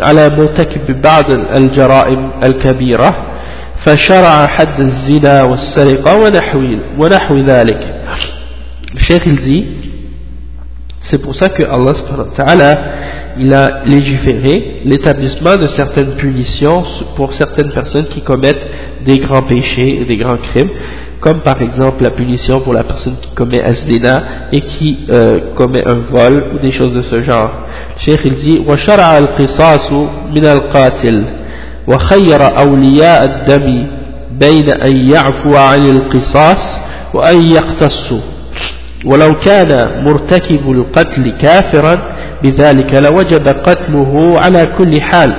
على 0.00 0.28
مرتكب 0.28 1.02
بعض 1.02 1.30
الجرائم 1.56 2.30
الكبيرة 2.46 3.16
فشرع 3.86 4.46
حد 4.46 4.80
الزنا 4.80 5.42
والسرقة 5.42 6.16
ونحو, 6.16 6.58
ونحو 6.98 7.36
ذلك 7.36 7.80
الشيخ 8.94 9.26
il 9.26 9.36
dit 9.36 9.64
c'est 11.00 11.22
pour 11.22 11.34
ça 11.34 11.48
que 11.48 11.62
Allah 11.62 11.94
ta'ala 12.36 12.78
il 13.38 13.52
a 13.54 13.84
légiféré 13.84 14.80
l'établissement 14.84 15.56
de 15.56 15.66
certaines 15.68 16.14
punitions 16.14 16.82
pour 17.16 17.34
certaines 17.34 17.70
personnes 17.70 18.06
qui 18.06 18.22
commettent 18.22 18.66
des 19.04 19.18
grands 19.18 19.42
péchés 19.42 20.00
et 20.00 20.04
des 20.04 20.16
grands 20.16 20.36
crimes 20.38 20.70
comme 21.20 21.40
par 21.40 21.60
exemple 21.60 22.02
la 22.02 22.10
punition 22.10 22.60
pour 22.60 22.72
la 22.72 22.84
personne 22.84 23.16
qui 23.20 23.30
commet 23.34 23.60
asdina 23.62 24.22
et 24.52 24.60
qui 24.60 24.98
euh, 25.10 25.52
commet 25.56 25.86
un 25.86 25.96
vol 26.10 26.44
ou 26.54 26.58
des 26.58 26.70
choses 26.70 26.92
de 26.92 27.02
ce 27.02 27.22
genre. 27.22 27.50
Cheikh 27.98 28.20
il 28.24 28.34
dit 28.34 28.58
وشرع 28.68 29.18
القصاص 29.18 29.92
من 30.34 30.46
القاتل 30.46 31.24
وخير 31.88 32.40
أولياء 32.58 33.24
الدم 33.24 33.86
بين 34.40 34.70
أن 34.70 35.10
يعفو 35.10 35.56
عن 35.56 35.84
القصاص 35.84 36.62
وأن 37.14 37.48
يقتصوا 37.48 38.20
ولو 39.04 39.34
كان 39.34 40.02
مرتكب 40.04 40.70
القتل 40.70 41.32
كافرا 41.42 41.96
بذلك 42.43 42.93
لوجب 42.93 43.47
قتله 43.47 44.33
على 44.39 44.65
كل 44.77 45.01
حال. 45.01 45.33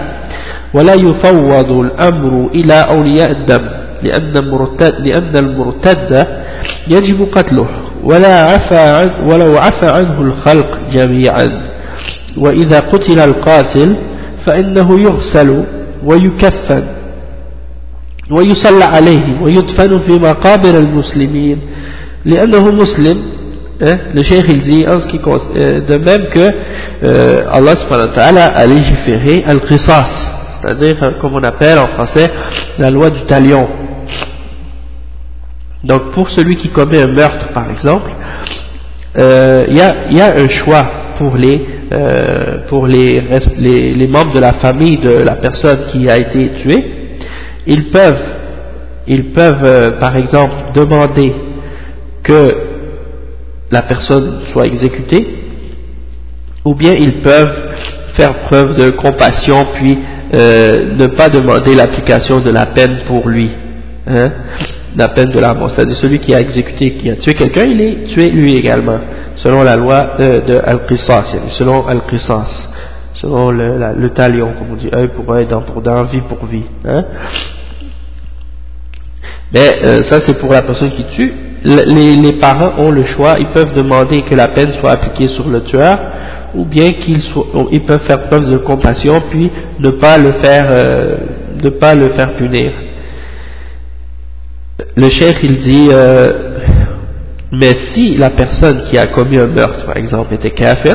ولا 0.75 0.95
يفوض 0.95 1.71
الأمر 1.71 2.51
إلى 2.55 2.75
أولياء 2.91 3.31
الدم 3.31 3.65
لأن 4.03 4.37
المرتد, 4.37 4.95
لأن 5.01 5.37
المرتد 5.37 6.27
يجب 6.89 7.29
قتله. 7.33 7.67
ولا 8.03 8.43
عفى 8.43 8.79
عن 8.79 9.31
ولو 9.31 9.59
عفى 9.59 9.87
عنه 9.87 10.21
الخلق 10.21 10.79
جميعا. 10.93 11.75
وإذا 12.39 12.79
قتل 12.79 13.19
القاتل 13.21 13.97
فإنه 14.47 15.01
يغسل 15.01 15.65
ويكفن 16.05 16.85
ويصلى 18.31 18.85
عليه 18.85 19.43
ويدفن 19.43 19.99
في 20.01 20.13
مقابر 20.13 20.79
المسلمين 20.79 21.59
لأنه 22.25 22.71
مسلم 22.71 23.23
Hein, 23.81 23.99
le 24.15 24.23
cheikh 24.23 24.45
il 24.49 24.63
dit 24.63 24.87
euh, 24.87 25.81
de 25.81 25.97
même 25.97 26.27
que 26.29 26.49
euh, 27.03 27.43
Allah 27.51 27.75
subhanahu 27.75 28.07
wa 28.09 28.15
ta'ala 28.15 28.45
a 28.45 28.67
légiféré 28.67 29.43
al-qisas 29.49 30.31
c'est-à-dire 30.63 30.97
euh, 31.03 31.11
comme 31.21 31.35
on 31.35 31.43
appelle 31.43 31.79
en 31.79 31.89
français 31.89 32.31
la 32.79 32.91
loi 32.91 33.11
du 33.11 33.25
talion. 33.27 33.69
Donc 35.83 36.13
pour 36.13 36.31
celui 36.31 36.55
qui 36.55 36.71
commet 36.71 37.03
un 37.03 37.09
meurtre 37.09 37.53
par 37.53 37.69
exemple 37.69 38.11
euh, 39.19 39.65
il 39.69 39.77
y, 39.77 39.81
a, 39.81 40.11
y, 40.11 40.21
a, 40.21 40.37
un 40.37 40.49
choix 40.49 40.85
pour 41.19 41.37
les 41.37 41.67
euh, 41.93 42.59
pour 42.69 42.87
les, 42.87 43.23
les, 43.59 44.07
membres 44.07 44.33
de 44.33 44.41
la 44.41 44.55
famille 44.55 44.99
de 44.99 45.19
la 45.19 45.35
personne 45.35 45.87
qui 45.93 46.09
a 46.09 46.17
été 46.17 46.51
tuée. 46.63 46.85
Ils 47.67 47.91
peuvent 47.91 48.25
ils 49.09 49.33
peuvent 49.33 49.65
euh, 49.65 49.91
par 49.99 50.17
exemple 50.17 50.55
demander 50.75 51.35
que 52.23 52.74
la 53.75 53.83
personne 53.83 54.41
soit 54.53 54.67
exécutée, 54.67 55.27
ou 56.65 56.75
bien 56.75 56.95
ils 56.95 57.21
peuvent 57.23 57.59
faire 58.17 58.35
preuve 58.45 58.77
de 58.77 58.91
compassion 58.91 59.67
puis 59.75 59.99
euh, 60.33 60.95
ne 60.95 61.07
pas 61.09 61.29
demander 61.29 61.75
l'application 61.75 62.41
de 62.41 62.51
la 62.51 62.67
peine 62.67 63.01
pour 63.09 63.29
lui, 63.29 63.51
hein, 64.07 64.31
la 64.97 65.09
peine 65.09 65.31
de 65.31 65.41
la 65.41 65.53
mort. 65.55 65.71
C'est-à-dire 65.71 65.97
celui 65.97 66.21
qui 66.21 66.33
a 66.35 66.41
exécuté, 66.41 66.93
qui 66.95 67.11
a 67.11 67.17
tué 67.17 67.35
quelqu'un, 67.35 67.65
il 67.65 67.81
est 67.81 68.15
tué 68.15 68.31
lui 68.31 68.55
également, 68.57 69.01
selon 69.37 69.63
la 69.63 69.77
loi 69.77 70.17
de 70.19 70.61
Al-Qisas, 70.65 71.35
selon 71.59 71.87
Al-Qisas, 71.87 72.69
selon 73.15 73.51
le, 73.51 74.09
talion, 74.11 74.53
comme 74.57 74.73
on 74.73 74.77
dit, 74.77 74.89
œil 74.95 75.09
pour 75.09 75.33
œil, 75.35 75.47
dent 75.47 75.63
pour 75.63 75.83
dent, 75.83 76.05
vie 76.05 76.23
pour 76.29 76.47
vie. 76.47 76.65
Hein? 76.85 77.05
Mais 79.53 79.71
euh, 79.85 80.03
ça 80.05 80.21
c'est 80.27 80.39
pour 80.39 80.53
la 80.53 80.63
personne 80.63 80.91
qui 80.91 81.05
tue, 81.17 81.33
les, 81.65 82.33
parents 82.35 82.73
ont 82.79 82.91
le 82.91 83.05
choix, 83.05 83.37
ils 83.39 83.49
peuvent 83.49 83.75
demander 83.75 84.23
que 84.23 84.35
la 84.35 84.49
peine 84.49 84.73
soit 84.81 84.93
appliquée 84.93 85.29
sur 85.29 85.49
le 85.49 85.63
tueur, 85.63 85.99
ou 86.55 86.65
bien 86.65 86.91
qu'ils 86.91 87.23
ils 87.73 87.83
peuvent 87.83 88.07
faire 88.07 88.29
preuve 88.29 88.51
de 88.51 88.59
compassion, 88.59 89.23
puis 89.31 89.51
ne 89.81 89.91
pas 89.91 90.19
le 90.19 90.33
faire, 90.43 90.67
euh, 90.69 91.17
ne 91.63 91.71
pas 91.71 91.95
le 91.95 92.11
faire 92.11 92.35
punir. 92.35 92.73
Le 94.97 95.09
chef 95.11 95.35
il 95.43 95.59
dit, 95.61 95.89
euh, 95.91 96.59
mais 97.51 97.73
si 97.95 98.17
la 98.17 98.31
personne 98.31 98.83
qui 98.91 98.99
a 98.99 99.07
commis 99.07 99.39
un 99.39 99.47
meurtre, 99.47 99.87
par 99.87 99.97
exemple, 99.97 100.35
était 100.35 100.51
kafir, 100.51 100.95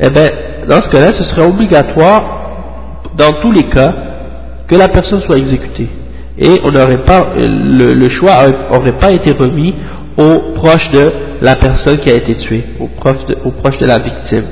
eh 0.00 0.10
bien, 0.10 0.28
dans 0.68 0.80
ce 0.80 0.88
cas-là, 0.90 1.12
ce 1.12 1.24
serait 1.24 1.46
obligatoire, 1.46 3.02
dans 3.16 3.32
tous 3.40 3.52
les 3.52 3.64
cas, 3.64 3.92
que 4.66 4.76
la 4.76 4.88
personne 4.88 5.20
soit 5.20 5.36
exécutée 5.36 5.88
et 6.38 6.60
on 6.64 6.70
n'aurait 6.70 7.04
pas 7.04 7.34
le, 7.36 8.08
choix 8.08 8.32
n'aurait 8.70 8.98
pas 8.98 9.10
été 9.10 9.32
remis 9.32 9.74
aux 10.18 10.54
proches 10.54 10.90
de 10.92 11.12
la 11.40 11.56
personne 11.56 11.98
qui 11.98 12.10
a 12.10 12.14
été 12.14 12.34
tuée, 12.36 12.64
aux 12.80 12.88
proches 12.88 13.26
de, 13.28 13.36
aux 13.44 13.50
proches 13.50 13.78
de 13.78 13.86
la 13.86 13.98
victime. 13.98 14.44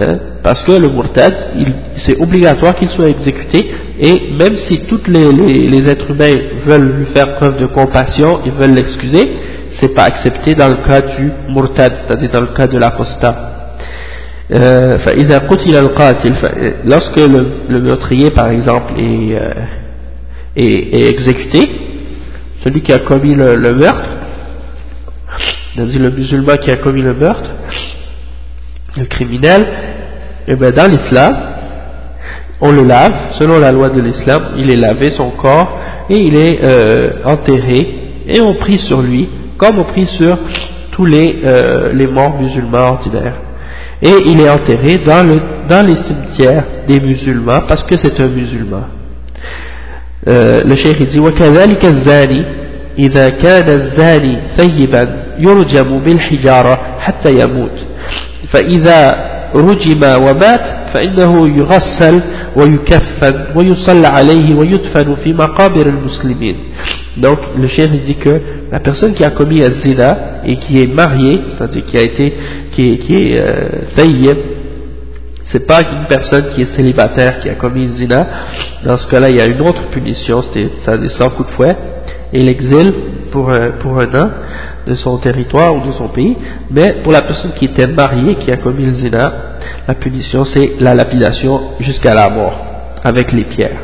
Hein? 0.00 0.16
Parce 0.42 0.62
que 0.62 0.72
le 0.72 0.88
murtad, 0.88 1.34
c'est 1.98 2.18
obligatoire 2.20 2.74
qu'il 2.74 2.88
soit 2.88 3.08
exécuté, 3.08 3.70
et 4.00 4.32
même 4.38 4.56
si 4.56 4.86
tous 4.86 5.02
les, 5.06 5.32
les, 5.68 5.88
êtres 5.88 6.10
humains 6.10 6.34
veulent 6.66 6.96
lui 6.98 7.06
faire 7.14 7.34
preuve 7.36 7.58
de 7.58 7.66
compassion, 7.66 8.40
ils 8.44 8.52
veulent 8.52 8.74
l'excuser, 8.74 9.32
c'est 9.80 9.94
pas 9.94 10.04
accepté 10.04 10.54
dans 10.54 10.68
le 10.68 10.86
cas 10.86 11.00
du 11.00 11.30
murtad, 11.48 11.92
c'est-à-dire 11.96 12.30
dans 12.30 12.40
le 12.40 12.54
cas 12.54 12.66
de 12.66 12.78
l'apostat. 12.78 13.48
Euh, 14.54 14.98
lorsque 16.84 17.16
le, 17.16 17.46
le, 17.68 17.80
meurtrier, 17.80 18.30
par 18.30 18.50
exemple, 18.50 18.92
est, 18.98 19.34
euh, 19.34 19.52
est, 20.56 21.10
exécuté, 21.10 21.70
celui 22.62 22.82
qui 22.82 22.92
a 22.92 22.98
commis 22.98 23.34
le, 23.34 23.74
meurtre, 23.74 24.08
c'est-à-dire 25.74 26.00
le 26.00 26.10
musulman 26.10 26.56
qui 26.56 26.70
a 26.70 26.76
commis 26.76 27.02
le 27.02 27.14
meurtre, 27.14 27.50
le 28.96 29.04
criminel, 29.06 29.62
et 30.46 30.52
eh 30.52 30.56
bien 30.56 30.70
dans 30.70 30.90
l'islam, 30.90 31.36
on 32.60 32.72
le 32.72 32.84
lave, 32.84 33.12
selon 33.38 33.58
la 33.58 33.72
loi 33.72 33.88
de 33.90 34.00
l'islam, 34.00 34.54
il 34.56 34.70
est 34.70 34.76
lavé 34.76 35.10
son 35.16 35.30
corps 35.30 35.78
et 36.08 36.16
il 36.16 36.36
est 36.36 36.60
euh, 36.62 37.24
enterré 37.24 37.86
et 38.26 38.40
on 38.40 38.54
prie 38.54 38.78
sur 38.78 39.02
lui 39.02 39.28
comme 39.56 39.78
on 39.78 39.84
prie 39.84 40.06
sur 40.06 40.36
tous 40.92 41.06
les, 41.06 41.40
euh, 41.44 41.92
les 41.92 42.06
morts 42.06 42.40
musulmans 42.40 42.90
ordinaires. 42.92 43.36
Et 44.02 44.12
il 44.26 44.40
est 44.40 44.50
enterré 44.50 44.98
dans, 44.98 45.24
le, 45.24 45.40
dans 45.68 45.86
les 45.86 45.96
cimetières 45.96 46.64
des 46.88 46.98
musulmans 47.00 47.62
parce 47.68 47.84
que 47.84 47.96
c'est 47.96 48.20
un 48.20 48.28
musulman. 48.28 48.86
الشيخ 50.28 51.00
يقول 51.00 51.32
وكذلك 51.32 51.84
الزاني 51.84 52.44
إذا 52.98 53.28
كان 53.28 53.68
الزاني 53.68 54.38
ثيبا 54.58 55.22
يرجم 55.38 55.98
بالحجارة 55.98 56.78
حتى 56.98 57.30
يموت. 57.32 57.76
فإذا 58.52 59.32
رجم 59.54 60.00
ومات 60.24 60.64
فإنه 60.94 61.48
يغسل 61.58 62.22
ويكفن 62.56 63.44
ويصلى 63.56 64.06
عليه 64.06 64.54
ويدفن 64.54 65.14
في 65.24 65.32
مقابر 65.32 65.86
المسلمين. 65.86 66.56
Donc 67.18 67.38
le 67.60 67.68
chef 67.68 67.90
dit 67.90 68.14
que 68.14 68.40
la 68.70 68.80
personne 68.80 69.12
qui 69.14 69.22
a 69.24 69.30
commis 69.30 69.62
un 69.62 69.70
zina 69.70 70.40
et 70.46 70.56
qui 70.56 70.80
est 70.80 70.86
mariée 70.86 71.40
c'est-à-dire 71.50 71.84
qui 71.84 71.98
a 71.98 72.00
été 72.00 72.32
qui 72.72 72.92
est, 72.92 72.96
qui 72.96 73.14
est 73.16 73.42
euh, 73.42 73.82
c'est 75.52 75.66
pas 75.66 75.80
une 75.82 76.06
personne 76.08 76.48
qui 76.48 76.62
est 76.62 76.74
célibataire 76.74 77.38
qui 77.40 77.50
a 77.50 77.54
commis 77.54 77.86
zina. 77.90 78.26
Dans 78.84 78.96
ce 78.96 79.06
cas-là, 79.08 79.28
il 79.28 79.36
y 79.36 79.40
a 79.40 79.46
une 79.46 79.60
autre 79.60 79.88
punition, 79.90 80.42
c'est 80.52 80.80
ça 80.80 80.96
des 80.96 81.10
100 81.10 81.30
coups 81.30 81.50
de 81.50 81.54
fouet 81.54 81.76
et 82.32 82.40
l'exil 82.40 82.94
pour 83.30 83.50
un, 83.50 83.72
pour 83.72 84.00
un 84.00 84.14
an 84.14 84.30
de 84.86 84.94
son 84.94 85.18
territoire 85.18 85.76
ou 85.76 85.86
de 85.86 85.92
son 85.92 86.08
pays. 86.08 86.36
Mais 86.70 87.02
pour 87.02 87.12
la 87.12 87.20
personne 87.20 87.52
qui 87.52 87.66
était 87.66 87.86
mariée, 87.86 88.36
qui 88.36 88.50
a 88.50 88.56
commis 88.56 88.86
le 88.86 88.94
zina, 88.94 89.32
la 89.86 89.94
punition 89.94 90.44
c'est 90.46 90.80
la 90.80 90.94
lapidation 90.94 91.72
jusqu'à 91.80 92.14
la 92.14 92.30
mort 92.30 92.56
avec 93.04 93.30
les 93.32 93.44
pierres. 93.44 93.82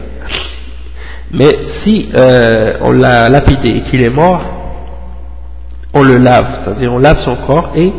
Mais 1.31 1.59
si 1.83 2.09
euh, 2.14 2.79
on 2.81 2.93
l'a 2.93 3.29
lapidé 3.29 3.73
et 3.73 3.83
qu'il 3.83 4.03
est 4.03 4.11
mort, 4.11 4.43
on 5.93 6.03
le 6.03 6.16
lave, 6.16 6.47
c'est-à-dire 6.64 6.93
on 6.95 6.99
lave 6.99 7.19
son 7.25 7.37
corps 7.47 7.73
et 7.77 7.93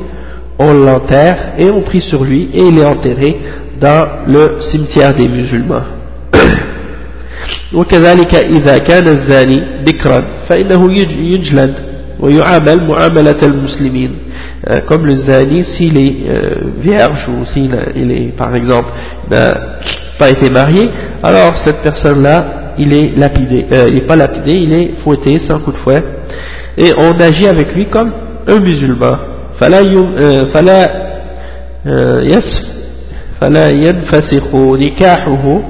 on 0.59 0.73
l'enterre 0.73 1.55
et 1.59 1.71
on 1.71 1.83
prie 1.83 2.01
sur 2.01 2.25
lui 2.25 2.51
et 2.55 2.63
il 2.63 2.79
est 2.79 2.85
enterré 2.85 3.37
dans 3.81 4.07
le 4.27 4.61
cimetière 4.61 5.15
des 5.15 5.29
musulmans. 5.29 5.85
وكذلك 7.75 8.35
إذا 8.35 8.79
كان 8.79 9.09
الزاني 9.09 9.63
بكرا 9.87 10.25
فإنه 10.49 10.93
يجلد 11.19 11.75
ويعامل 12.21 12.89
معاملة 12.89 13.41
المسلمين 13.43 14.11
comme 14.87 15.05
le 15.05 15.17
zani 15.17 15.63
s'il 15.63 15.99
est 15.99 16.17
euh, 16.27 16.55
vierge 16.79 17.29
ou 17.29 17.45
s'il 17.53 17.75
est 17.75 18.35
par 18.37 18.55
exemple 18.57 18.89
n'a 19.31 19.53
pas 20.19 20.31
été 20.31 20.49
marié 20.49 20.89
alors 21.23 21.55
cette 21.67 21.83
personne 21.83 22.23
là 22.23 22.73
il 22.79 22.95
est 22.95 23.13
lapidé 23.15 23.67
euh, 23.71 23.85
il 23.89 23.95
n'est 23.97 24.07
pas 24.07 24.17
lapidé 24.17 24.53
il 24.53 24.73
est 24.73 24.95
fouetté 25.03 25.39
sans 25.41 25.59
coup 25.61 25.73
de 25.73 25.77
fouet 25.77 26.03
et 26.79 26.93
on 26.97 27.13
agit 27.21 27.47
avec 27.47 27.75
lui 27.75 27.87
comme 27.87 28.11
un 28.49 28.59
musulman 28.59 29.17
فلا 29.61 29.83
فلا 30.55 30.89
فلا 33.41 33.69
ينفسخ 33.71 34.55
نكاحه 34.55 35.61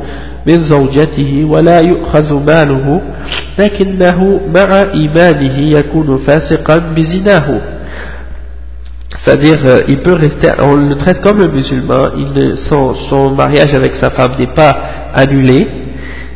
من 0.46 0.58
زوجته 0.70 1.44
ولا 1.50 1.80
يؤخذ 1.80 2.32
ماله 2.32 3.00
لكنه 3.58 4.40
مع 4.54 4.82
إيمانه 4.94 5.78
يكون 5.78 6.18
فاسقا 6.26 6.76
بزناه 6.96 7.60
c'est-à-dire 9.24 9.64
euh, 9.64 9.80
il 9.88 10.02
peut 10.02 10.12
rester, 10.12 10.50
on 10.60 10.74
le 10.74 10.96
traite 10.96 11.22
comme 11.22 11.40
un 11.40 11.48
musulman, 11.48 12.08
il 12.18 12.56
son, 12.68 12.94
son, 13.08 13.30
mariage 13.30 13.72
avec 13.72 13.94
sa 13.94 14.10
femme 14.10 14.32
n'est 14.38 14.54
pas 14.54 14.76
annulé 15.14 15.66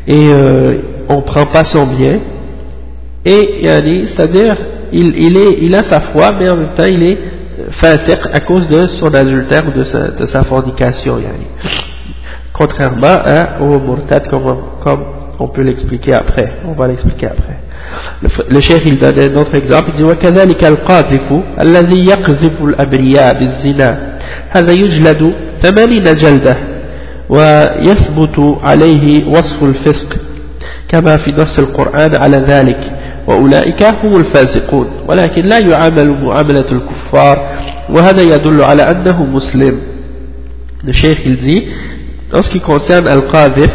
et 0.06 0.30
euh, 0.32 0.74
on 1.10 1.16
ne 1.16 1.20
prend 1.20 1.44
pas 1.44 1.64
son 1.64 1.86
bien 1.86 2.18
et 3.26 3.60
c'est-à-dire 4.06 4.56
il, 4.92 5.14
il, 5.18 5.36
est, 5.36 5.58
il 5.60 5.74
a 5.74 5.82
sa 5.82 6.00
foi 6.12 6.30
mais 6.38 6.48
en 6.48 6.56
même 6.56 6.74
temps 6.74 6.86
il 6.88 7.02
est 7.02 7.18
fasiq 7.80 8.18
à 8.32 8.40
cause 8.40 8.68
de 8.68 8.86
son 8.86 9.12
adultère 9.14 9.62
ou 9.68 9.72
de 9.78 9.84
sa, 9.84 10.08
de 10.08 10.26
sa 10.26 10.44
fornication 10.44 11.18
yani. 11.18 11.46
contrairement 12.52 13.18
à, 13.24 13.60
au 13.60 13.78
murtad 13.80 14.28
comme, 14.28 14.56
comme 14.82 15.04
on 15.38 15.48
peut 15.48 15.62
l'expliquer 15.62 16.14
après 16.14 16.52
on 16.66 16.72
va 16.72 16.86
l'expliquer 16.88 17.26
après 17.26 17.58
le, 18.22 18.28
le 18.54 18.60
cheikh 18.60 18.82
il 18.86 18.98
donne 18.98 19.18
un 19.18 19.36
autre 19.36 19.54
exemple 19.54 19.90
il 19.90 19.96
dit 19.96 20.04
وكذلك 20.04 20.64
القاذف 20.64 21.32
الذي 21.60 22.04
يقذف 22.06 22.62
الأبرياء 22.62 23.38
بالزنا 23.38 24.18
هذا 24.50 24.72
يجلد 24.72 25.32
ثمانين 25.62 26.02
جلدة 26.02 26.56
ويثبت 27.28 28.58
عليه 28.62 29.26
وصف 29.26 29.62
الفسق 29.62 30.16
كما 30.88 31.16
في 31.16 31.32
نص 31.32 31.58
القرآن 31.58 32.16
على 32.16 32.36
ذلك 32.38 32.80
وأولئك 33.28 33.82
هم 33.82 34.16
الفاسقون 34.16 34.86
ولكن 35.08 35.42
لا 35.42 35.58
يعامل 35.58 36.24
معاملة 36.24 36.66
الكفار 36.72 37.58
وهذا 37.90 38.22
يدل 38.22 38.62
على 38.62 38.82
أنه 38.82 39.24
مسلم 39.24 39.80
le 40.84 40.92
cheikh 40.92 41.18
il 41.26 41.36
dit 41.38 41.64
en 42.32 42.40
ce 42.42 42.50
qui 42.50 42.60
concerne 42.60 43.08
al-qadhif 43.08 43.70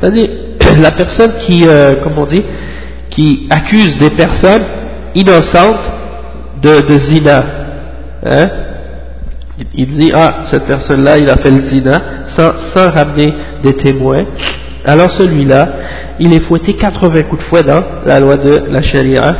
c'est-à-dire 0.00 0.28
la 0.82 0.90
personne 0.90 1.32
qui 1.46 1.62
euh, 1.68 1.94
comment 2.02 2.22
on 2.22 2.26
dit 2.26 2.42
qui 3.10 3.46
accuse 3.50 3.96
des 3.98 4.10
personnes 4.10 4.62
innocentes 5.14 5.84
de, 6.62 6.80
de 6.88 6.98
zina 6.98 7.44
hein 8.26 8.46
il 9.74 9.92
dit 9.98 10.12
ah 10.14 10.44
cette 10.50 10.66
personne 10.66 11.04
là 11.04 11.16
il 11.18 11.28
a 11.30 11.36
fait 11.36 11.50
le 11.50 11.62
zina 11.62 12.00
sans, 12.36 12.52
sans 12.74 12.90
ramener 12.90 13.32
des 13.62 13.74
témoins 13.74 14.24
alors 14.85 15.11
celui-là 15.11 15.67
il 16.19 16.33
est 16.33 16.41
fouetté 16.41 16.73
80 16.73 17.23
coups 17.23 17.43
de 17.43 17.47
fouet 17.47 17.63
dans 17.63 17.83
la 18.05 18.19
loi 18.19 18.37
de 18.37 18.63
la 18.69 18.81
charia 18.81 19.31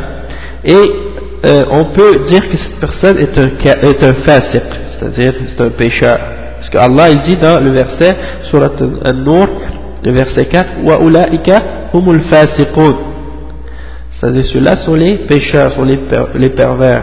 et 0.64 0.74
euh, 1.46 1.64
on 1.70 1.84
peut 1.92 2.24
dire 2.26 2.48
que 2.48 2.56
cette 2.56 2.80
personne 2.80 3.18
est 3.18 3.36
un, 3.38 3.48
est 3.48 4.02
un 4.02 4.14
c'est-à-dire 4.24 5.34
c'est 5.46 5.62
un 5.62 5.70
pécheur. 5.70 6.18
Parce 6.56 6.70
que 6.70 6.78
Allah 6.78 7.10
il 7.10 7.20
dit 7.28 7.36
dans 7.36 7.60
le 7.60 7.70
verset 7.70 8.16
Surat 8.44 8.70
An-Nur, 8.80 9.48
le 10.02 10.12
verset 10.12 10.46
4, 10.46 10.66
Wa 10.84 10.98
ulaika 11.02 11.62
humul 11.92 12.22
fasiqun. 12.30 12.96
C'est-à-dire 14.12 14.44
ceux-là 14.46 14.76
sont 14.86 14.94
les 14.94 15.18
pécheurs, 15.26 15.72
sont 15.72 15.84
les, 15.84 15.98
les 16.36 16.50
pervers. 16.50 17.02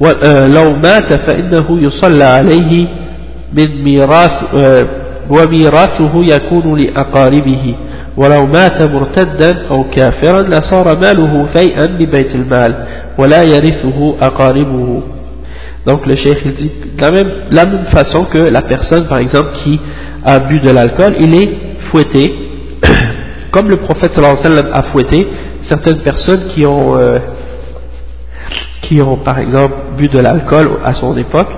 ولو 0.00 0.72
مات 0.72 1.14
فإنه 1.14 1.66
يصلى 1.70 2.24
عليه 2.24 2.86
من 3.56 3.84
ميراث 3.84 4.30
وميراثه 5.30 6.24
يكون 6.34 6.80
لأقاربه 6.80 7.74
ولو 8.16 8.46
مات 8.46 8.82
مرتدا 8.82 9.66
أو 9.70 9.84
كافرا 9.90 10.42
لصار 10.42 10.98
ماله 10.98 11.46
فيئا 11.54 11.86
ببيت 11.86 12.34
المال 12.34 12.86
ولا 13.18 13.42
يرثه 13.42 14.14
أقاربه 14.22 15.02
Donc 15.86 16.06
le 16.06 16.16
cheikh 16.16 16.38
il 16.46 16.54
dit 16.54 16.70
de 16.96 17.02
la 17.02 17.10
même, 17.10 17.30
la 17.50 17.66
même 17.66 17.86
façon 17.92 18.24
que 18.24 18.38
la 18.38 18.62
personne 18.62 19.06
par 19.06 19.18
exemple 19.18 19.50
qui 19.62 19.78
a 20.24 20.38
bu 20.38 20.58
de 20.58 20.70
l'alcool, 20.70 21.14
il 21.20 21.34
est 21.34 21.50
fouetté, 21.90 22.22
comme 23.50 23.68
le 23.68 23.76
prophète 23.76 24.12
sallallahu 24.12 24.38
alayhi 24.38 24.54
wa 24.54 24.62
sallam 24.62 24.72
a 24.72 24.82
fouetté 24.84 25.28
certaines 25.68 26.00
personnes 26.00 26.48
qui 26.54 26.64
ont, 26.64 26.98
euh, 26.98 27.18
qui 28.81 29.01
ont 29.01 29.17
par 29.17 29.39
exemple 29.39 29.75
bu 29.97 30.07
de 30.07 30.19
l'alcool 30.19 30.79
à 30.83 30.93
son 30.93 31.15
époque, 31.17 31.49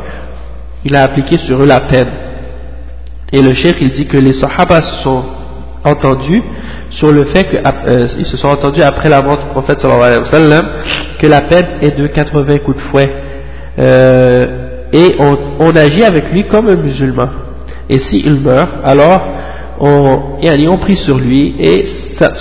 il 0.83 0.95
a 0.95 1.03
appliqué 1.03 1.37
sur 1.37 1.61
eux 1.61 1.67
la 1.67 1.81
peine. 1.81 2.09
Et 3.31 3.41
le 3.41 3.53
cheikh 3.53 3.77
il 3.81 3.91
dit 3.91 4.07
que 4.07 4.17
les 4.17 4.33
sahaba 4.33 4.81
se 4.81 5.03
sont 5.03 5.23
entendus 5.83 6.43
sur 6.91 7.11
le 7.11 7.25
fait 7.25 7.45
qu'ils 7.45 7.61
euh, 7.65 8.07
se 8.07 8.37
sont 8.37 8.49
entendus 8.49 8.81
après 8.81 9.09
la 9.09 9.21
mort 9.21 9.37
du 9.37 9.45
prophète 9.45 9.79
sallallahu 9.79 10.03
alayhi 10.03 10.21
wa 10.21 10.31
sallam 10.31 10.65
que 11.19 11.27
la 11.27 11.41
peine 11.41 11.65
est 11.81 11.97
de 11.97 12.07
80 12.07 12.57
coups 12.59 12.77
de 12.77 12.81
fouet. 12.83 13.09
Euh, 13.79 14.47
et 14.91 15.15
on, 15.19 15.37
on, 15.59 15.75
agit 15.75 16.03
avec 16.03 16.31
lui 16.31 16.45
comme 16.47 16.67
un 16.67 16.75
musulman. 16.75 17.29
Et 17.89 17.99
s'il 17.99 18.41
meurt, 18.41 18.69
alors 18.83 19.21
on, 19.79 20.37
on 20.43 20.77
prie 20.77 20.97
sur 20.97 21.17
lui 21.17 21.55
et 21.59 21.85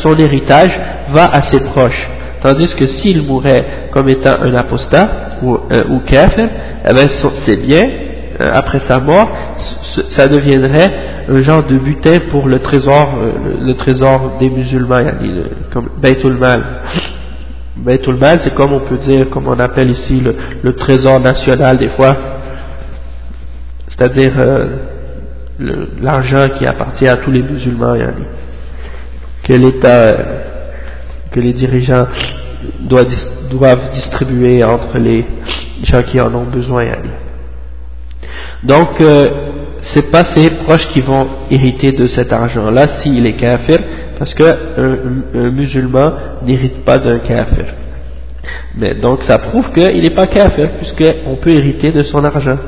son 0.03 0.17
héritage 0.17 0.79
va 1.13 1.27
à 1.27 1.43
ses 1.51 1.61
proches. 1.61 2.09
Tandis 2.43 2.75
que 2.75 2.87
s'il 2.87 3.23
mourait 3.23 3.89
comme 3.93 4.09
étant 4.09 4.41
un 4.41 4.55
apostat 4.55 5.09
ou, 5.43 5.59
euh, 5.73 5.85
ou 5.91 6.01
kafir, 6.01 6.49
eh 6.89 6.95
ben, 6.95 7.07
c'est 7.47 7.57
bien, 7.57 7.85
euh, 8.41 8.49
après 8.53 8.81
sa 8.81 8.99
mort, 8.99 9.29
ça 10.11 10.27
deviendrait 10.27 10.91
un 11.29 11.43
genre 11.43 11.63
de 11.65 11.77
butin 11.77 12.19
pour 12.31 12.49
le 12.49 12.59
trésor, 12.61 13.19
euh, 13.21 13.33
le, 13.61 13.75
trésor 13.75 14.39
des 14.41 14.49
musulmans, 14.49 15.03
comme 15.71 15.91
Baytul 16.01 16.39
Mal. 16.39 16.63
Baytul 17.77 18.17
Mal, 18.17 18.41
c'est 18.43 18.55
comme 18.55 18.73
on 18.73 18.81
peut 18.81 18.99
dire, 18.99 19.29
comme 19.29 19.47
on 19.47 19.59
appelle 19.59 19.91
ici 19.91 20.23
le, 20.63 20.73
trésor 20.73 21.21
national 21.21 21.77
des 21.77 21.91
fois, 21.91 22.17
c'est-à-dire 23.89 24.33
l'argent 26.01 26.49
qui 26.59 26.67
appartient 26.67 27.07
à 27.07 27.17
tous 27.17 27.31
les 27.31 27.43
musulmans, 27.43 27.95
que 29.45 29.53
l'État 29.53 30.17
que 31.31 31.41
les 31.41 31.53
dirigeants 31.53 32.07
doivent, 32.81 33.91
distribuer 33.93 34.63
entre 34.65 34.99
les 34.99 35.25
gens 35.85 36.03
qui 36.03 36.21
en 36.21 36.35
ont 36.35 36.45
besoin. 36.45 36.85
Donc, 38.63 39.01
euh, 39.01 39.29
c'est 39.83 40.11
pas 40.11 40.25
ses 40.35 40.51
proches 40.65 40.87
qui 40.89 41.01
vont 41.01 41.27
hériter 41.51 41.93
de 41.93 42.07
cet 42.07 42.33
argent-là 42.33 42.87
s'il 43.03 43.27
est 43.27 43.37
kafir, 43.37 43.79
parce 44.19 44.35
qu'un 44.35 44.55
un 45.35 45.51
musulman 45.51 46.13
n'hérite 46.45 46.85
pas 46.85 46.99
d'un 46.99 47.19
kafir. 47.19 47.67
Mais 48.77 48.95
donc 48.95 49.23
ça 49.25 49.39
prouve 49.39 49.71
qu'il 49.73 50.03
n'est 50.03 50.15
pas 50.15 50.27
kafir, 50.27 50.71
puisqu'on 50.79 51.37
peut 51.37 51.51
hériter 51.51 51.91
de 51.91 52.03
son 52.03 52.23
argent. 52.25 52.59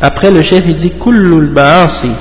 Après 0.00 0.30
le 0.30 0.42
chef 0.42 0.62
il 0.66 0.76
dit 0.76 0.92
Kullul 1.02 1.50
ma'asi 1.50 2.12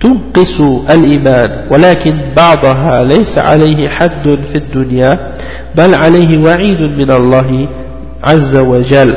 تنقص 0.00 0.60
الإيمان 0.90 1.66
ولكن 1.70 2.18
بعضها 2.36 3.04
ليس 3.04 3.38
عليه 3.38 3.88
حد 3.88 4.24
في 4.52 4.54
الدنيا 4.58 5.32
بل 5.74 5.94
عليه 5.94 6.38
وعيد 6.44 6.80
من 6.80 7.10
الله 7.10 7.68
عز 8.24 8.56
وجل 8.56 9.16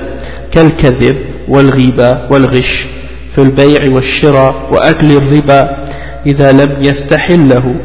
كالكذب 0.52 1.18
والغيبة 1.48 2.18
والغش 2.32 2.88
في 3.36 3.42
البيع 3.42 3.94
والشراء 3.96 4.56
وأكل 4.72 5.12
الربا 5.18 5.78
إذا 6.26 6.52
لم 6.52 6.72
يستحله. 6.84 7.76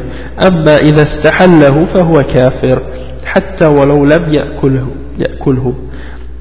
أما 0.47 0.77
إذا 0.77 1.03
استحله 1.03 1.85
فهو 1.93 2.23
كافر 2.23 2.81
حتى 3.25 3.65
ولو 3.65 4.05
لم 4.05 4.33
يأكله, 4.33 4.87
يأكله. 5.19 5.73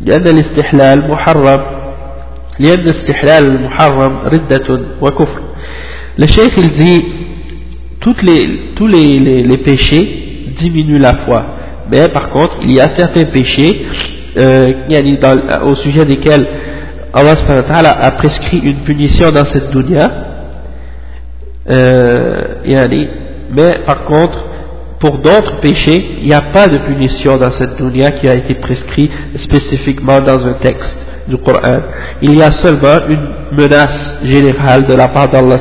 لأن 0.07 0.29
الاستحلال 0.29 1.11
محرم 1.11 1.61
لأن 2.59 2.89
استحلال 2.89 3.47
المحرم 3.47 4.19
ردة 4.25 4.81
وكفر. 5.01 5.41
Le 6.19 6.27
cheikh 6.27 6.53
il 6.57 6.73
dit 6.73 7.05
tous 8.01 8.17
les, 8.23 9.43
les, 9.43 9.59
péchés 9.59 10.53
diminuent 10.57 10.99
la 10.99 11.15
foi. 11.25 11.45
Mais 11.91 12.09
par 12.09 12.31
contre, 12.31 12.59
il 12.63 12.73
y 12.73 12.81
a 12.81 12.89
certains 12.97 13.25
péchés 13.25 13.85
euh, 14.39 14.73
au 15.65 15.75
sujet 15.75 16.05
desquels 16.05 16.47
Allah 17.13 17.99
a 18.01 18.11
prescrit 18.13 18.59
une 18.59 18.83
punition 18.85 19.31
dans 19.31 19.45
cette 19.45 19.71
dunya. 19.71 20.11
Euh, 21.69 22.45
mais 23.51 23.79
par 23.85 24.05
contre, 24.05 24.39
pour 25.01 25.19
d'autres 25.19 25.61
péchés, 25.61 26.19
il 26.21 26.29
n'y 26.29 26.35
a 26.35 26.43
pas 26.53 26.69
de 26.69 26.79
punition 26.79 27.37
dans 27.37 27.51
cette 27.51 27.77
dunya 27.77 28.11
qui 28.13 28.29
a 28.29 28.35
été 28.35 28.55
prescrit 28.55 29.11
spécifiquement 29.37 30.21
dans 30.21 30.47
un 30.47 30.55
texte 30.55 30.97
du 31.29 31.37
Coran. 31.39 31.81
Il 32.23 32.37
y 32.37 32.43
a 32.43 32.51
seulement 32.53 33.07
une 33.09 33.57
menace 33.57 34.17
générale 34.23 34.87
de 34.87 34.95
la 34.95 35.09
part 35.09 35.29
d'Allah 35.29 35.59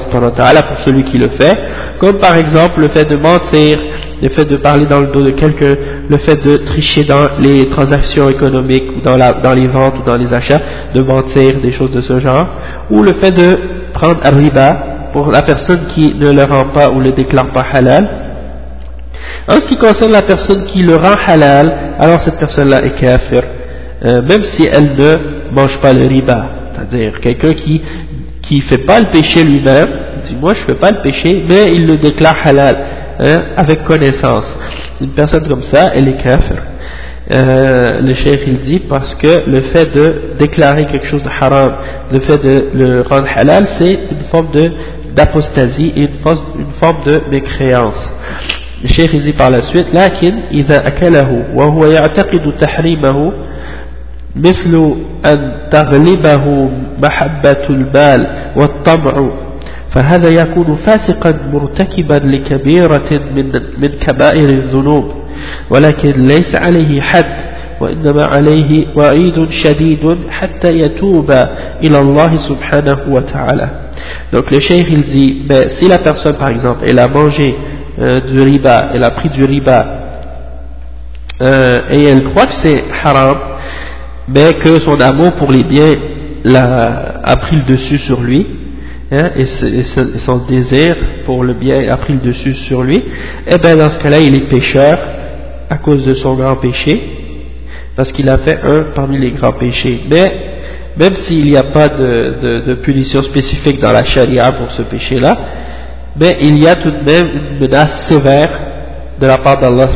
pour 0.64 0.80
celui 0.86 1.04
qui 1.04 1.18
le 1.18 1.30
fait, 1.30 1.58
comme 2.00 2.18
par 2.18 2.36
exemple 2.36 2.82
le 2.82 2.90
fait 2.90 3.06
de 3.06 3.16
mentir, 3.16 3.80
le 4.22 4.30
fait 4.30 4.46
de 4.46 4.58
parler 4.58 4.86
dans 4.86 5.02
le 5.02 5.08
dos 5.08 5.24
de 5.24 5.32
quelqu'un, 5.32 5.76
le 6.10 6.18
fait 6.18 6.42
de 6.44 6.58
tricher 6.58 7.04
dans 7.04 7.28
les 7.40 7.68
transactions 7.70 8.30
économiques 8.30 8.86
ou 8.98 9.02
dans, 9.02 9.18
la, 9.18 9.34
dans 9.34 9.54
les 9.54 9.68
ventes 9.68 9.96
ou 10.00 10.04
dans 10.04 10.18
les 10.18 10.32
achats, 10.34 10.62
de 10.94 11.02
mentir, 11.02 11.60
des 11.62 11.72
choses 11.72 11.92
de 11.92 12.02
ce 12.02 12.20
genre, 12.20 12.48
ou 12.90 13.02
le 13.04 13.14
fait 13.14 13.32
de 13.32 13.58
prendre 13.94 14.22
un 14.26 14.36
riba 14.36 14.78
pour 15.14 15.32
la 15.32 15.42
personne 15.42 15.88
qui 15.94 16.14
ne 16.16 16.32
le 16.32 16.44
rend 16.44 16.66
pas 16.74 16.90
ou 16.90 17.00
le 17.00 17.12
déclare 17.12 17.52
pas 17.52 17.66
halal, 17.74 18.08
En 19.48 19.54
ce 19.54 19.68
qui 19.68 19.78
concerne 19.78 20.12
la 20.12 20.22
personne 20.22 20.66
qui 20.66 20.80
le 20.80 20.96
rend 20.96 21.16
halal, 21.28 21.96
alors 22.00 22.20
cette 22.22 22.38
personne-là 22.38 22.84
est 22.84 23.00
kafir, 23.00 23.44
euh, 24.06 24.22
même 24.22 24.44
si 24.44 24.68
elle 24.72 24.96
ne 24.98 25.35
mange 25.53 25.79
pas 25.81 25.93
le 25.93 26.07
riba. 26.07 26.51
C'est-à-dire 26.75 27.21
quelqu'un 27.21 27.53
qui 27.53 27.81
qui 28.43 28.61
fait 28.63 28.85
pas 28.85 28.99
le 29.01 29.07
péché 29.07 29.45
lui-même, 29.45 29.89
dit 30.25 30.37
moi 30.41 30.55
je 30.55 30.65
fais 30.65 30.75
pas 30.75 30.91
le 30.91 31.01
péché, 31.03 31.45
mais 31.49 31.73
il 31.73 31.87
le 31.87 31.97
déclare 31.97 32.37
halal, 32.45 32.77
hein, 33.21 33.37
avec 33.57 33.85
connaissance. 33.85 34.47
Une 35.01 35.11
personne 35.11 35.47
comme 35.47 35.63
ça, 35.63 35.93
elle 35.95 36.09
est 36.09 36.23
kafir. 36.23 36.57
Euh, 37.33 38.01
le 38.01 38.13
cheikh 38.13 38.41
il 38.47 38.61
dit 38.61 38.81
parce 38.81 39.15
que 39.15 39.49
le 39.49 39.61
fait 39.73 39.87
de 39.95 40.37
déclarer 40.37 40.85
quelque 40.87 41.07
chose 41.07 41.23
de 41.23 41.29
haram, 41.29 41.75
le 42.11 42.21
fait 42.21 42.39
de 42.39 42.71
le 42.75 43.03
rendre 43.03 43.29
halal, 43.37 43.69
c'est 43.79 43.93
une 44.11 44.25
forme 44.33 44.51
de 44.53 44.69
d'apostasie 45.15 45.93
et 45.97 46.01
une 46.01 46.19
forme, 46.25 46.39
une 46.59 46.73
forme 46.81 47.05
de 47.05 47.21
mécréance. 47.31 48.09
Le 48.83 48.89
cheikh 48.89 49.11
il 49.13 49.23
dit 49.23 49.33
par 49.33 49.51
la 49.51 49.63
suite, 49.63 49.87
لكن 49.95 50.35
إذا 50.53 50.89
أكله 50.89 51.45
وهو 51.55 51.87
يعتقد 51.87 52.53
تحريمه 52.59 53.33
مثل 54.36 54.96
أن 55.26 55.52
تغلبه 55.72 56.70
محبة 57.04 57.70
المال 57.70 58.28
والطمع 58.56 59.30
فهذا 59.96 60.30
يكون 60.30 60.78
فاسقا 60.86 61.40
مرتكبا 61.54 62.14
لكبيرة 62.14 63.10
من, 63.36 63.52
من 63.78 63.88
كبائر 63.88 64.50
الذنوب 64.50 65.12
ولكن 65.70 66.12
ليس 66.28 66.56
عليه 66.56 67.02
حد 67.02 67.56
وإنما 67.82 68.26
عليه 68.26 68.88
وعيد 68.98 69.50
شديد 69.64 70.18
حتى 70.30 70.70
يتوب 70.70 71.32
إلى 71.84 72.00
الله 72.00 72.38
سبحانه 72.50 72.98
وتعالى. 73.08 73.70
Donc 74.32 74.52
le 74.52 74.60
cheikh 74.60 74.88
il 74.90 75.04
dit 75.04 75.44
ben, 75.48 75.70
si 75.80 75.88
la 75.88 76.00
personne 76.00 76.36
par 76.36 76.50
exemple 76.50 76.86
elle 76.88 77.00
a 77.00 77.08
mangé 77.08 77.56
euh, 78.00 78.20
du 78.22 78.42
riba 78.42 78.92
elle 78.94 79.04
a 79.04 79.12
pris 79.12 79.30
du 79.30 79.46
riba 79.46 79.86
euh, 81.42 81.76
et 81.92 82.08
elle 82.08 82.24
croit 82.24 82.46
que 82.46 82.54
c'est 82.64 82.84
haram 83.04 83.38
mais 84.28 84.54
que 84.54 84.80
son 84.82 85.00
amour 85.00 85.34
pour 85.34 85.52
les 85.52 85.64
biens 85.64 85.94
a, 86.54 87.36
pris 87.38 87.58
le 87.58 87.64
dessus 87.64 88.00
sur 88.00 88.22
lui, 88.22 88.46
hein, 89.12 89.30
et, 89.36 89.46
son 90.26 90.38
désir 90.48 90.96
pour 91.26 91.44
le 91.44 91.54
bien 91.54 91.90
a 91.90 91.98
pris 91.98 92.14
le 92.14 92.20
dessus 92.20 92.54
sur 92.68 92.84
lui, 92.84 92.98
et 92.98 93.54
eh 93.54 93.58
bien 93.58 93.76
dans 93.76 93.90
ce 93.90 94.00
cas-là, 94.00 94.20
il 94.20 94.36
est 94.36 94.50
pécheur 94.50 94.98
à 95.70 95.78
cause 95.78 96.06
de 96.06 96.14
son 96.14 96.36
grand 96.36 96.56
péché, 96.58 97.02
parce 97.96 98.12
qu'il 98.12 98.30
a 98.30 98.38
fait 98.40 98.60
un 98.64 98.92
parmi 98.96 99.18
les 99.18 99.32
grands 99.32 99.54
péchés. 99.54 100.02
Mais 100.12 100.56
même 100.98 101.16
s'il 101.26 101.46
n'y 101.46 101.58
a 101.58 101.64
pas 101.64 101.88
de, 101.88 102.64
de, 102.66 102.76
punition 102.76 103.22
spécifique 103.24 103.80
dans 103.80 103.92
la 103.92 104.04
charia 104.04 104.52
pour 104.52 104.72
ce 104.72 104.84
péché-là, 104.84 105.38
mais 106.20 106.38
il 106.42 106.62
y 106.64 106.68
a 106.68 106.76
tout 106.76 106.92
de 106.92 107.04
même 107.04 107.28
une 107.28 107.60
menace 107.60 108.08
sévère 108.08 108.65
de 109.20 109.28
la 109.28 109.38
part 109.38 109.60
d'Allah 109.60 109.88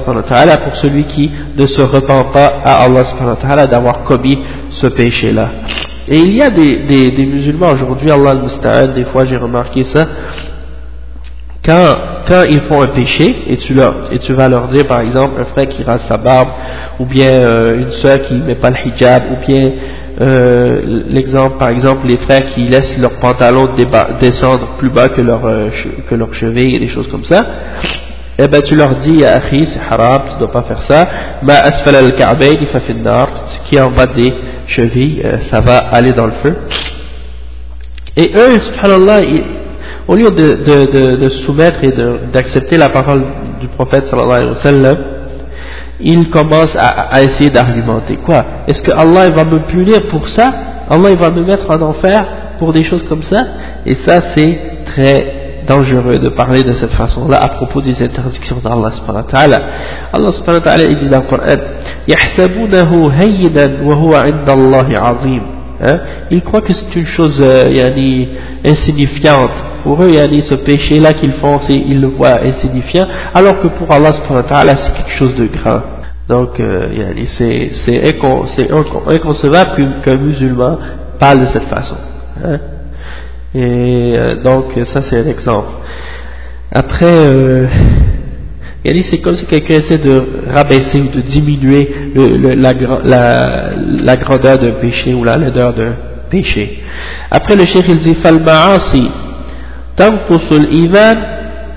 pour 0.64 0.76
celui 0.76 1.04
qui 1.06 1.30
ne 1.58 1.66
se 1.66 1.82
repent 1.82 2.32
pas 2.32 2.62
à 2.64 2.84
Allah 2.86 3.68
d'avoir 3.68 4.04
commis 4.04 4.38
ce 4.72 4.88
péché-là. 4.88 5.50
Et 6.08 6.18
il 6.18 6.38
y 6.38 6.42
a 6.42 6.50
des, 6.50 6.88
des, 6.88 7.12
des 7.12 7.26
musulmans 7.26 7.72
aujourd'hui, 7.72 8.10
Allah 8.12 8.36
al 8.64 8.94
des 8.94 9.06
fois 9.06 9.26
j'ai 9.26 9.38
remarqué 9.38 9.84
ça, 9.84 10.08
quand, 11.64 11.96
quand 12.28 12.44
ils 12.50 12.62
font 12.62 12.82
un 12.82 12.88
péché, 12.88 13.36
et 13.48 13.58
tu, 13.58 13.74
leur, 13.74 14.12
et 14.12 14.20
tu 14.20 14.34
vas 14.34 14.48
leur 14.48 14.70
dire 14.70 14.88
par 14.88 15.02
exemple 15.02 15.40
un 15.40 15.46
frère 15.46 15.68
qui 15.68 15.84
rase 15.84 16.02
sa 16.08 16.18
barbe, 16.18 16.50
ou 17.00 17.06
bien 17.06 17.32
euh, 17.32 17.80
une 17.80 17.92
soeur 17.92 18.22
qui 18.22 18.34
ne 18.34 18.44
met 18.44 18.56
pas 18.56 18.70
le 18.70 18.78
hijab, 18.88 19.24
ou 19.32 19.46
bien 19.46 19.72
euh, 20.22 21.04
l'exemple 21.10 21.58
par 21.58 21.70
exemple 21.70 22.08
les 22.08 22.18
frères 22.18 22.46
qui 22.54 22.62
laissent 22.62 22.98
leur 22.98 23.20
pantalon 23.20 23.70
descendre 24.20 24.78
plus 24.80 24.90
bas 24.90 25.10
que 25.10 25.22
leur, 25.22 25.46
euh, 25.46 25.70
que 26.10 26.16
leur 26.16 26.34
cheville 26.34 26.76
et 26.76 26.80
des 26.80 26.90
choses 26.90 27.08
comme 27.10 27.26
ça, 27.26 27.46
eh 28.42 28.48
ben 28.48 28.62
tu 28.62 28.74
leur 28.76 28.96
dis, 28.96 29.18
ya 29.18 29.36
akhi, 29.36 29.68
c'est 29.68 29.80
haram, 29.80 30.22
tu 30.30 30.36
ne 30.36 30.40
dois 30.40 30.52
pas 30.52 30.62
faire 30.64 30.82
ça, 30.84 31.06
ma 31.42 31.56
asfal 31.56 31.96
al-ka'bayn 31.96 32.66
fa 32.72 32.80
ce 32.80 33.70
qui 33.70 33.76
est 33.76 33.82
en 33.82 33.92
bas 33.92 34.06
des 34.06 34.34
chevilles, 34.66 35.22
euh, 35.26 35.40
ça 35.52 35.60
va 35.60 35.78
aller 35.92 36.14
dans 36.14 36.26
le 36.26 36.32
feu. 36.42 36.56
Et 38.16 38.32
eux, 38.36 38.60
subhanallah, 38.60 39.20
au 40.08 40.16
lieu 40.16 40.30
de, 40.32 41.18
de, 41.18 41.30
soumettre 41.46 41.84
et 41.84 41.92
d'accepter 42.32 42.78
la 42.78 42.88
parole 42.90 43.24
du 43.60 43.68
prophète 43.68 44.06
sallallahu 44.08 44.32
alayhi 44.32 44.50
wa 44.50 44.64
sallam, 44.64 44.98
ils 46.00 46.30
commencent 46.30 46.78
à 46.78 47.22
essayer 47.22 47.50
d'argumenter. 47.50 48.18
Quoi? 48.26 48.46
Est-ce 48.68 48.82
que 48.82 48.92
Allah 48.92 49.30
va 49.32 49.44
me 49.44 49.60
punir 49.68 50.08
pour 50.10 50.28
ça? 50.30 50.50
Allah 50.90 51.14
va 51.16 51.30
me 51.30 51.44
mettre 51.44 51.70
en 51.70 51.82
enfer 51.82 52.26
pour 52.58 52.72
des 52.72 52.84
choses 52.84 53.04
comme 53.10 53.22
ça? 53.22 53.42
Et 53.86 53.96
ça, 54.08 54.22
c'est 54.34 54.60
très 54.86 55.39
dangereux 55.69 56.19
de 56.19 56.29
parler 56.29 56.63
de 56.63 56.73
cette 56.73 56.93
façon-là 56.93 57.39
à 57.43 57.49
propos 57.49 57.81
des 57.81 58.03
interdictions 58.03 58.57
d'Allah 58.63 58.91
subhanahu 58.93 59.25
wa 59.25 59.31
ta'ala. 59.31 59.59
Allah 60.13 60.33
subhanahu 60.33 60.61
wa 60.61 60.65
ta'ala 60.65 60.87
dit 60.87 61.09
dans 61.09 61.21
le 61.21 61.29
Coran 61.29 61.61
يَحْسَبُونَهُ 62.09 63.11
هَيِّنًا 63.21 63.83
وَهُوَ 63.83 64.15
عِنْدَ 64.15 64.51
اللَّهِ 64.51 64.99
عَظِيمٌ 64.99 65.43
hein? 65.81 65.97
Ils 66.31 66.43
croient 66.43 66.61
que 66.61 66.73
c'est 66.73 66.95
une 66.95 67.07
chose 67.07 67.41
euh, 67.41 67.71
yani, 67.71 68.29
insignifiante. 68.65 69.53
Pour 69.83 70.03
eux, 70.03 70.11
yani, 70.11 70.43
ce 70.43 70.55
péché-là 70.55 71.13
qu'ils 71.13 71.35
font, 71.35 71.61
ils 71.69 72.01
le 72.01 72.09
voient 72.09 72.41
insignifiant, 72.43 73.07
alors 73.35 73.61
que 73.61 73.69
pour 73.69 73.91
Allah 73.93 74.13
subhanahu 74.15 74.45
wa 74.45 74.49
ta'ala, 74.49 74.73
c'est 74.77 74.93
quelque 74.97 75.19
chose 75.19 75.35
de 75.35 75.47
grand. 75.47 75.81
Donc, 76.29 76.59
euh, 76.59 76.89
yani, 76.97 77.27
c'est 77.37 78.03
inconcevable 79.11 79.87
qu'un 80.03 80.17
musulman 80.17 80.79
parle 81.19 81.41
de 81.41 81.47
cette 81.47 81.65
façon. 81.65 81.97
Hein? 82.43 82.59
Et 83.55 84.15
euh, 84.17 84.31
donc 84.43 84.73
ça 84.93 85.03
c'est 85.09 85.19
un 85.19 85.29
exemple. 85.29 85.69
Après, 86.73 87.07
euh, 87.07 87.67
c'est 89.11 89.19
comme 89.19 89.37
si 89.37 89.47
quelqu'un 89.47 89.75
essaie 89.75 89.99
de 89.99 90.27
rabaisser 90.49 91.01
ou 91.01 91.09
de 91.09 91.21
diminuer 91.21 91.89
le, 92.15 92.55
la, 92.55 92.73
la, 93.05 93.71
la, 93.77 94.17
grandeur 94.17 94.59
d'un 94.59 94.73
péché 94.73 95.15
ou 95.15 95.25
la 95.25 95.37
laideur 95.37 95.73
d'un 95.73 95.95
péché. 96.31 96.81
Après 97.31 97.55
le 97.57 97.65
cheikh 97.65 97.87
il 97.89 97.99
dit 98.01 98.15
فالمعاصي 98.23 99.11
تنقص 99.97 100.53
الإيمان 100.53 101.17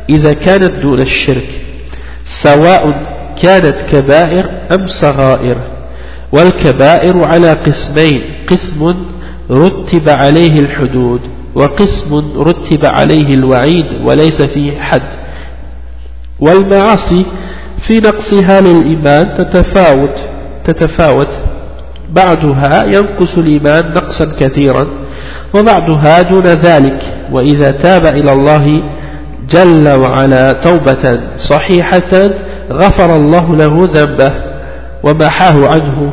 إذا 0.10 0.34
كانت 0.34 0.72
دون 0.82 1.02
الشرك 1.02 1.62
سواء 2.44 2.84
كانت 3.44 3.76
كبائر 3.92 4.46
أم 4.72 4.88
صغائر 5.02 5.58
والكبائر 6.32 7.24
على 7.24 7.52
قسمين 7.52 8.22
قسم 8.48 8.96
رتب 9.52 10.10
عليه 10.10 10.60
الحدود 10.60 11.22
وقسم 11.55 12.41
رتب 12.43 12.87
عليه 12.87 13.35
الوعيد 13.35 13.87
وليس 14.05 14.45
فيه 14.55 14.81
حد. 14.81 15.09
والمعاصي 16.41 17.27
في 17.87 17.97
نقصها 17.97 18.61
للإيمان 18.61 19.35
تتفاوت 19.39 20.15
تتفاوت. 20.65 21.29
بعضها 22.11 22.85
ينقص 22.85 23.39
الإيمان 23.39 23.95
نقصا 23.95 24.33
كثيرا 24.41 24.87
وبعضها 25.55 26.23
دون 26.23 26.47
ذلك. 26.47 27.01
وإذا 27.33 27.71
تاب 27.71 28.07
إلى 28.07 28.33
الله 28.33 28.83
جل 29.51 29.89
وعلا 30.01 30.53
توبة 30.53 31.21
صحيحة 31.51 32.31
غفر 32.71 33.17
الله 33.17 33.57
له 33.57 33.89
ذنبه 33.95 34.35
ومحاه 35.05 35.69
عنه. 35.69 36.13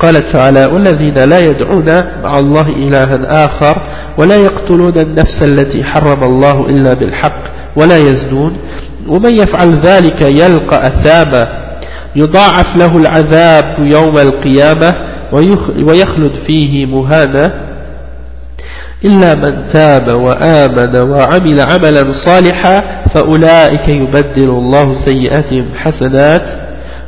قال 0.00 0.32
تعالى 0.32 0.66
والذين 0.66 1.14
لا 1.14 1.38
يدعون 1.38 1.86
مع 2.22 2.38
الله 2.38 2.68
إلها 2.68 3.44
آخر 3.44 3.82
ولا 4.18 4.36
يقتلون 4.36 4.98
النفس 4.98 5.42
التي 5.42 5.84
حرم 5.84 6.24
الله 6.24 6.66
إلا 6.66 6.94
بالحق 6.94 7.42
ولا 7.76 7.96
يزنون 7.98 8.56
ومن 9.08 9.38
يفعل 9.38 9.72
ذلك 9.72 10.22
يلقى 10.22 10.86
أثاما 10.86 11.48
يضاعف 12.16 12.76
له 12.76 12.96
العذاب 12.96 13.76
يوم 13.78 14.18
القيامة 14.18 14.94
ويخلد 15.86 16.32
فيه 16.46 16.86
مهانا 16.86 17.52
إلا 19.04 19.34
من 19.34 19.68
تاب 19.72 20.16
وآمن 20.16 20.96
وعمل 20.96 21.60
عملا 21.60 22.12
صالحا 22.26 23.02
فأولئك 23.14 23.88
يبدل 23.88 24.50
الله 24.50 25.04
سيئاتهم 25.04 25.66
حسنات 25.76 26.42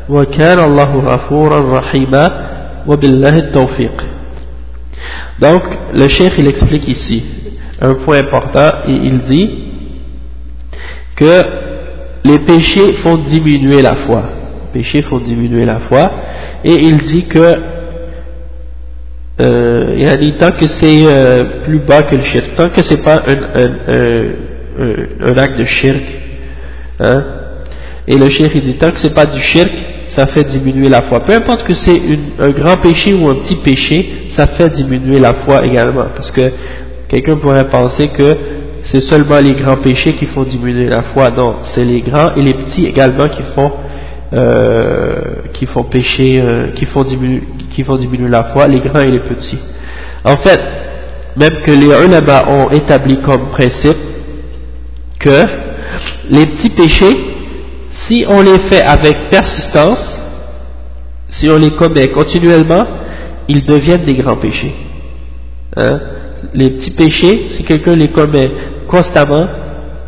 وكان 0.08 0.58
الله 0.58 0.96
غفورا 0.96 1.78
رحيما 1.78 2.51
وبالله 2.87 3.37
التوفيق 3.37 4.03
Donc, 5.39 5.61
le 5.93 6.07
cheikh, 6.07 6.33
il 6.39 6.47
explique 6.47 6.87
ici 6.87 7.23
un 7.79 7.93
point 7.93 8.17
important, 8.17 8.71
et 8.87 8.91
il 8.91 9.19
dit 9.19 9.49
que 11.15 11.41
les 12.25 12.39
péchés 12.39 12.95
font 13.03 13.17
diminuer 13.17 13.81
la 13.81 13.95
foi. 14.07 14.23
Les 14.73 14.81
péchés 14.81 15.03
font 15.03 15.19
diminuer 15.19 15.65
la 15.65 15.81
foi, 15.81 16.11
et 16.63 16.73
il 16.73 16.97
dit 17.03 17.27
que 17.27 17.53
euh, 19.39 19.95
il 19.95 20.09
a 20.09 20.17
dit 20.17 20.33
tant 20.39 20.49
que 20.49 20.67
c'est 20.67 21.05
euh, 21.05 21.63
plus 21.65 21.77
bas 21.79 22.01
que 22.01 22.15
le 22.15 22.23
shirk, 22.23 22.55
tant 22.55 22.69
que 22.69 22.81
c'est 22.83 23.03
pas 23.03 23.21
un, 23.27 23.61
un, 23.61 25.29
un, 25.29 25.37
acte 25.37 25.59
de 25.59 25.65
shirk, 25.65 26.03
hein, 26.99 27.23
et 28.07 28.17
le 28.17 28.27
shirk 28.31 28.51
il 28.55 28.63
dit 28.63 28.77
tant 28.79 28.89
que 28.89 28.97
c'est 28.97 29.13
pas 29.13 29.25
du 29.25 29.39
shirk, 29.39 29.71
ça 30.16 30.26
fait 30.26 30.44
diminuer 30.44 30.88
la 30.88 31.02
foi. 31.02 31.20
Peu 31.20 31.34
importe 31.34 31.64
que 31.64 31.74
c'est 31.74 32.00
un 32.38 32.50
grand 32.50 32.76
péché 32.76 33.14
ou 33.14 33.28
un 33.28 33.36
petit 33.36 33.56
péché, 33.56 34.26
ça 34.36 34.46
fait 34.46 34.70
diminuer 34.70 35.18
la 35.18 35.34
foi 35.44 35.64
également. 35.64 36.06
Parce 36.14 36.30
que 36.30 36.52
quelqu'un 37.08 37.36
pourrait 37.36 37.68
penser 37.68 38.08
que 38.08 38.36
c'est 38.84 39.00
seulement 39.00 39.40
les 39.40 39.54
grands 39.54 39.76
péchés 39.76 40.12
qui 40.14 40.26
font 40.26 40.44
diminuer 40.44 40.88
la 40.88 41.02
foi. 41.02 41.30
Non, 41.30 41.56
c'est 41.62 41.84
les 41.84 42.00
grands 42.00 42.34
et 42.36 42.42
les 42.42 42.54
petits 42.54 42.86
également 42.86 43.28
qui 43.28 43.42
font 43.54 43.72
euh, 44.34 45.20
qui 45.52 45.66
font 45.66 45.84
pécher, 45.84 46.40
euh, 46.40 46.68
qui 46.74 46.86
font 46.86 47.04
diminuer, 47.04 48.28
la 48.28 48.44
foi, 48.44 48.66
les 48.66 48.80
grands 48.80 49.00
et 49.00 49.10
les 49.10 49.20
petits. 49.20 49.58
En 50.24 50.36
fait, 50.36 50.60
même 51.36 51.60
que 51.64 51.70
les 51.70 51.86
ulama 51.86 52.48
ont 52.48 52.70
établi 52.70 53.20
comme 53.20 53.48
principe 53.50 53.96
que 55.20 55.44
les 56.30 56.46
petits 56.46 56.70
péchés, 56.70 57.31
si 57.92 58.24
on 58.28 58.40
les 58.40 58.58
fait 58.70 58.82
avec 58.82 59.30
persistance, 59.30 60.18
si 61.28 61.48
on 61.50 61.58
les 61.58 61.70
commet 61.72 62.08
continuellement, 62.08 62.86
ils 63.48 63.64
deviennent 63.64 64.04
des 64.04 64.14
grands 64.14 64.36
péchés. 64.36 64.74
Hein? 65.76 66.00
Les 66.54 66.70
petits 66.70 66.90
péchés, 66.92 67.48
si 67.56 67.64
quelqu'un 67.64 67.94
les 67.94 68.08
commet 68.08 68.50
constamment, 68.88 69.46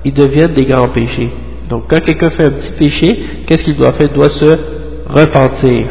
ils 0.04 0.12
deviennent 0.12 0.54
des 0.54 0.64
grands 0.64 0.88
péchés. 0.88 1.30
Donc 1.68 1.84
quand 1.88 2.00
quelqu'un 2.00 2.30
fait 2.30 2.46
un 2.46 2.50
petit 2.50 2.72
péché, 2.78 3.18
qu'est-ce 3.46 3.64
qu'il 3.64 3.76
doit 3.76 3.92
faire? 3.92 4.08
Il 4.10 4.14
doit 4.14 4.30
se 4.30 4.58
repentir. 5.08 5.86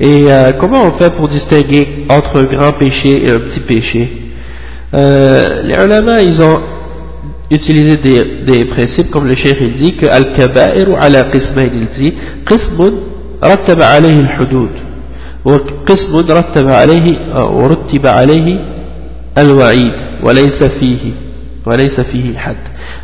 Et 0.00 0.24
euh, 0.26 0.52
comment 0.58 0.82
on 0.84 0.98
fait 0.98 1.14
pour 1.14 1.28
distinguer 1.28 2.06
entre 2.08 2.40
un 2.40 2.44
grand 2.44 2.72
péché 2.72 3.24
et 3.26 3.30
un 3.30 3.40
petit 3.40 3.60
péché? 3.60 4.10
Euh, 4.94 5.62
Les 5.62 5.74
ulama, 5.74 6.22
ils 6.22 6.40
ont 6.42 6.71
utilisé 7.52 7.96
des, 7.96 8.24
des 8.44 8.64
principes 8.64 9.10
comme 9.10 9.26
le 9.26 9.34
cheikh 9.34 9.56
il 9.60 9.74
dit 9.74 9.94
al-kaba'ir 10.10 10.88
il 22.14 22.36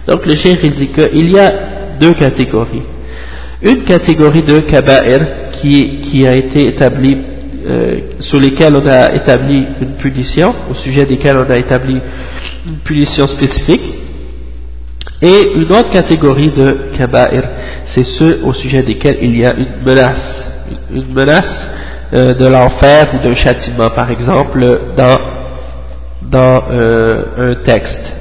donc 0.07 0.27
le 0.27 0.35
cheikh 0.35 0.59
il 0.63 0.75
dit 0.75 0.89
qu'il 0.89 1.33
y 1.33 1.39
a 1.39 1.53
deux 2.01 2.15
catégories. 2.15 2.83
Une 3.63 3.85
catégorie 3.85 4.43
de 4.43 4.61
kaba'ir 4.61 5.21
qui, 5.61 6.27
a 6.27 6.35
été 6.35 6.69
établie 6.69 7.17
euh, 7.67 7.97
sur 8.21 8.39
on 8.39 8.87
a 8.87 9.15
établi 9.15 9.67
une 9.81 9.95
punition, 9.97 10.55
au 10.71 10.75
sujet 10.75 11.05
desquels 11.05 11.37
on 11.37 11.51
a 11.51 11.57
établi 11.57 12.01
une 12.67 12.79
punition 12.85 13.27
spécifique, 13.27 13.83
et 15.21 15.53
une 15.55 15.73
autre 15.73 15.91
catégorie 15.91 16.49
de 16.49 16.97
kaba'ir, 16.97 17.43
c'est 17.87 18.05
ceux 18.05 18.41
au 18.45 18.53
sujet 18.53 18.83
desquels 18.83 19.19
il 19.21 19.39
y 19.39 19.45
a 19.45 19.55
une 19.55 19.83
menace, 19.85 20.47
une 20.93 21.13
menace 21.13 21.67
euh, 22.15 22.35
de 22.35 22.47
l'enfer 22.47 23.15
ou 23.15 23.25
d'un 23.25 23.35
châtiment, 23.35 23.91
par 23.91 24.11
exemple, 24.11 24.61
dans, 24.97 25.19
dans 26.23 26.63
euh, 26.71 27.25
un 27.37 27.65
texte 27.65 28.13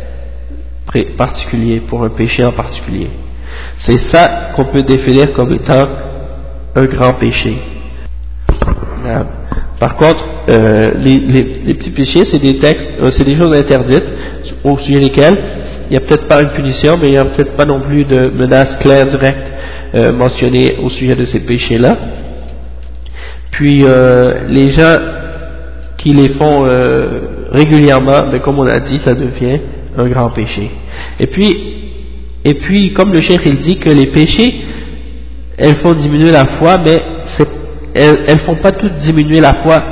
particulier, 1.18 1.82
pour 1.82 2.04
un 2.04 2.10
péché 2.10 2.44
en 2.44 2.52
particulier. 2.52 3.10
C'est 3.78 4.00
ça 4.12 4.52
qu'on 4.56 4.66
peut 4.66 4.82
définir 4.82 5.32
comme 5.34 5.54
étant 5.54 5.88
un 6.76 6.86
grand 6.86 7.14
péché. 7.14 7.58
Par 9.80 9.96
contre, 9.96 10.24
euh, 10.50 10.92
les, 10.98 11.20
les, 11.20 11.74
petits 11.76 11.92
péchés, 11.92 12.26
c'est 12.26 12.40
des 12.40 12.58
textes, 12.58 12.90
euh, 13.00 13.10
c'est 13.16 13.24
des 13.24 13.36
choses 13.36 13.56
interdites 13.56 14.08
au 14.64 14.78
sujet 14.78 15.00
desquelles 15.00 15.38
il 15.90 15.92
n'y 15.92 15.98
a 15.98 16.02
peut-être 16.02 16.28
pas 16.28 16.42
une 16.42 16.50
punition, 16.50 16.96
mais 17.00 17.08
il 17.08 17.12
n'y 17.12 17.18
a 17.18 17.26
peut-être 17.26 17.56
pas 17.56 17.66
non 17.66 17.80
plus 17.80 18.04
de 18.04 18.30
menace 18.30 18.78
claire, 18.82 19.06
directe 19.06 19.52
euh, 19.96 20.14
mentionnée 20.14 20.78
au 20.84 20.90
sujet 20.90 21.16
de 21.16 21.26
ces 21.26 21.40
péchés-là. 21.40 21.96
Puis 23.52 23.84
les 24.50 24.72
gens 24.74 24.98
qui 25.98 26.14
les 26.14 26.30
font 26.30 26.68
régulièrement, 27.52 28.28
mais 28.32 28.40
comme 28.40 28.60
on 28.60 28.68
a 28.68 28.80
dit, 28.80 29.00
ça 29.04 29.16
devient 29.16 29.60
un 29.98 30.08
grand 30.08 30.30
péché. 30.30 30.70
Et 31.20 31.26
puis, 31.28 31.58
et 32.46 32.54
puis 32.54 32.94
comme 32.94 33.12
le 33.12 33.22
chef 33.22 33.40
il 33.46 33.58
dit 33.58 33.80
que 33.80 33.90
les 33.90 34.08
péchés, 34.08 34.62
elles 35.58 35.78
font 35.78 35.94
diminuer 35.94 36.32
la 36.32 36.46
foi, 36.60 36.78
mais 36.78 36.98
elles 37.96 38.36
ne 38.36 38.40
font 38.42 38.56
pas 38.56 38.72
toutes 38.72 39.00
diminuer 39.00 39.40
la 39.40 39.56
foi 39.56 39.84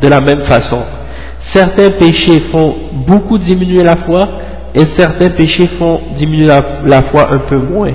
de 0.00 0.08
la 0.08 0.20
même 0.20 0.42
façon. 0.42 0.82
Certains 1.52 1.90
péchés 1.90 2.40
font 2.52 2.76
beaucoup 3.06 3.38
diminuer 3.38 3.82
la 3.82 3.96
foi 3.96 4.28
et 4.74 4.84
certains 4.96 5.30
péchés 5.30 5.68
font 5.78 6.00
diminuer 6.16 6.46
la, 6.46 7.02
foi 7.10 7.32
un 7.32 7.38
peu 7.48 7.56
moins, 7.56 7.94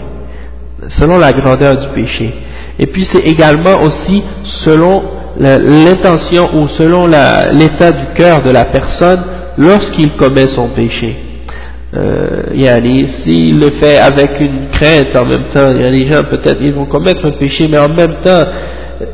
selon 0.89 1.17
la 1.17 1.32
grandeur 1.32 1.76
du 1.78 1.88
péché. 1.93 2.34
Et 2.78 2.88
puis 2.88 3.07
c'est 3.11 3.26
également 3.26 3.82
aussi 3.82 4.23
selon 4.65 5.03
l'intention 5.38 6.49
ou 6.55 6.67
selon 6.69 7.07
l'état 7.07 7.91
du 7.91 8.05
cœur 8.15 8.41
de 8.41 8.51
la 8.51 8.65
personne 8.65 9.21
lorsqu'il 9.57 10.11
commet 10.11 10.47
son 10.47 10.69
péché. 10.69 11.15
Euh, 11.95 12.43
s'il 13.23 13.57
le 13.59 13.69
fait 13.82 13.97
avec 13.99 14.39
une 14.41 14.67
crainte 14.69 15.15
en 15.15 15.26
même 15.26 15.45
temps, 15.53 15.69
il 15.73 15.82
y 15.82 15.88
a 15.88 15.91
des 15.91 16.11
gens 16.11 16.23
peut-être 16.23 16.57
ils 16.59 16.73
vont 16.73 16.86
commettre 16.86 17.26
un 17.26 17.32
péché, 17.32 17.67
mais 17.69 17.78
en 17.78 17.88
même 17.88 18.15
temps 18.21 18.43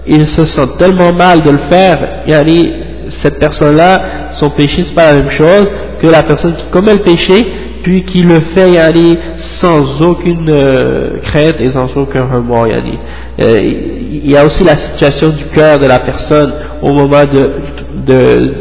ils 0.07 0.25
se 0.27 0.47
sentent 0.47 0.77
tellement 0.79 1.13
mal 1.13 1.41
de 1.41 1.51
le 1.51 1.59
faire, 1.69 2.23
yani, 2.27 2.73
cette 3.21 3.39
personne-là, 3.39 4.31
son 4.39 4.49
péché 4.49 4.83
c'est 4.87 4.95
pas 4.95 5.11
la 5.11 5.19
même 5.19 5.31
chose 5.31 5.69
que 6.01 6.07
la 6.07 6.23
personne 6.23 6.55
qui 6.55 6.65
commet 6.71 6.93
le 6.93 7.03
péché, 7.03 7.45
puis 7.83 8.03
qui 8.03 8.23
le 8.23 8.39
fait 8.55 8.71
yani, 8.71 9.17
sans 9.61 10.01
aucune 10.01 10.49
euh, 10.49 11.19
crainte 11.23 11.59
et 11.59 11.71
sans 11.71 11.95
aucun 11.95 12.25
remords. 12.25 12.67
Yani. 12.67 12.97
Euh, 13.41 13.59
il 13.63 14.29
y 14.29 14.37
a 14.37 14.45
aussi 14.45 14.63
la 14.63 14.77
situation 14.77 15.29
du 15.29 15.45
cœur 15.55 15.79
de 15.79 15.87
la 15.87 15.97
personne 15.99 16.53
au 16.81 16.93
moment 16.93 17.23
de, 17.25 18.53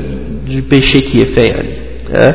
du 0.46 0.62
péché 0.62 1.02
qui 1.02 1.20
est 1.20 1.34
fait. 1.34 1.52
Hein? 2.14 2.32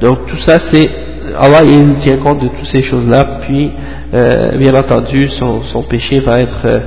Donc 0.00 0.26
tout 0.26 0.38
ça 0.46 0.58
c'est 0.70 0.88
Allah 1.36 1.62
il 1.64 1.96
tient 2.04 2.18
compte 2.18 2.40
de 2.40 2.48
toutes 2.48 2.66
ces 2.66 2.82
choses-là, 2.82 3.40
puis 3.46 3.70
euh, 4.14 4.56
bien 4.56 4.74
entendu 4.74 5.28
son, 5.28 5.62
son, 5.64 5.82
péché 5.82 6.20
va 6.20 6.38
être, 6.38 6.66
euh, 6.66 6.80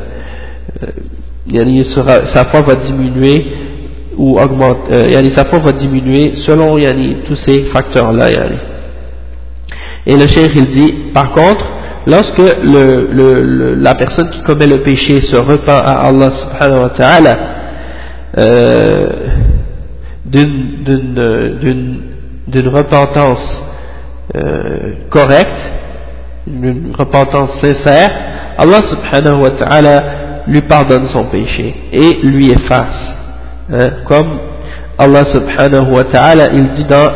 sera, 1.83 2.25
sa 2.33 2.45
foi 2.45 2.61
va 2.61 2.73
diminuer 2.75 3.45
ou 4.17 4.39
augmenter, 4.39 5.15
euh, 5.15 5.35
sa 5.35 5.45
foi 5.45 5.59
va 5.59 5.71
diminuer 5.71 6.33
selon 6.45 6.77
yani, 6.77 7.17
tous 7.27 7.35
ces 7.35 7.65
facteurs-là. 7.65 8.27
Et 10.05 10.13
le 10.13 10.27
cheikh 10.27 10.51
il 10.55 10.67
dit, 10.67 10.93
par 11.13 11.31
contre, 11.31 11.63
lorsque 12.07 12.41
le, 12.63 13.75
la 13.75 13.95
personne 13.95 14.29
qui 14.29 14.41
commet 14.43 14.67
le 14.67 14.81
péché 14.81 15.21
se 15.21 15.37
repent 15.37 15.69
à 15.69 16.07
Allah 16.07 16.31
subhanahu 16.31 16.81
wa 16.81 16.89
ta'ala 16.89 17.37
euh, 18.37 19.07
d'une 20.25 20.67
repentance 22.67 23.63
euh, 24.35 24.93
correcte, 25.09 25.49
une 26.47 26.93
repentance 26.97 27.61
sincère, 27.61 28.09
Allah 28.57 28.81
subhanahu 28.89 29.41
wa 29.41 29.49
ta'ala 29.51 30.03
lui 30.47 30.61
pardonne 30.61 31.07
son 31.07 31.25
péché 31.25 31.75
et 31.91 32.19
lui 32.23 32.51
efface. 32.51 33.20
Hein, 33.69 33.89
comme 34.05 34.39
Allah 34.97 35.23
subhanahu 35.25 35.93
wa 35.93 36.03
ta'ala, 36.05 36.51
il 36.53 36.69
dit 36.69 36.85
dans, 36.85 37.07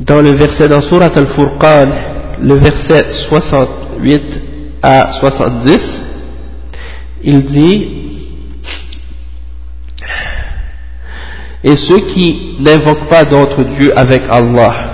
dans 0.00 0.20
le 0.22 0.30
verset 0.30 0.68
dans 0.68 0.82
Surat 0.82 1.10
al-Furqan, 1.14 1.88
le 2.40 2.54
verset 2.54 3.04
68 3.28 4.22
à 4.82 5.12
70, 5.20 5.78
il 7.24 7.44
dit 7.44 7.98
Et 11.64 11.76
ceux 11.76 12.00
qui 12.12 12.56
n'invoquent 12.58 13.08
pas 13.08 13.22
d'autres 13.24 13.62
dieux 13.62 13.92
avec 13.96 14.22
Allah, 14.28 14.92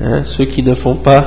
Hein, 0.00 0.24
ceux 0.36 0.46
qui 0.46 0.62
ne 0.62 0.74
font 0.74 0.96
pas 0.96 1.22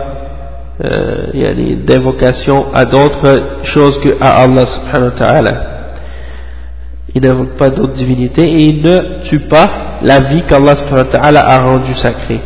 euh, 0.84 1.76
d'invocation 1.86 2.74
à 2.74 2.84
d'autres 2.84 3.62
choses 3.64 4.00
que 4.04 4.18
à 4.20 4.44
Allah 4.44 4.66
subhanahu 4.66 5.12
wa 5.14 5.18
ta'ala. 5.18 5.75
Ils 7.16 7.22
n'invoquent 7.22 7.58
pas 7.58 7.70
d'autres 7.70 7.94
divinités 7.94 8.44
et 8.44 8.68
ils 8.68 8.84
ne 8.84 9.24
tuent 9.24 9.48
pas 9.48 10.00
la 10.02 10.20
vie 10.20 10.44
qu'Allah 10.48 11.46
a 11.48 11.64
rendue 11.64 11.96
sacrée. 11.96 12.42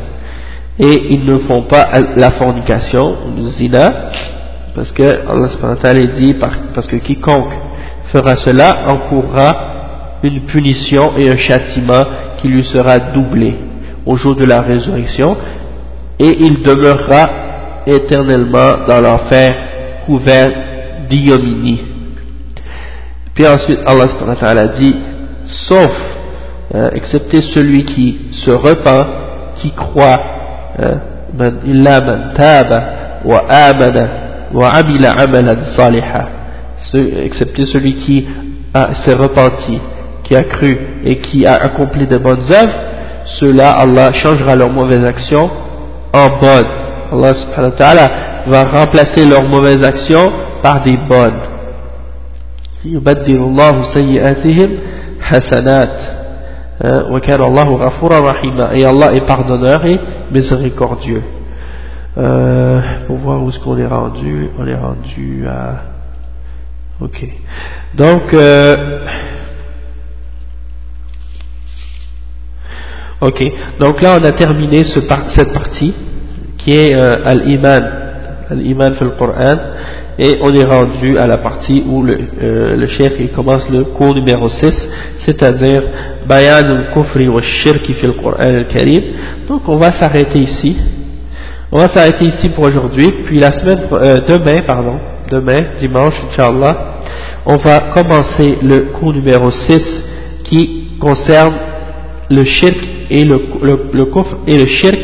Et 0.80 1.14
ils 1.14 1.26
ne 1.26 1.40
font 1.40 1.64
pas 1.64 1.90
la 2.16 2.32
fornication, 2.32 3.18
le 3.36 3.44
zina, 3.50 4.12
parce 4.76 4.92
que 4.92 5.04
Allah 5.04 6.06
dit 6.16 6.36
parce 6.74 6.88
que 6.88 6.98
quiconque 6.98 7.54
fera 8.14 8.36
cela 8.36 8.86
encourra 8.88 10.20
une 10.24 10.46
punition 10.46 11.14
et 11.18 11.30
un 11.30 11.38
châtiment 11.38 12.04
qui 12.40 12.48
lui 12.48 12.64
sera 12.64 13.00
doublé 13.00 13.56
au 14.06 14.16
jour 14.16 14.36
de 14.36 14.46
la 14.46 14.62
résurrection 14.62 15.36
et 16.20 16.38
il 16.40 16.62
demeurera 16.62 17.30
éternellement 17.88 18.86
dans 18.88 19.02
l'enfer 19.02 19.56
couvert 20.06 20.52
d'ignominie. 21.10 21.89
Puis 23.40 23.48
ensuite 23.48 23.80
Allah 23.88 24.68
dit 24.68 24.94
sauf 25.46 25.92
euh, 26.76 26.90
excepté 26.94 27.42
celui 27.42 27.86
qui 27.86 28.18
se 28.34 28.52
repent 28.52 29.08
qui 29.62 29.72
croit 29.72 30.20
saliha 35.78 36.28
excepté 37.24 37.66
celui 37.66 37.96
qui 37.96 38.28
s'est 39.06 39.14
repenti 39.14 39.80
qui 40.26 40.36
a 40.36 40.44
cru 40.44 40.78
et 41.06 41.20
qui 41.20 41.46
a 41.46 41.54
accompli 41.64 42.08
de 42.08 42.18
bonnes 42.18 42.44
œuvres 42.52 42.76
ceux-là 43.40 43.78
Allah 43.80 44.12
changera 44.12 44.54
leurs 44.54 44.70
mauvaises 44.70 45.06
actions 45.06 45.50
en 46.12 46.28
bonnes. 46.42 46.68
Allah 47.14 47.34
subhanahu 47.36 47.72
wa 47.72 47.78
ta'ala 47.78 48.12
va 48.48 48.64
remplacer 48.66 49.26
leurs 49.26 49.44
mauvaises 49.44 49.84
actions 49.86 50.30
par 50.62 50.84
des 50.84 50.98
bonnes. 50.98 51.49
يبدل 52.85 53.37
الله 53.37 53.95
سيئاتهم 53.95 54.71
حسنات 55.21 55.99
وكان 56.85 57.43
الله 57.43 57.69
غفورا 57.77 58.21
رحيما 58.21 58.75
et 58.75 58.85
Allah 58.85 59.15
est 59.15 59.27
pardonneur 59.27 59.85
et 59.87 59.99
miséricordieux 60.33 61.23
euh, 62.19 62.81
pour 63.07 63.17
voir 63.17 63.43
où 63.43 63.49
est-ce 63.51 63.61
qu'on 63.61 63.79
est 63.79 63.87
rendu 63.87 64.49
on 64.59 64.67
est 64.67 64.75
rendu 64.75 65.47
à 65.49 65.83
ok 67.01 67.27
donc 67.95 68.35
euh, 68.35 68.75
ok 73.21 73.43
donc 73.81 74.03
là 74.03 74.19
on 74.21 74.25
a 74.25 74.33
terminé 74.33 74.85
ce 74.85 75.01
par 75.01 75.31
cette 75.31 75.53
partie 75.53 75.95
qui 76.59 76.71
est 76.73 76.95
euh, 76.95 77.17
al-iman 77.25 77.85
al-iman 78.51 78.95
fil 78.97 79.11
Coran 79.19 79.59
et 80.20 80.38
on 80.42 80.54
est 80.54 80.66
rendu 80.66 81.18
à 81.18 81.26
la 81.28 81.38
partie 81.38 81.82
où 81.88 82.04
le, 82.04 82.18
euh, 82.42 82.76
le 82.76 82.88
chef 82.88 83.14
il 83.20 83.30
commence 83.30 83.70
le 83.70 83.86
cours 83.86 84.14
numéro 84.14 84.50
6 84.50 84.70
c'est-à-dire 85.26 85.82
bayan 86.28 86.58
al-kufri 86.58 87.30
wa 87.30 87.42
shirki 87.42 87.94
fil 87.94 88.14
Coran 88.22 88.38
al-karim. 88.40 89.04
Donc 89.48 89.62
on 89.68 89.78
va 89.78 89.92
s'arrêter 89.94 90.40
ici. 90.40 90.76
On 91.72 91.78
va 91.78 91.88
s'arrêter 91.88 92.26
ici 92.26 92.50
pour 92.50 92.66
aujourd'hui. 92.66 93.10
Puis 93.26 93.40
la 93.40 93.52
semaine 93.52 93.80
euh, 93.94 94.18
demain 94.28 94.62
pardon 94.68 94.98
demain 95.32 95.62
dimanche 95.80 96.16
inchallah 96.32 96.90
on 97.46 97.58
va 97.58 97.80
commencer 97.94 98.58
le 98.62 98.92
cours 99.00 99.14
numéro 99.14 99.50
6 99.52 100.04
qui 100.44 100.90
concerne 101.00 101.54
le 102.30 102.44
shirk 102.44 102.78
et 103.10 103.24
le, 103.24 103.42
le, 103.64 103.90
le 103.94 104.08
et 104.48 104.58
le 104.58 104.66
shirk 104.68 105.00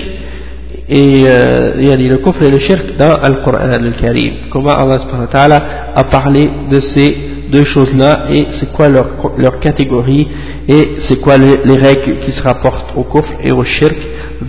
et 0.88 1.24
euh, 1.26 1.74
le 1.76 2.18
kufr 2.18 2.44
et 2.44 2.52
le 2.52 2.60
shirk 2.60 2.98
dans 2.98 3.16
Coran 3.44 3.72
al-Karim. 3.72 4.50
Comment 4.52 4.74
Allah 4.74 5.00
subhanahu 5.00 5.28
wa 5.28 5.32
ta'ala 5.32 5.66
a 5.96 6.04
parlé 6.04 6.50
de 6.70 6.80
ces 6.80 7.16
deux 7.52 7.64
choses-là 7.64 8.26
et 8.32 8.48
c'est 8.60 8.72
quoi 8.72 8.90
leur, 8.90 9.10
leur 9.38 9.60
catégorie 9.60 10.28
et 10.68 10.98
c'est 11.08 11.22
quoi 11.22 11.38
les, 11.38 11.58
les, 11.64 11.76
règles 11.76 12.20
qui 12.20 12.32
se 12.32 12.42
rapportent 12.44 12.96
au 12.96 13.04
kufr 13.04 13.34
et 13.44 13.52
au 13.52 13.64
shirk 13.64 13.98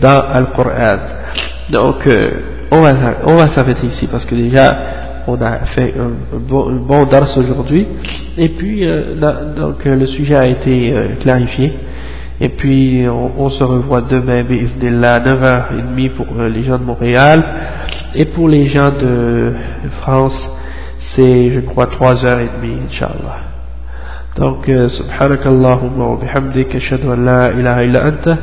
dans 0.01 0.23
Coran. 0.55 0.99
Donc 1.71 2.07
euh, 2.07 2.31
on 2.71 2.81
va, 2.81 2.93
on 3.25 3.35
va 3.37 3.49
s'arrêter 3.55 3.87
ici 3.87 4.09
parce 4.11 4.25
que 4.25 4.35
déjà 4.35 4.77
on 5.29 5.41
a 5.41 5.59
fait 5.75 5.95
un, 5.99 6.39
bon, 6.39 6.69
un 6.69 6.77
bon 6.77 7.05
dars 7.05 7.37
aujourd'hui 7.37 7.87
et 8.39 8.49
puis 8.51 8.87
euh, 8.87 9.15
donc 9.57 9.85
le 9.85 10.07
sujet 10.07 10.37
a 10.37 10.47
été 10.47 10.93
euh, 10.93 11.09
clarifié. 11.21 11.73
Et 12.41 12.51
puis 12.51 13.07
on, 13.09 13.33
on 13.39 13.49
se 13.49 13.65
revoit 13.65 14.03
demain, 14.03 14.43
Bismillah, 14.43 15.21
9h30 15.21 16.11
pour 16.11 16.27
euh, 16.39 16.49
les 16.49 16.63
gens 16.63 16.79
de 16.79 16.85
Montréal. 16.85 17.45
Et 18.15 18.27
pour 18.27 18.49
les 18.49 18.67
gens 18.67 18.91
de 18.91 19.53
France, 20.03 20.49
c'est 20.99 21.51
je 21.51 21.61
crois 21.61 21.87
3h30, 21.87 22.89
Inch'Allah. 22.89 23.41
Donc, 24.37 24.69
euh, 24.69 24.89
subhanakallahumma 24.89 26.05
wa 26.05 26.17
bihamdik, 26.17 26.75
ashadu 26.75 27.07
ilaha 27.07 27.85
illa 27.85 28.05
anta, 28.05 28.37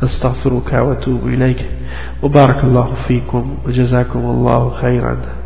astaghfiruka 0.00 0.84
wa 0.84 0.92
atubu 0.92 1.30
ilayk. 1.30 1.64
Wa 2.22 2.28
barakallahu 2.28 2.94
fikum, 3.08 3.58
wa 3.66 3.72
jazakum 3.72 4.46
khayran. 4.80 5.41